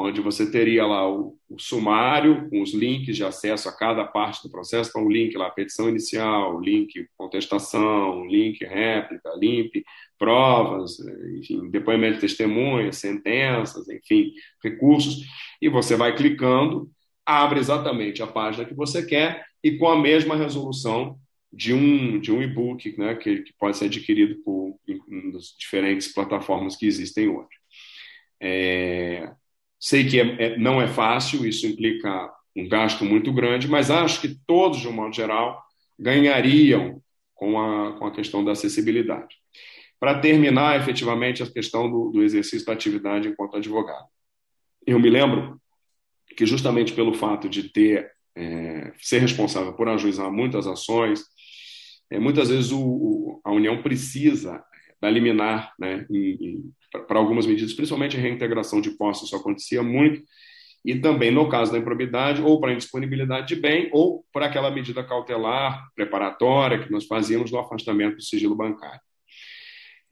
onde 0.00 0.20
você 0.20 0.48
teria 0.48 0.86
lá 0.86 1.10
o, 1.10 1.36
o, 1.50 1.58
sumário 1.58 2.48
com 2.48 2.62
os 2.62 2.72
links 2.72 3.16
de 3.16 3.24
acesso 3.24 3.68
a 3.68 3.76
cada 3.76 4.04
parte 4.04 4.44
do 4.44 4.50
processo, 4.50 4.90
então 4.90 5.04
o 5.04 5.10
link 5.10 5.36
lá, 5.36 5.50
petição 5.50 5.88
inicial, 5.88 6.60
link 6.60 7.08
contestação, 7.16 8.24
link 8.26 8.64
réplica, 8.64 9.28
link 9.36 9.82
provas, 10.16 11.00
enfim, 11.36 11.68
depoimento 11.68 12.14
de 12.14 12.20
testemunhas, 12.20 12.98
sentenças, 12.98 13.88
enfim, 13.88 14.32
recursos, 14.62 15.24
e 15.60 15.68
você 15.68 15.96
vai 15.96 16.14
clicando, 16.14 16.88
abre 17.26 17.58
exatamente 17.58 18.22
a 18.22 18.26
página 18.26 18.64
que 18.64 18.74
você 18.74 19.04
quer 19.04 19.44
e 19.64 19.76
com 19.78 19.88
a 19.88 20.00
mesma 20.00 20.36
resolução 20.36 21.18
de 21.52 21.74
um, 21.74 22.20
de 22.20 22.30
um 22.30 22.40
e-book 22.40 22.96
né, 22.96 23.16
que, 23.16 23.42
que 23.42 23.52
pode 23.58 23.76
ser 23.76 23.86
adquirido 23.86 24.36
por 24.44 24.78
em, 24.86 25.32
diferentes 25.58 26.12
plataformas 26.12 26.76
que 26.76 26.86
existem 26.86 27.28
hoje. 27.28 27.58
É, 28.40 29.32
Sei 29.78 30.08
que 30.08 30.20
é, 30.20 30.42
é, 30.42 30.58
não 30.58 30.80
é 30.80 30.88
fácil, 30.88 31.46
isso 31.46 31.66
implica 31.66 32.32
um 32.56 32.68
gasto 32.68 33.04
muito 33.04 33.32
grande, 33.32 33.68
mas 33.68 33.90
acho 33.90 34.20
que 34.20 34.36
todos, 34.46 34.80
de 34.80 34.88
um 34.88 34.92
modo 34.92 35.14
geral, 35.14 35.62
ganhariam 35.98 37.00
com 37.34 37.60
a, 37.60 37.98
com 37.98 38.06
a 38.06 38.10
questão 38.10 38.44
da 38.44 38.52
acessibilidade. 38.52 39.36
Para 40.00 40.18
terminar, 40.18 40.80
efetivamente, 40.80 41.42
a 41.42 41.50
questão 41.50 41.90
do, 41.90 42.10
do 42.10 42.22
exercício 42.22 42.66
da 42.66 42.72
atividade 42.72 43.28
enquanto 43.28 43.56
advogado. 43.56 44.06
Eu 44.86 44.98
me 44.98 45.10
lembro 45.10 45.60
que, 46.36 46.46
justamente 46.46 46.92
pelo 46.92 47.14
fato 47.14 47.48
de 47.48 47.64
ter 47.68 48.10
é, 48.36 48.92
ser 49.00 49.18
responsável 49.20 49.72
por 49.72 49.88
ajuizar 49.88 50.30
muitas 50.30 50.66
ações, 50.66 51.24
é, 52.10 52.18
muitas 52.18 52.48
vezes 52.48 52.70
o, 52.70 52.80
o, 52.80 53.40
a 53.44 53.52
União 53.52 53.82
precisa 53.82 54.62
da 55.00 55.10
liminar 55.10 55.72
né, 55.78 56.06
para 57.06 57.18
algumas 57.18 57.46
medidas, 57.46 57.72
principalmente 57.72 58.16
a 58.16 58.20
reintegração 58.20 58.80
de 58.80 58.90
postos, 58.90 59.28
isso 59.28 59.36
acontecia 59.36 59.82
muito, 59.82 60.22
e 60.84 60.98
também 60.98 61.30
no 61.30 61.48
caso 61.48 61.72
da 61.72 61.78
improbidade, 61.78 62.40
ou 62.40 62.60
para 62.60 62.72
indisponibilidade 62.72 63.48
de 63.48 63.56
bem, 63.56 63.90
ou 63.92 64.24
para 64.32 64.46
aquela 64.46 64.70
medida 64.70 65.04
cautelar 65.04 65.86
preparatória 65.94 66.82
que 66.82 66.90
nós 66.90 67.06
fazíamos 67.06 67.50
do 67.50 67.58
afastamento 67.58 68.16
do 68.16 68.22
sigilo 68.22 68.54
bancário. 68.54 69.00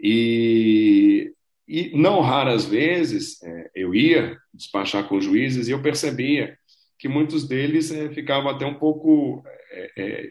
E, 0.01 1.33
e 1.67 1.97
não 1.97 2.21
raras 2.21 2.67
vezes 2.67 3.43
é, 3.43 3.71
eu 3.75 3.95
ia 3.95 4.37
despachar 4.53 5.09
com 5.09 5.21
juízes 5.21 5.69
e 5.69 5.71
eu 5.71 5.81
percebia 5.81 6.59
que 6.99 7.09
muitos 7.09 7.47
deles 7.49 7.91
é, 7.91 8.11
ficavam 8.11 8.51
até 8.51 8.67
um 8.67 8.75
pouco 8.75 9.43
é, 9.71 9.93
é, 9.97 10.31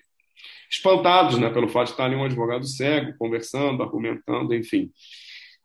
espantados 0.69 1.37
né, 1.37 1.49
pelo 1.49 1.67
fato 1.67 1.87
de 1.87 1.91
estar 1.91 2.05
ali 2.05 2.15
um 2.15 2.23
advogado 2.23 2.65
cego, 2.65 3.17
conversando, 3.17 3.83
argumentando, 3.83 4.53
enfim. 4.53 4.91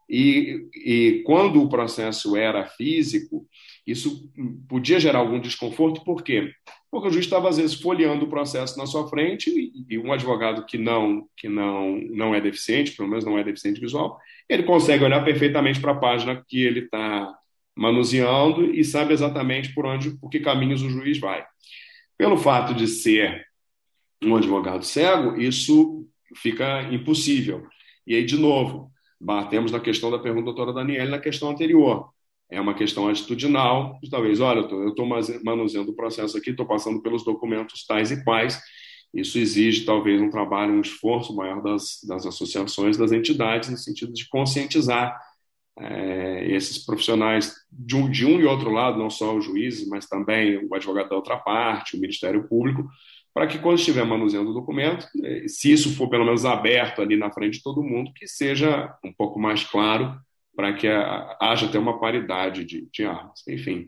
E, 0.08 0.68
e 0.74 1.22
quando 1.24 1.62
o 1.62 1.68
processo 1.68 2.36
era 2.36 2.66
físico, 2.66 3.46
isso 3.86 4.28
podia 4.68 4.98
gerar 4.98 5.20
algum 5.20 5.38
desconforto, 5.38 6.04
por 6.04 6.24
quê? 6.24 6.52
Porque 6.90 7.06
o 7.06 7.12
juiz 7.12 7.24
estava, 7.24 7.48
às 7.48 7.56
vezes, 7.56 7.80
folheando 7.80 8.24
o 8.24 8.28
processo 8.28 8.76
na 8.76 8.86
sua 8.86 9.08
frente 9.08 9.48
e, 9.48 9.94
e 9.94 9.98
um 9.98 10.12
advogado 10.12 10.66
que 10.66 10.76
não, 10.76 11.28
que 11.36 11.48
não, 11.48 11.96
não 12.10 12.34
é 12.34 12.40
deficiente, 12.40 12.96
pelo 12.96 13.08
menos 13.08 13.24
não 13.24 13.38
é 13.38 13.44
deficiente 13.44 13.80
visual, 13.80 14.18
ele 14.48 14.64
consegue 14.64 15.04
olhar 15.04 15.24
perfeitamente 15.24 15.80
para 15.80 15.92
a 15.92 15.98
página 15.98 16.44
que 16.48 16.60
ele 16.60 16.80
está 16.80 17.32
manuseando 17.76 18.74
e 18.74 18.84
sabe 18.84 19.12
exatamente 19.12 19.72
por 19.72 19.86
onde, 19.86 20.10
por 20.18 20.28
que 20.28 20.40
caminhos 20.40 20.82
o 20.82 20.90
juiz 20.90 21.20
vai. 21.20 21.44
Pelo 22.18 22.36
fato 22.36 22.74
de 22.74 22.88
ser 22.88 23.46
um 24.22 24.36
advogado 24.36 24.84
cego, 24.84 25.40
isso 25.40 26.06
fica 26.36 26.82
impossível. 26.92 27.66
E 28.06 28.14
aí, 28.14 28.24
de 28.24 28.36
novo, 28.36 28.90
batemos 29.20 29.72
na 29.72 29.80
questão 29.80 30.10
da 30.10 30.18
pergunta 30.18 30.46
da 30.46 30.52
doutora 30.52 30.72
Daniela 30.72 31.10
na 31.10 31.18
questão 31.18 31.50
anterior. 31.50 32.10
É 32.50 32.60
uma 32.60 32.74
questão 32.74 33.08
atitudinal, 33.08 33.98
talvez, 34.10 34.40
olha, 34.40 34.60
eu 34.60 34.88
estou 34.88 35.06
manuseando 35.44 35.92
o 35.92 35.96
processo 35.96 36.36
aqui, 36.36 36.50
estou 36.50 36.66
passando 36.66 37.00
pelos 37.00 37.24
documentos 37.24 37.86
tais 37.86 38.10
e 38.10 38.24
quais. 38.24 38.60
Isso 39.14 39.38
exige, 39.38 39.84
talvez, 39.84 40.20
um 40.20 40.30
trabalho, 40.30 40.72
um 40.72 40.80
esforço 40.80 41.34
maior 41.34 41.62
das, 41.62 42.00
das 42.06 42.26
associações, 42.26 42.96
das 42.96 43.12
entidades, 43.12 43.68
no 43.68 43.76
sentido 43.76 44.12
de 44.12 44.28
conscientizar 44.28 45.16
é, 45.80 46.46
esses 46.50 46.84
profissionais 46.84 47.54
de 47.72 47.96
um, 47.96 48.10
de 48.10 48.26
um 48.26 48.38
e 48.38 48.44
outro 48.44 48.70
lado, 48.70 48.98
não 48.98 49.08
só 49.08 49.34
os 49.34 49.44
juízes, 49.44 49.88
mas 49.88 50.06
também 50.06 50.58
o 50.66 50.74
advogado 50.74 51.08
da 51.08 51.16
outra 51.16 51.36
parte, 51.38 51.96
o 51.96 52.00
Ministério 52.00 52.46
Público, 52.46 52.88
para 53.32 53.46
que 53.46 53.58
quando 53.58 53.78
estiver 53.78 54.04
manuseando 54.04 54.50
o 54.50 54.54
documento, 54.54 55.06
eh, 55.24 55.46
se 55.46 55.72
isso 55.72 55.94
for 55.96 56.08
pelo 56.10 56.24
menos 56.24 56.44
aberto 56.44 57.00
ali 57.00 57.16
na 57.16 57.30
frente 57.30 57.58
de 57.58 57.62
todo 57.62 57.82
mundo, 57.82 58.12
que 58.14 58.26
seja 58.26 58.94
um 59.04 59.12
pouco 59.12 59.38
mais 59.38 59.64
claro 59.64 60.20
para 60.54 60.74
que 60.74 60.86
haja 60.88 61.66
até 61.66 61.78
uma 61.78 61.98
paridade 61.98 62.64
de, 62.64 62.88
de, 62.92 63.04
armas. 63.04 63.42
Enfim, 63.48 63.86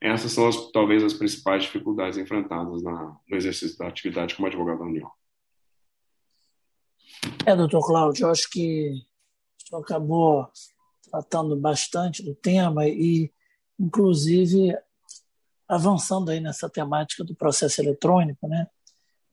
essas 0.00 0.32
são 0.32 0.46
as, 0.46 0.70
talvez 0.70 1.02
as 1.02 1.14
principais 1.14 1.64
dificuldades 1.64 2.18
enfrentadas 2.18 2.82
na, 2.82 3.16
no 3.28 3.36
exercício 3.36 3.76
da 3.78 3.88
atividade 3.88 4.34
como 4.34 4.46
advogado 4.46 4.78
da 4.78 4.84
União. 4.84 5.10
É, 7.46 7.56
doutor 7.56 7.84
Cláudio, 7.86 8.26
eu 8.26 8.30
acho 8.30 8.48
que 8.50 8.92
o 9.72 9.78
acabou 9.78 10.46
tratando 11.14 11.54
bastante 11.56 12.22
do 12.22 12.34
tema 12.34 12.88
e, 12.88 13.30
inclusive, 13.78 14.76
avançando 15.68 16.30
aí 16.30 16.40
nessa 16.40 16.68
temática 16.68 17.22
do 17.22 17.34
processo 17.34 17.80
eletrônico, 17.80 18.48
né? 18.48 18.66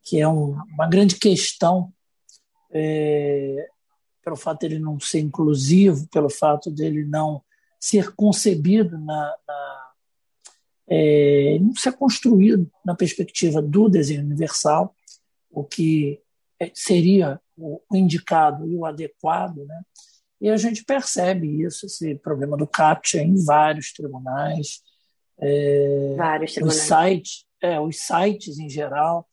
que 0.03 0.19
é 0.19 0.27
um, 0.27 0.51
uma 0.73 0.87
grande 0.87 1.15
questão 1.15 1.91
é, 2.71 3.67
pelo 4.23 4.35
fato 4.35 4.61
dele 4.61 4.79
não 4.79 4.99
ser 4.99 5.19
inclusivo, 5.19 6.07
pelo 6.09 6.29
fato 6.29 6.69
dele 6.69 7.03
não 7.03 7.43
ser 7.79 8.13
concebido 8.13 8.97
na, 8.99 9.35
na 9.47 9.91
é, 10.87 11.57
não 11.59 11.75
ser 11.75 11.93
construído 11.93 12.69
na 12.85 12.93
perspectiva 12.93 13.61
do 13.61 13.89
desenho 13.89 14.21
universal, 14.21 14.95
o 15.49 15.63
que 15.63 16.21
é, 16.59 16.71
seria 16.73 17.39
o 17.57 17.81
indicado 17.93 18.67
e 18.67 18.75
o 18.75 18.85
adequado, 18.85 19.65
né? 19.65 19.81
E 20.41 20.49
a 20.49 20.57
gente 20.57 20.83
percebe 20.83 21.63
isso, 21.63 21.85
esse 21.85 22.15
problema 22.15 22.57
do 22.57 22.65
CAPTCHA 22.65 23.21
em 23.21 23.45
vários 23.45 23.93
tribunais, 23.93 24.81
é, 25.39 26.15
vários 26.17 26.53
tribunais. 26.53 26.79
Os 26.79 26.83
sites, 26.83 27.45
é, 27.61 27.79
os 27.79 27.97
sites 27.97 28.57
em 28.57 28.67
geral, 28.67 29.29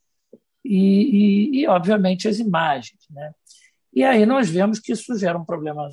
e, 0.63 0.77
e, 0.77 1.63
e, 1.63 1.67
obviamente, 1.67 2.29
as 2.29 2.39
imagens. 2.39 3.01
Né? 3.11 3.33
E 3.93 4.05
aí 4.05 4.27
nós 4.27 4.51
vemos 4.51 4.79
que 4.79 4.93
isso 4.93 5.17
gera 5.17 5.39
um 5.39 5.45
problema 5.45 5.89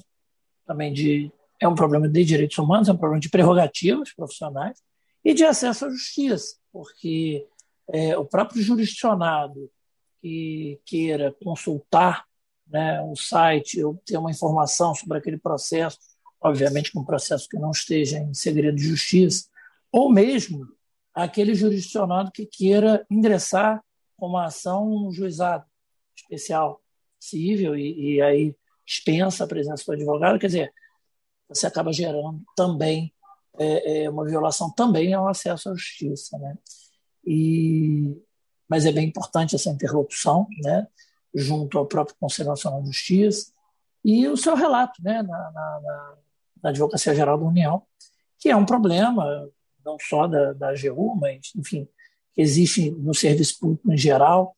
também 0.65 0.91
de. 0.91 1.31
É 1.61 1.67
um 1.67 1.75
problema 1.75 2.09
de 2.09 2.25
direitos 2.25 2.57
humanos, 2.57 2.89
é 2.89 2.91
um 2.91 2.97
problema 2.97 3.21
de 3.21 3.29
prerrogativas 3.29 4.13
profissionais 4.13 4.77
e 5.23 5.33
de 5.33 5.45
acesso 5.45 5.85
à 5.85 5.89
justiça, 5.89 6.57
porque 6.73 7.47
é, 7.87 8.17
o 8.17 8.25
próprio 8.25 8.61
jurisdicionado 8.61 9.71
que 10.21 10.77
queira 10.85 11.33
consultar 11.41 12.25
né, 12.67 13.01
um 13.01 13.15
site 13.15 13.83
ou 13.83 13.95
ter 14.05 14.17
uma 14.17 14.31
informação 14.31 14.93
sobre 14.93 15.17
aquele 15.17 15.37
processo, 15.37 15.97
obviamente 16.41 16.91
que 16.91 16.99
um 16.99 17.03
processo 17.03 17.47
que 17.47 17.57
não 17.57 17.71
esteja 17.71 18.17
em 18.19 18.33
segredo 18.33 18.75
de 18.75 18.83
justiça, 18.83 19.45
ou 19.91 20.11
mesmo 20.11 20.67
aquele 21.13 21.55
jurisdicionado 21.55 22.31
que 22.31 22.45
queira 22.45 23.05
ingressar 23.09 23.83
com 24.17 24.27
uma 24.27 24.45
ação 24.45 24.85
no 24.87 25.11
juizado 25.11 25.65
especial 26.15 26.81
civil 27.19 27.75
e, 27.75 28.15
e 28.15 28.21
aí 28.21 28.55
dispensa 28.85 29.43
a 29.43 29.47
presença 29.47 29.83
do 29.85 29.93
advogado, 29.93 30.39
quer 30.39 30.47
dizer, 30.47 30.73
você 31.47 31.67
acaba 31.67 31.91
gerando 31.91 32.41
também 32.55 33.13
é, 33.57 34.03
é, 34.03 34.09
uma 34.09 34.25
violação 34.25 34.71
também 34.71 35.13
ao 35.13 35.27
acesso 35.27 35.69
à 35.69 35.73
justiça, 35.73 36.37
né? 36.37 36.57
E 37.25 38.21
mas 38.67 38.85
é 38.85 38.91
bem 38.91 39.07
importante 39.07 39.55
essa 39.55 39.69
interlocução, 39.69 40.47
né, 40.63 40.87
junto 41.35 41.77
ao 41.77 41.85
próprio 41.85 42.15
Conselho 42.19 42.49
Nacional 42.49 42.81
de 42.81 42.87
Justiça 42.87 43.51
e 44.03 44.27
o 44.27 44.37
seu 44.37 44.55
relato, 44.55 45.03
né, 45.03 45.21
na, 45.21 45.51
na, 45.51 46.15
na 46.63 46.69
Advocacia 46.69 47.13
Geral 47.13 47.37
da 47.37 47.45
União, 47.45 47.83
que 48.39 48.49
é 48.49 48.55
um 48.55 48.65
problema 48.65 49.49
não 49.83 49.97
só 49.99 50.27
da, 50.27 50.53
da 50.53 50.69
AGU, 50.69 51.15
mas, 51.15 51.51
enfim, 51.55 51.87
que 52.33 52.41
existe 52.41 52.89
no 52.91 53.13
serviço 53.13 53.59
público 53.59 53.91
em 53.91 53.97
geral, 53.97 54.55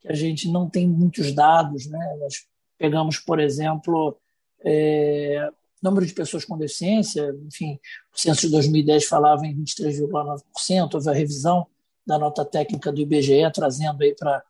que 0.00 0.08
a 0.08 0.14
gente 0.14 0.48
não 0.50 0.68
tem 0.68 0.86
muitos 0.86 1.32
dados. 1.32 1.86
Né? 1.86 2.16
Nós 2.20 2.46
pegamos, 2.78 3.18
por 3.18 3.40
exemplo, 3.40 4.16
é, 4.64 5.50
número 5.82 6.06
de 6.06 6.12
pessoas 6.12 6.44
com 6.44 6.56
deficiência, 6.56 7.34
enfim, 7.46 7.78
o 8.14 8.18
censo 8.18 8.42
de 8.42 8.50
2010 8.50 9.06
falava 9.06 9.46
em 9.46 9.56
23,9%, 9.56 10.94
houve 10.94 11.08
a 11.08 11.12
revisão 11.12 11.66
da 12.06 12.18
nota 12.18 12.44
técnica 12.44 12.90
do 12.90 13.00
IBGE, 13.00 13.50
trazendo 13.52 14.02
aí 14.02 14.14
para 14.14 14.42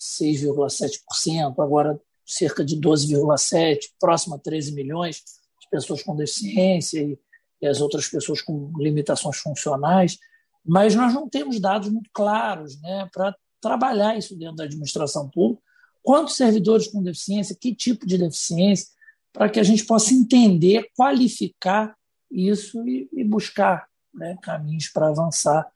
6,7%, 0.00 1.54
agora 1.58 2.00
cerca 2.24 2.64
de 2.64 2.76
12,7%, 2.76 3.78
próximo 4.00 4.34
a 4.34 4.38
13 4.38 4.72
milhões 4.72 5.22
de 5.60 5.68
pessoas 5.70 6.02
com 6.02 6.16
deficiência 6.16 7.00
e, 7.00 7.18
e 7.60 7.66
as 7.66 7.80
outras 7.80 8.08
pessoas 8.08 8.40
com 8.40 8.72
limitações 8.78 9.38
funcionais 9.38 10.18
mas 10.66 10.96
nós 10.96 11.14
não 11.14 11.28
temos 11.28 11.60
dados 11.60 11.88
muito 11.88 12.10
claros 12.12 12.80
né, 12.82 13.08
para 13.12 13.34
trabalhar 13.60 14.18
isso 14.18 14.36
dentro 14.36 14.56
da 14.56 14.64
administração 14.64 15.30
pública. 15.30 15.62
Quantos 16.02 16.36
servidores 16.36 16.88
com 16.88 17.02
deficiência, 17.02 17.56
que 17.58 17.74
tipo 17.74 18.04
de 18.04 18.18
deficiência, 18.18 18.88
para 19.32 19.48
que 19.48 19.60
a 19.60 19.62
gente 19.62 19.84
possa 19.84 20.12
entender, 20.12 20.90
qualificar 20.96 21.94
isso 22.30 22.86
e, 22.86 23.08
e 23.12 23.22
buscar 23.22 23.86
né, 24.12 24.36
caminhos 24.42 24.88
para 24.88 25.08
avançar. 25.08 25.66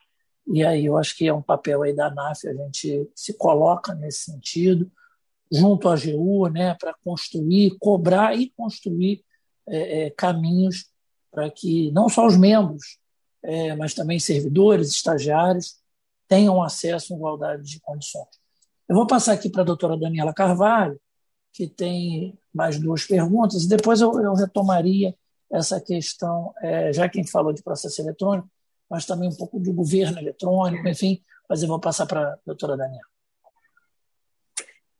E 0.52 0.64
aí 0.64 0.86
eu 0.86 0.96
acho 0.96 1.16
que 1.16 1.26
é 1.26 1.32
um 1.32 1.42
papel 1.42 1.82
aí 1.82 1.94
da 1.94 2.06
ANAF, 2.06 2.46
a 2.48 2.54
gente 2.54 3.08
se 3.14 3.34
coloca 3.34 3.94
nesse 3.94 4.32
sentido, 4.32 4.90
junto 5.50 5.88
à 5.88 5.94
AGU, 5.94 6.48
né, 6.48 6.74
para 6.74 6.94
construir, 7.04 7.76
cobrar 7.78 8.36
e 8.36 8.50
construir 8.50 9.24
é, 9.68 10.06
é, 10.06 10.10
caminhos 10.10 10.90
para 11.30 11.48
que 11.50 11.90
não 11.92 12.08
só 12.08 12.26
os 12.26 12.36
membros 12.36 13.00
é, 13.42 13.74
mas 13.74 13.94
também 13.94 14.18
servidores, 14.18 14.90
estagiários, 14.90 15.76
tenham 16.28 16.62
acesso 16.62 17.12
em 17.12 17.16
igualdade 17.16 17.62
de 17.62 17.80
condições. 17.80 18.28
Eu 18.88 18.96
vou 18.96 19.06
passar 19.06 19.32
aqui 19.32 19.48
para 19.48 19.62
a 19.62 19.64
doutora 19.64 19.96
Daniela 19.96 20.32
Carvalho, 20.32 21.00
que 21.52 21.66
tem 21.66 22.38
mais 22.52 22.78
duas 22.78 23.04
perguntas, 23.04 23.64
e 23.64 23.68
depois 23.68 24.00
eu, 24.00 24.12
eu 24.20 24.34
retomaria 24.34 25.14
essa 25.52 25.80
questão, 25.80 26.52
é, 26.62 26.92
já 26.92 27.08
que 27.08 27.18
a 27.18 27.22
gente 27.22 27.32
falou 27.32 27.52
de 27.52 27.62
processo 27.62 28.00
eletrônico, 28.00 28.48
mas 28.90 29.06
também 29.06 29.28
um 29.28 29.36
pouco 29.36 29.60
do 29.60 29.72
governo 29.72 30.18
eletrônico, 30.18 30.88
enfim, 30.88 31.22
mas 31.48 31.62
eu 31.62 31.68
vou 31.68 31.78
passar 31.78 32.06
para 32.06 32.20
a 32.20 32.38
doutora 32.44 32.76
Daniela. 32.76 33.08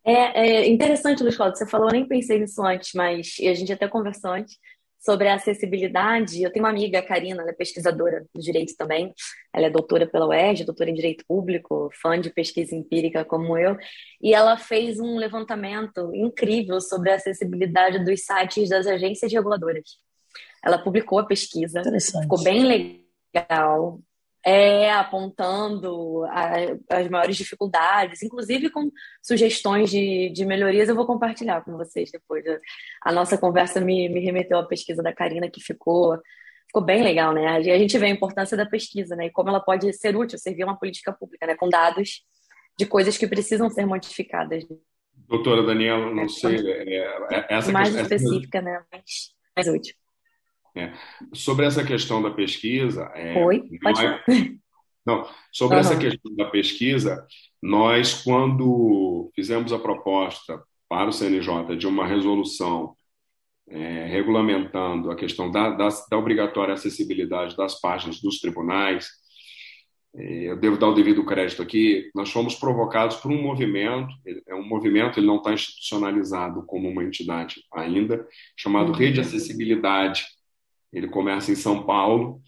É, 0.03 0.13
é, 0.13 0.69
interessante, 0.69 1.23
Luiz 1.23 1.37
Cláudio, 1.37 1.59
você 1.59 1.67
falou, 1.67 1.89
eu 1.89 1.93
nem 1.93 2.07
pensei 2.07 2.39
nisso 2.39 2.63
antes, 2.63 2.93
mas 2.95 3.35
a 3.41 3.55
gente 3.55 3.73
até 3.73 3.87
conversou 3.87 4.31
antes, 4.31 4.57
sobre 5.01 5.29
a 5.29 5.35
acessibilidade. 5.35 6.43
Eu 6.43 6.53
tenho 6.53 6.65
uma 6.65 6.71
amiga, 6.71 6.99
a 6.99 7.03
Karina, 7.03 7.43
ela 7.43 7.51
é 7.51 7.55
pesquisadora 7.55 8.27
do 8.35 8.41
direito 8.41 8.77
também. 8.77 9.13
Ela 9.53 9.67
é 9.67 9.71
doutora 9.71 10.07
pela 10.07 10.27
UERJ, 10.27 10.65
doutora 10.65 10.91
em 10.91 10.95
direito 10.95 11.25
público, 11.27 11.91
fã 12.01 12.21
de 12.21 12.31
pesquisa 12.31 12.75
empírica 12.75 13.25
como 13.25 13.57
eu, 13.57 13.77
e 14.23 14.35
ela 14.35 14.57
fez 14.57 15.01
um 15.01 15.17
levantamento 15.17 16.15
incrível 16.15 16.81
sobre 16.81 17.11
a 17.11 17.15
acessibilidade 17.15 18.05
dos 18.05 18.25
sites 18.25 18.69
das 18.69 18.87
agências 18.87 19.33
reguladoras. 19.33 19.99
Ela 20.63 20.79
publicou 20.79 21.19
a 21.19 21.27
pesquisa, 21.27 21.83
ficou 22.23 22.43
bem 22.43 22.65
legal 22.65 23.00
é, 24.45 24.91
apontando 24.93 26.25
a, 26.25 26.53
as 26.89 27.09
maiores 27.09 27.37
dificuldades, 27.37 28.23
inclusive 28.23 28.71
com 28.71 28.91
sugestões 29.23 29.91
de, 29.91 30.31
de 30.31 30.45
melhorias. 30.45 30.89
Eu 30.89 30.97
vou 30.97 31.07
compartilhar 31.07 31.63
com 31.63 31.77
vocês 31.77 32.11
depois. 32.11 32.45
A 33.03 33.13
nossa 33.13 33.37
conversa 33.37 33.81
me, 33.81 34.09
me 34.09 34.21
remeteu 34.21 34.59
à 34.59 34.67
pesquisa 34.67 35.03
da 35.03 35.13
Karina, 35.13 35.51
que 35.51 35.61
ficou 35.61 36.19
ficou 36.67 36.83
bem 36.85 37.03
legal, 37.03 37.35
né? 37.35 37.49
A 37.49 37.61
gente 37.61 37.99
vê 37.99 38.07
a 38.07 38.11
importância 38.11 38.57
da 38.57 38.65
pesquisa, 38.65 39.17
né? 39.17 39.27
E 39.27 39.31
como 39.31 39.49
ela 39.49 39.59
pode 39.59 39.93
ser 39.93 40.17
útil, 40.17 40.39
servir 40.39 40.63
uma 40.63 40.79
política 40.79 41.13
pública, 41.13 41.45
né? 41.45 41.57
Com 41.57 41.69
dados 41.69 42.25
de 42.79 42.87
coisas 42.87 43.19
que 43.19 43.27
precisam 43.27 43.69
ser 43.69 43.85
modificadas. 43.85 44.65
Doutora 45.29 45.65
Daniela, 45.65 46.15
não 46.15 46.29
sei, 46.29 46.57
é, 46.65 46.97
é, 47.33 47.47
essa 47.51 47.73
mais 47.73 47.89
questão, 47.89 48.03
específica, 48.03 48.59
essa... 48.59 48.65
né? 48.65 48.85
Mais, 48.93 49.35
mais 49.57 49.69
útil. 49.69 49.95
É. 50.77 50.93
Sobre 51.33 51.67
essa 51.67 51.85
questão 51.85 52.23
da 52.23 52.31
pesquisa. 52.31 53.11
É, 53.15 53.45
Oi, 53.45 53.63
pode 53.83 54.03
nós... 54.03 54.23
Não, 55.05 55.27
sobre 55.51 55.77
uhum. 55.77 55.81
essa 55.81 55.97
questão 55.97 56.37
da 56.37 56.45
pesquisa, 56.51 57.27
nós, 57.63 58.23
quando 58.23 59.31
fizemos 59.35 59.73
a 59.73 59.79
proposta 59.79 60.63
para 60.89 61.09
o 61.09 61.13
CNJ 61.13 61.77
de 61.77 61.87
uma 61.87 62.07
resolução 62.07 62.95
é, 63.69 64.07
regulamentando 64.07 65.11
a 65.11 65.17
questão 65.17 65.51
da, 65.51 65.71
da, 65.71 65.89
da, 65.89 66.19
obrigatória 66.19 66.75
acessibilidade 66.75 67.57
das 67.57 67.81
páginas 67.81 68.21
dos 68.21 68.41
tribunais, 68.41 69.09
é, 70.17 70.51
eu 70.51 70.57
devo 70.59 70.77
dar 70.77 70.89
o 70.89 70.95
devido 70.95 71.25
crédito 71.25 71.63
aqui, 71.63 72.11
nós 72.15 72.31
fomos 72.31 72.57
provocados 72.57 73.17
por 73.17 73.31
um 73.31 73.41
movimento, 73.41 74.13
é 74.47 74.55
um 74.55 74.67
movimento, 74.67 75.21
ele 75.21 75.27
não 75.27 75.37
está 75.37 75.53
institucionalizado 75.53 76.65
como 76.67 76.89
uma 76.89 77.05
entidade 77.05 77.63
ainda, 77.73 78.27
chamado 78.57 78.89
uhum. 78.91 78.99
Rede 78.99 79.21
Acessibilidade. 79.21 80.25
Ele 80.93 81.09
começa 81.09 81.53
em 81.53 81.55
São 81.57 81.85
Paulo, 81.85 82.41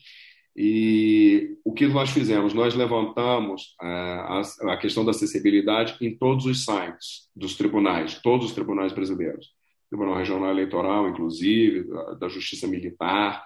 e 0.55 1.57
o 1.65 1.73
que 1.73 1.87
nós 1.87 2.11
fizemos? 2.11 2.53
Nós 2.53 2.75
levantamos 2.75 3.75
é, 3.83 3.87
a, 3.87 4.77
questão 4.77 5.05
da 5.05 5.11
acessibilidade 5.11 5.97
em 6.01 6.17
todos 6.17 6.45
os 6.45 6.65
sites 6.65 7.31
dos 7.35 7.55
tribunais, 7.57 8.21
todos 8.23 8.47
os 8.47 8.53
tribunais 8.53 8.93
brasileiros. 8.93 9.51
Tribunal 9.89 10.17
Regional 10.17 10.51
Eleitoral, 10.51 11.09
inclusive, 11.09 11.85
da, 11.85 12.15
da 12.15 12.29
Justiça 12.29 12.67
Militar. 12.67 13.45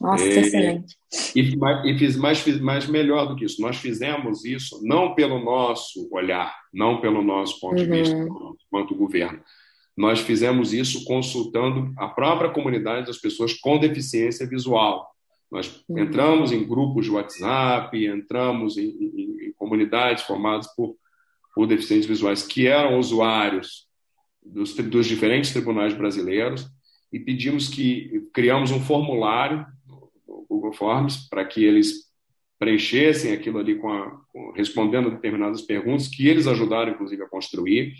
Nossa, 0.00 0.24
é, 0.24 0.40
excelente. 0.40 0.94
E, 1.34 1.56
e 1.90 1.98
fiz 1.98 2.16
mais, 2.16 2.40
fiz 2.40 2.60
mais 2.60 2.86
melhor 2.86 3.26
do 3.26 3.36
que 3.36 3.44
isso. 3.44 3.60
Nós 3.60 3.76
fizemos 3.76 4.44
isso 4.44 4.80
não 4.82 5.14
pelo 5.14 5.38
nosso 5.38 6.08
olhar, 6.10 6.54
não 6.72 7.00
pelo 7.00 7.22
nosso 7.22 7.60
ponto 7.60 7.78
uhum. 7.80 7.84
de 7.84 7.90
vista 7.90 8.26
quanto 8.70 8.94
governo. 8.94 9.40
Nós 9.96 10.20
fizemos 10.20 10.72
isso 10.72 11.04
consultando 11.04 11.92
a 11.96 12.08
própria 12.08 12.50
comunidade 12.50 13.06
das 13.06 13.18
pessoas 13.18 13.54
com 13.54 13.78
deficiência 13.78 14.46
visual 14.46 15.10
nós 15.50 15.84
uhum. 15.88 15.98
entramos 15.98 16.52
em 16.52 16.66
grupos 16.66 17.04
de 17.04 17.10
WhatsApp, 17.10 18.04
entramos 18.06 18.76
em, 18.76 18.88
em, 18.88 19.46
em 19.48 19.52
comunidades 19.52 20.24
formadas 20.24 20.66
por, 20.74 20.96
por, 21.54 21.66
deficientes 21.66 22.06
visuais 22.06 22.42
que 22.42 22.66
eram 22.66 22.98
usuários 22.98 23.86
dos, 24.44 24.74
dos, 24.74 25.06
diferentes 25.06 25.52
tribunais 25.52 25.94
brasileiros 25.94 26.68
e 27.12 27.20
pedimos 27.20 27.68
que 27.68 28.28
criamos 28.32 28.70
um 28.70 28.80
formulário 28.80 29.64
no 29.86 30.46
Google 30.48 30.72
Forms 30.72 31.28
para 31.28 31.44
que 31.44 31.64
eles 31.64 32.06
preenchessem 32.58 33.32
aquilo 33.32 33.58
ali 33.58 33.76
com, 33.76 33.92
a, 33.92 34.10
com 34.32 34.50
respondendo 34.52 35.08
a 35.08 35.14
determinadas 35.14 35.62
perguntas 35.62 36.08
que 36.08 36.26
eles 36.26 36.46
ajudaram 36.46 36.92
inclusive 36.92 37.22
a 37.22 37.28
construir 37.28 37.94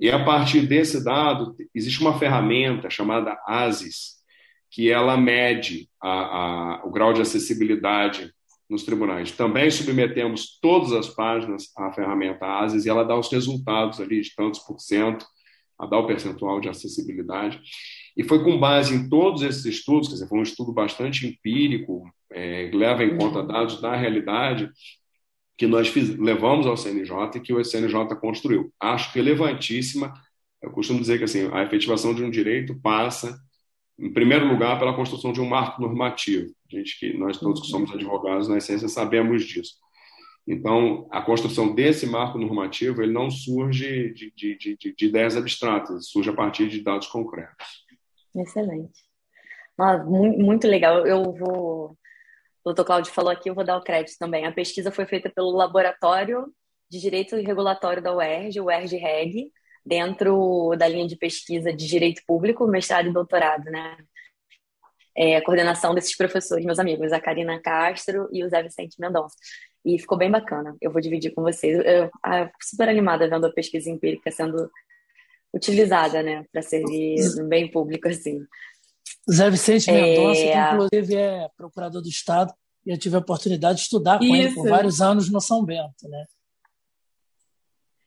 e 0.00 0.10
a 0.10 0.24
partir 0.24 0.62
desse 0.62 1.04
dado 1.04 1.54
existe 1.74 2.00
uma 2.00 2.18
ferramenta 2.18 2.88
chamada 2.88 3.38
ASIS 3.46 4.18
que 4.70 4.90
ela 4.90 5.16
mede 5.16 5.88
a, 6.00 6.10
a, 6.10 6.86
o 6.86 6.90
grau 6.90 7.12
de 7.12 7.20
acessibilidade 7.20 8.32
nos 8.68 8.84
tribunais. 8.84 9.32
Também 9.32 9.68
submetemos 9.70 10.58
todas 10.62 10.92
as 10.92 11.08
páginas 11.08 11.64
à 11.76 11.92
ferramenta 11.92 12.46
ASIS 12.46 12.86
e 12.86 12.88
ela 12.88 13.04
dá 13.04 13.18
os 13.18 13.30
resultados 13.30 14.00
ali 14.00 14.20
de 14.20 14.34
tantos 14.34 14.60
por 14.60 14.78
cento, 14.78 15.26
a 15.76 15.86
dar 15.86 15.98
o 15.98 16.06
percentual 16.06 16.60
de 16.60 16.68
acessibilidade. 16.68 17.60
E 18.16 18.22
foi 18.22 18.44
com 18.44 18.58
base 18.58 18.94
em 18.94 19.08
todos 19.08 19.42
esses 19.42 19.64
estudos, 19.64 20.08
quer 20.08 20.14
dizer, 20.14 20.28
foi 20.28 20.38
um 20.38 20.42
estudo 20.42 20.72
bastante 20.72 21.26
empírico, 21.26 22.04
é, 22.32 22.70
leva 22.72 23.02
em 23.02 23.16
conta 23.16 23.42
dados 23.42 23.80
da 23.80 23.96
realidade, 23.96 24.70
que 25.60 25.66
nós 25.66 25.88
fiz, 25.88 26.16
levamos 26.16 26.66
ao 26.66 26.74
CNJ 26.74 27.36
e 27.36 27.40
que 27.40 27.52
o 27.52 27.62
CNJ 27.62 28.16
construiu. 28.18 28.72
Acho 28.80 29.12
relevantíssima. 29.12 30.10
Eu 30.62 30.70
costumo 30.70 30.98
dizer 30.98 31.18
que 31.18 31.24
assim, 31.24 31.50
a 31.52 31.62
efetivação 31.62 32.14
de 32.14 32.24
um 32.24 32.30
direito 32.30 32.80
passa 32.80 33.38
em 33.98 34.10
primeiro 34.10 34.48
lugar, 34.48 34.78
pela 34.78 34.96
construção 34.96 35.34
de 35.34 35.40
um 35.42 35.46
marco 35.46 35.82
normativo. 35.82 36.50
A 36.72 36.74
gente 36.74 36.98
que 36.98 37.12
nós 37.12 37.36
todos 37.36 37.60
que 37.60 37.66
somos 37.66 37.92
advogados, 37.92 38.48
na 38.48 38.56
essência, 38.56 38.88
sabemos 38.88 39.44
disso. 39.44 39.74
Então, 40.48 41.06
a 41.10 41.20
construção 41.20 41.74
desse 41.74 42.06
marco 42.06 42.38
normativo 42.38 43.02
ele 43.02 43.12
não 43.12 43.30
surge 43.30 44.14
de, 44.14 44.32
de, 44.34 44.56
de, 44.56 44.94
de 44.96 45.06
ideias 45.06 45.36
abstratas, 45.36 46.08
surge 46.08 46.30
a 46.30 46.34
partir 46.34 46.70
de 46.70 46.80
dados 46.80 47.08
concretos. 47.08 47.84
Excelente. 48.34 48.98
muito 50.06 50.66
legal. 50.66 51.06
Eu 51.06 51.34
vou. 51.34 51.98
O 52.62 52.70
doutor 52.70 52.84
Cláudio 52.84 53.12
falou 53.12 53.30
aqui, 53.30 53.48
eu 53.48 53.54
vou 53.54 53.64
dar 53.64 53.76
o 53.76 53.82
crédito 53.82 54.18
também. 54.18 54.44
A 54.44 54.52
pesquisa 54.52 54.90
foi 54.90 55.06
feita 55.06 55.30
pelo 55.30 55.50
Laboratório 55.50 56.52
de 56.90 57.00
Direito 57.00 57.36
Regulatório 57.36 58.02
da 58.02 58.14
UERJ, 58.14 58.60
o 58.60 58.64
UERJ-REG, 58.64 59.52
dentro 59.84 60.74
da 60.76 60.86
linha 60.88 61.06
de 61.06 61.16
pesquisa 61.16 61.72
de 61.72 61.86
direito 61.86 62.22
público, 62.26 62.66
mestrado 62.66 63.08
e 63.08 63.12
doutorado, 63.12 63.64
né? 63.64 63.96
É, 65.16 65.36
a 65.36 65.44
coordenação 65.44 65.94
desses 65.94 66.16
professores, 66.16 66.64
meus 66.64 66.78
amigos, 66.78 67.12
a 67.12 67.20
Karina 67.20 67.60
Castro 67.60 68.28
e 68.32 68.44
o 68.44 68.48
Zé 68.48 68.62
Vicente 68.62 69.00
Mendonça. 69.00 69.36
E 69.84 69.98
ficou 69.98 70.18
bem 70.18 70.30
bacana. 70.30 70.76
Eu 70.80 70.90
vou 70.90 71.00
dividir 71.00 71.32
com 71.32 71.42
vocês. 71.42 71.78
Eu, 71.78 72.04
eu 72.04 72.10
super 72.60 72.88
animada 72.88 73.28
vendo 73.28 73.46
a 73.46 73.52
pesquisa 73.52 73.90
empírica 73.90 74.30
sendo 74.30 74.70
utilizada, 75.52 76.22
né, 76.22 76.44
para 76.52 76.62
servir 76.62 77.16
no 77.36 77.48
bem 77.48 77.68
público 77.68 78.08
assim. 78.08 78.46
Zé 79.30 79.50
Vicente 79.50 79.90
Mendonça, 79.90 80.40
é... 80.40 80.52
que 80.52 80.74
inclusive 80.74 81.14
é 81.16 81.48
procurador 81.56 82.02
do 82.02 82.08
Estado, 82.08 82.52
e 82.84 82.90
eu 82.90 82.98
tive 82.98 83.16
a 83.16 83.20
oportunidade 83.20 83.76
de 83.76 83.82
estudar 83.82 84.18
com 84.18 84.24
Isso. 84.24 84.34
ele 84.34 84.54
por 84.54 84.68
vários 84.68 85.00
anos 85.00 85.30
no 85.30 85.40
São 85.40 85.64
Bento, 85.64 86.08
né? 86.08 86.24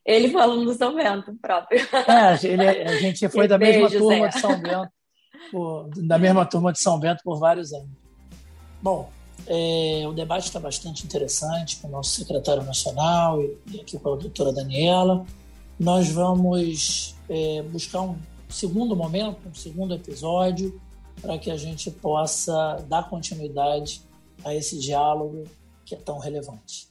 Ele 0.05 0.29
foi 0.29 0.41
aluno 0.41 0.65
do 0.65 0.73
São 0.73 0.93
Bento 0.95 1.33
próprio. 1.41 1.79
É, 1.79 2.45
ele, 2.45 2.67
a 2.67 2.99
gente 2.99 3.29
foi 3.29 3.47
da 3.47 3.57
mesma 3.57 3.89
turma 3.89 4.27
de 4.27 4.39
São 4.39 4.59
Bento, 4.59 4.91
por, 5.51 5.89
da 5.95 6.17
mesma 6.17 6.45
turma 6.45 6.73
de 6.73 6.79
São 6.79 6.99
Bento 6.99 7.21
por 7.23 7.39
vários 7.39 7.71
anos. 7.71 7.89
Bom, 8.81 9.09
é, 9.47 10.03
o 10.05 10.11
debate 10.11 10.45
está 10.45 10.59
bastante 10.59 11.05
interessante 11.05 11.77
com 11.77 11.87
o 11.87 11.91
nosso 11.91 12.11
secretário 12.11 12.63
nacional 12.63 13.41
e, 13.41 13.57
e 13.71 13.79
aqui 13.79 13.97
com 13.97 14.13
a 14.13 14.17
doutora 14.17 14.51
Daniela. 14.51 15.25
Nós 15.79 16.09
vamos 16.09 17.15
é, 17.29 17.61
buscar 17.63 18.01
um 18.01 18.17
segundo 18.49 18.95
momento, 18.95 19.37
um 19.47 19.55
segundo 19.55 19.93
episódio, 19.93 20.79
para 21.23 21.39
que 21.39 21.49
a 21.49 21.55
gente 21.55 21.89
possa 21.89 22.85
dar 22.89 23.09
continuidade 23.09 24.01
a 24.43 24.53
esse 24.53 24.77
diálogo 24.77 25.45
que 25.85 25.95
é 25.95 25.97
tão 25.97 26.19
relevante. 26.19 26.89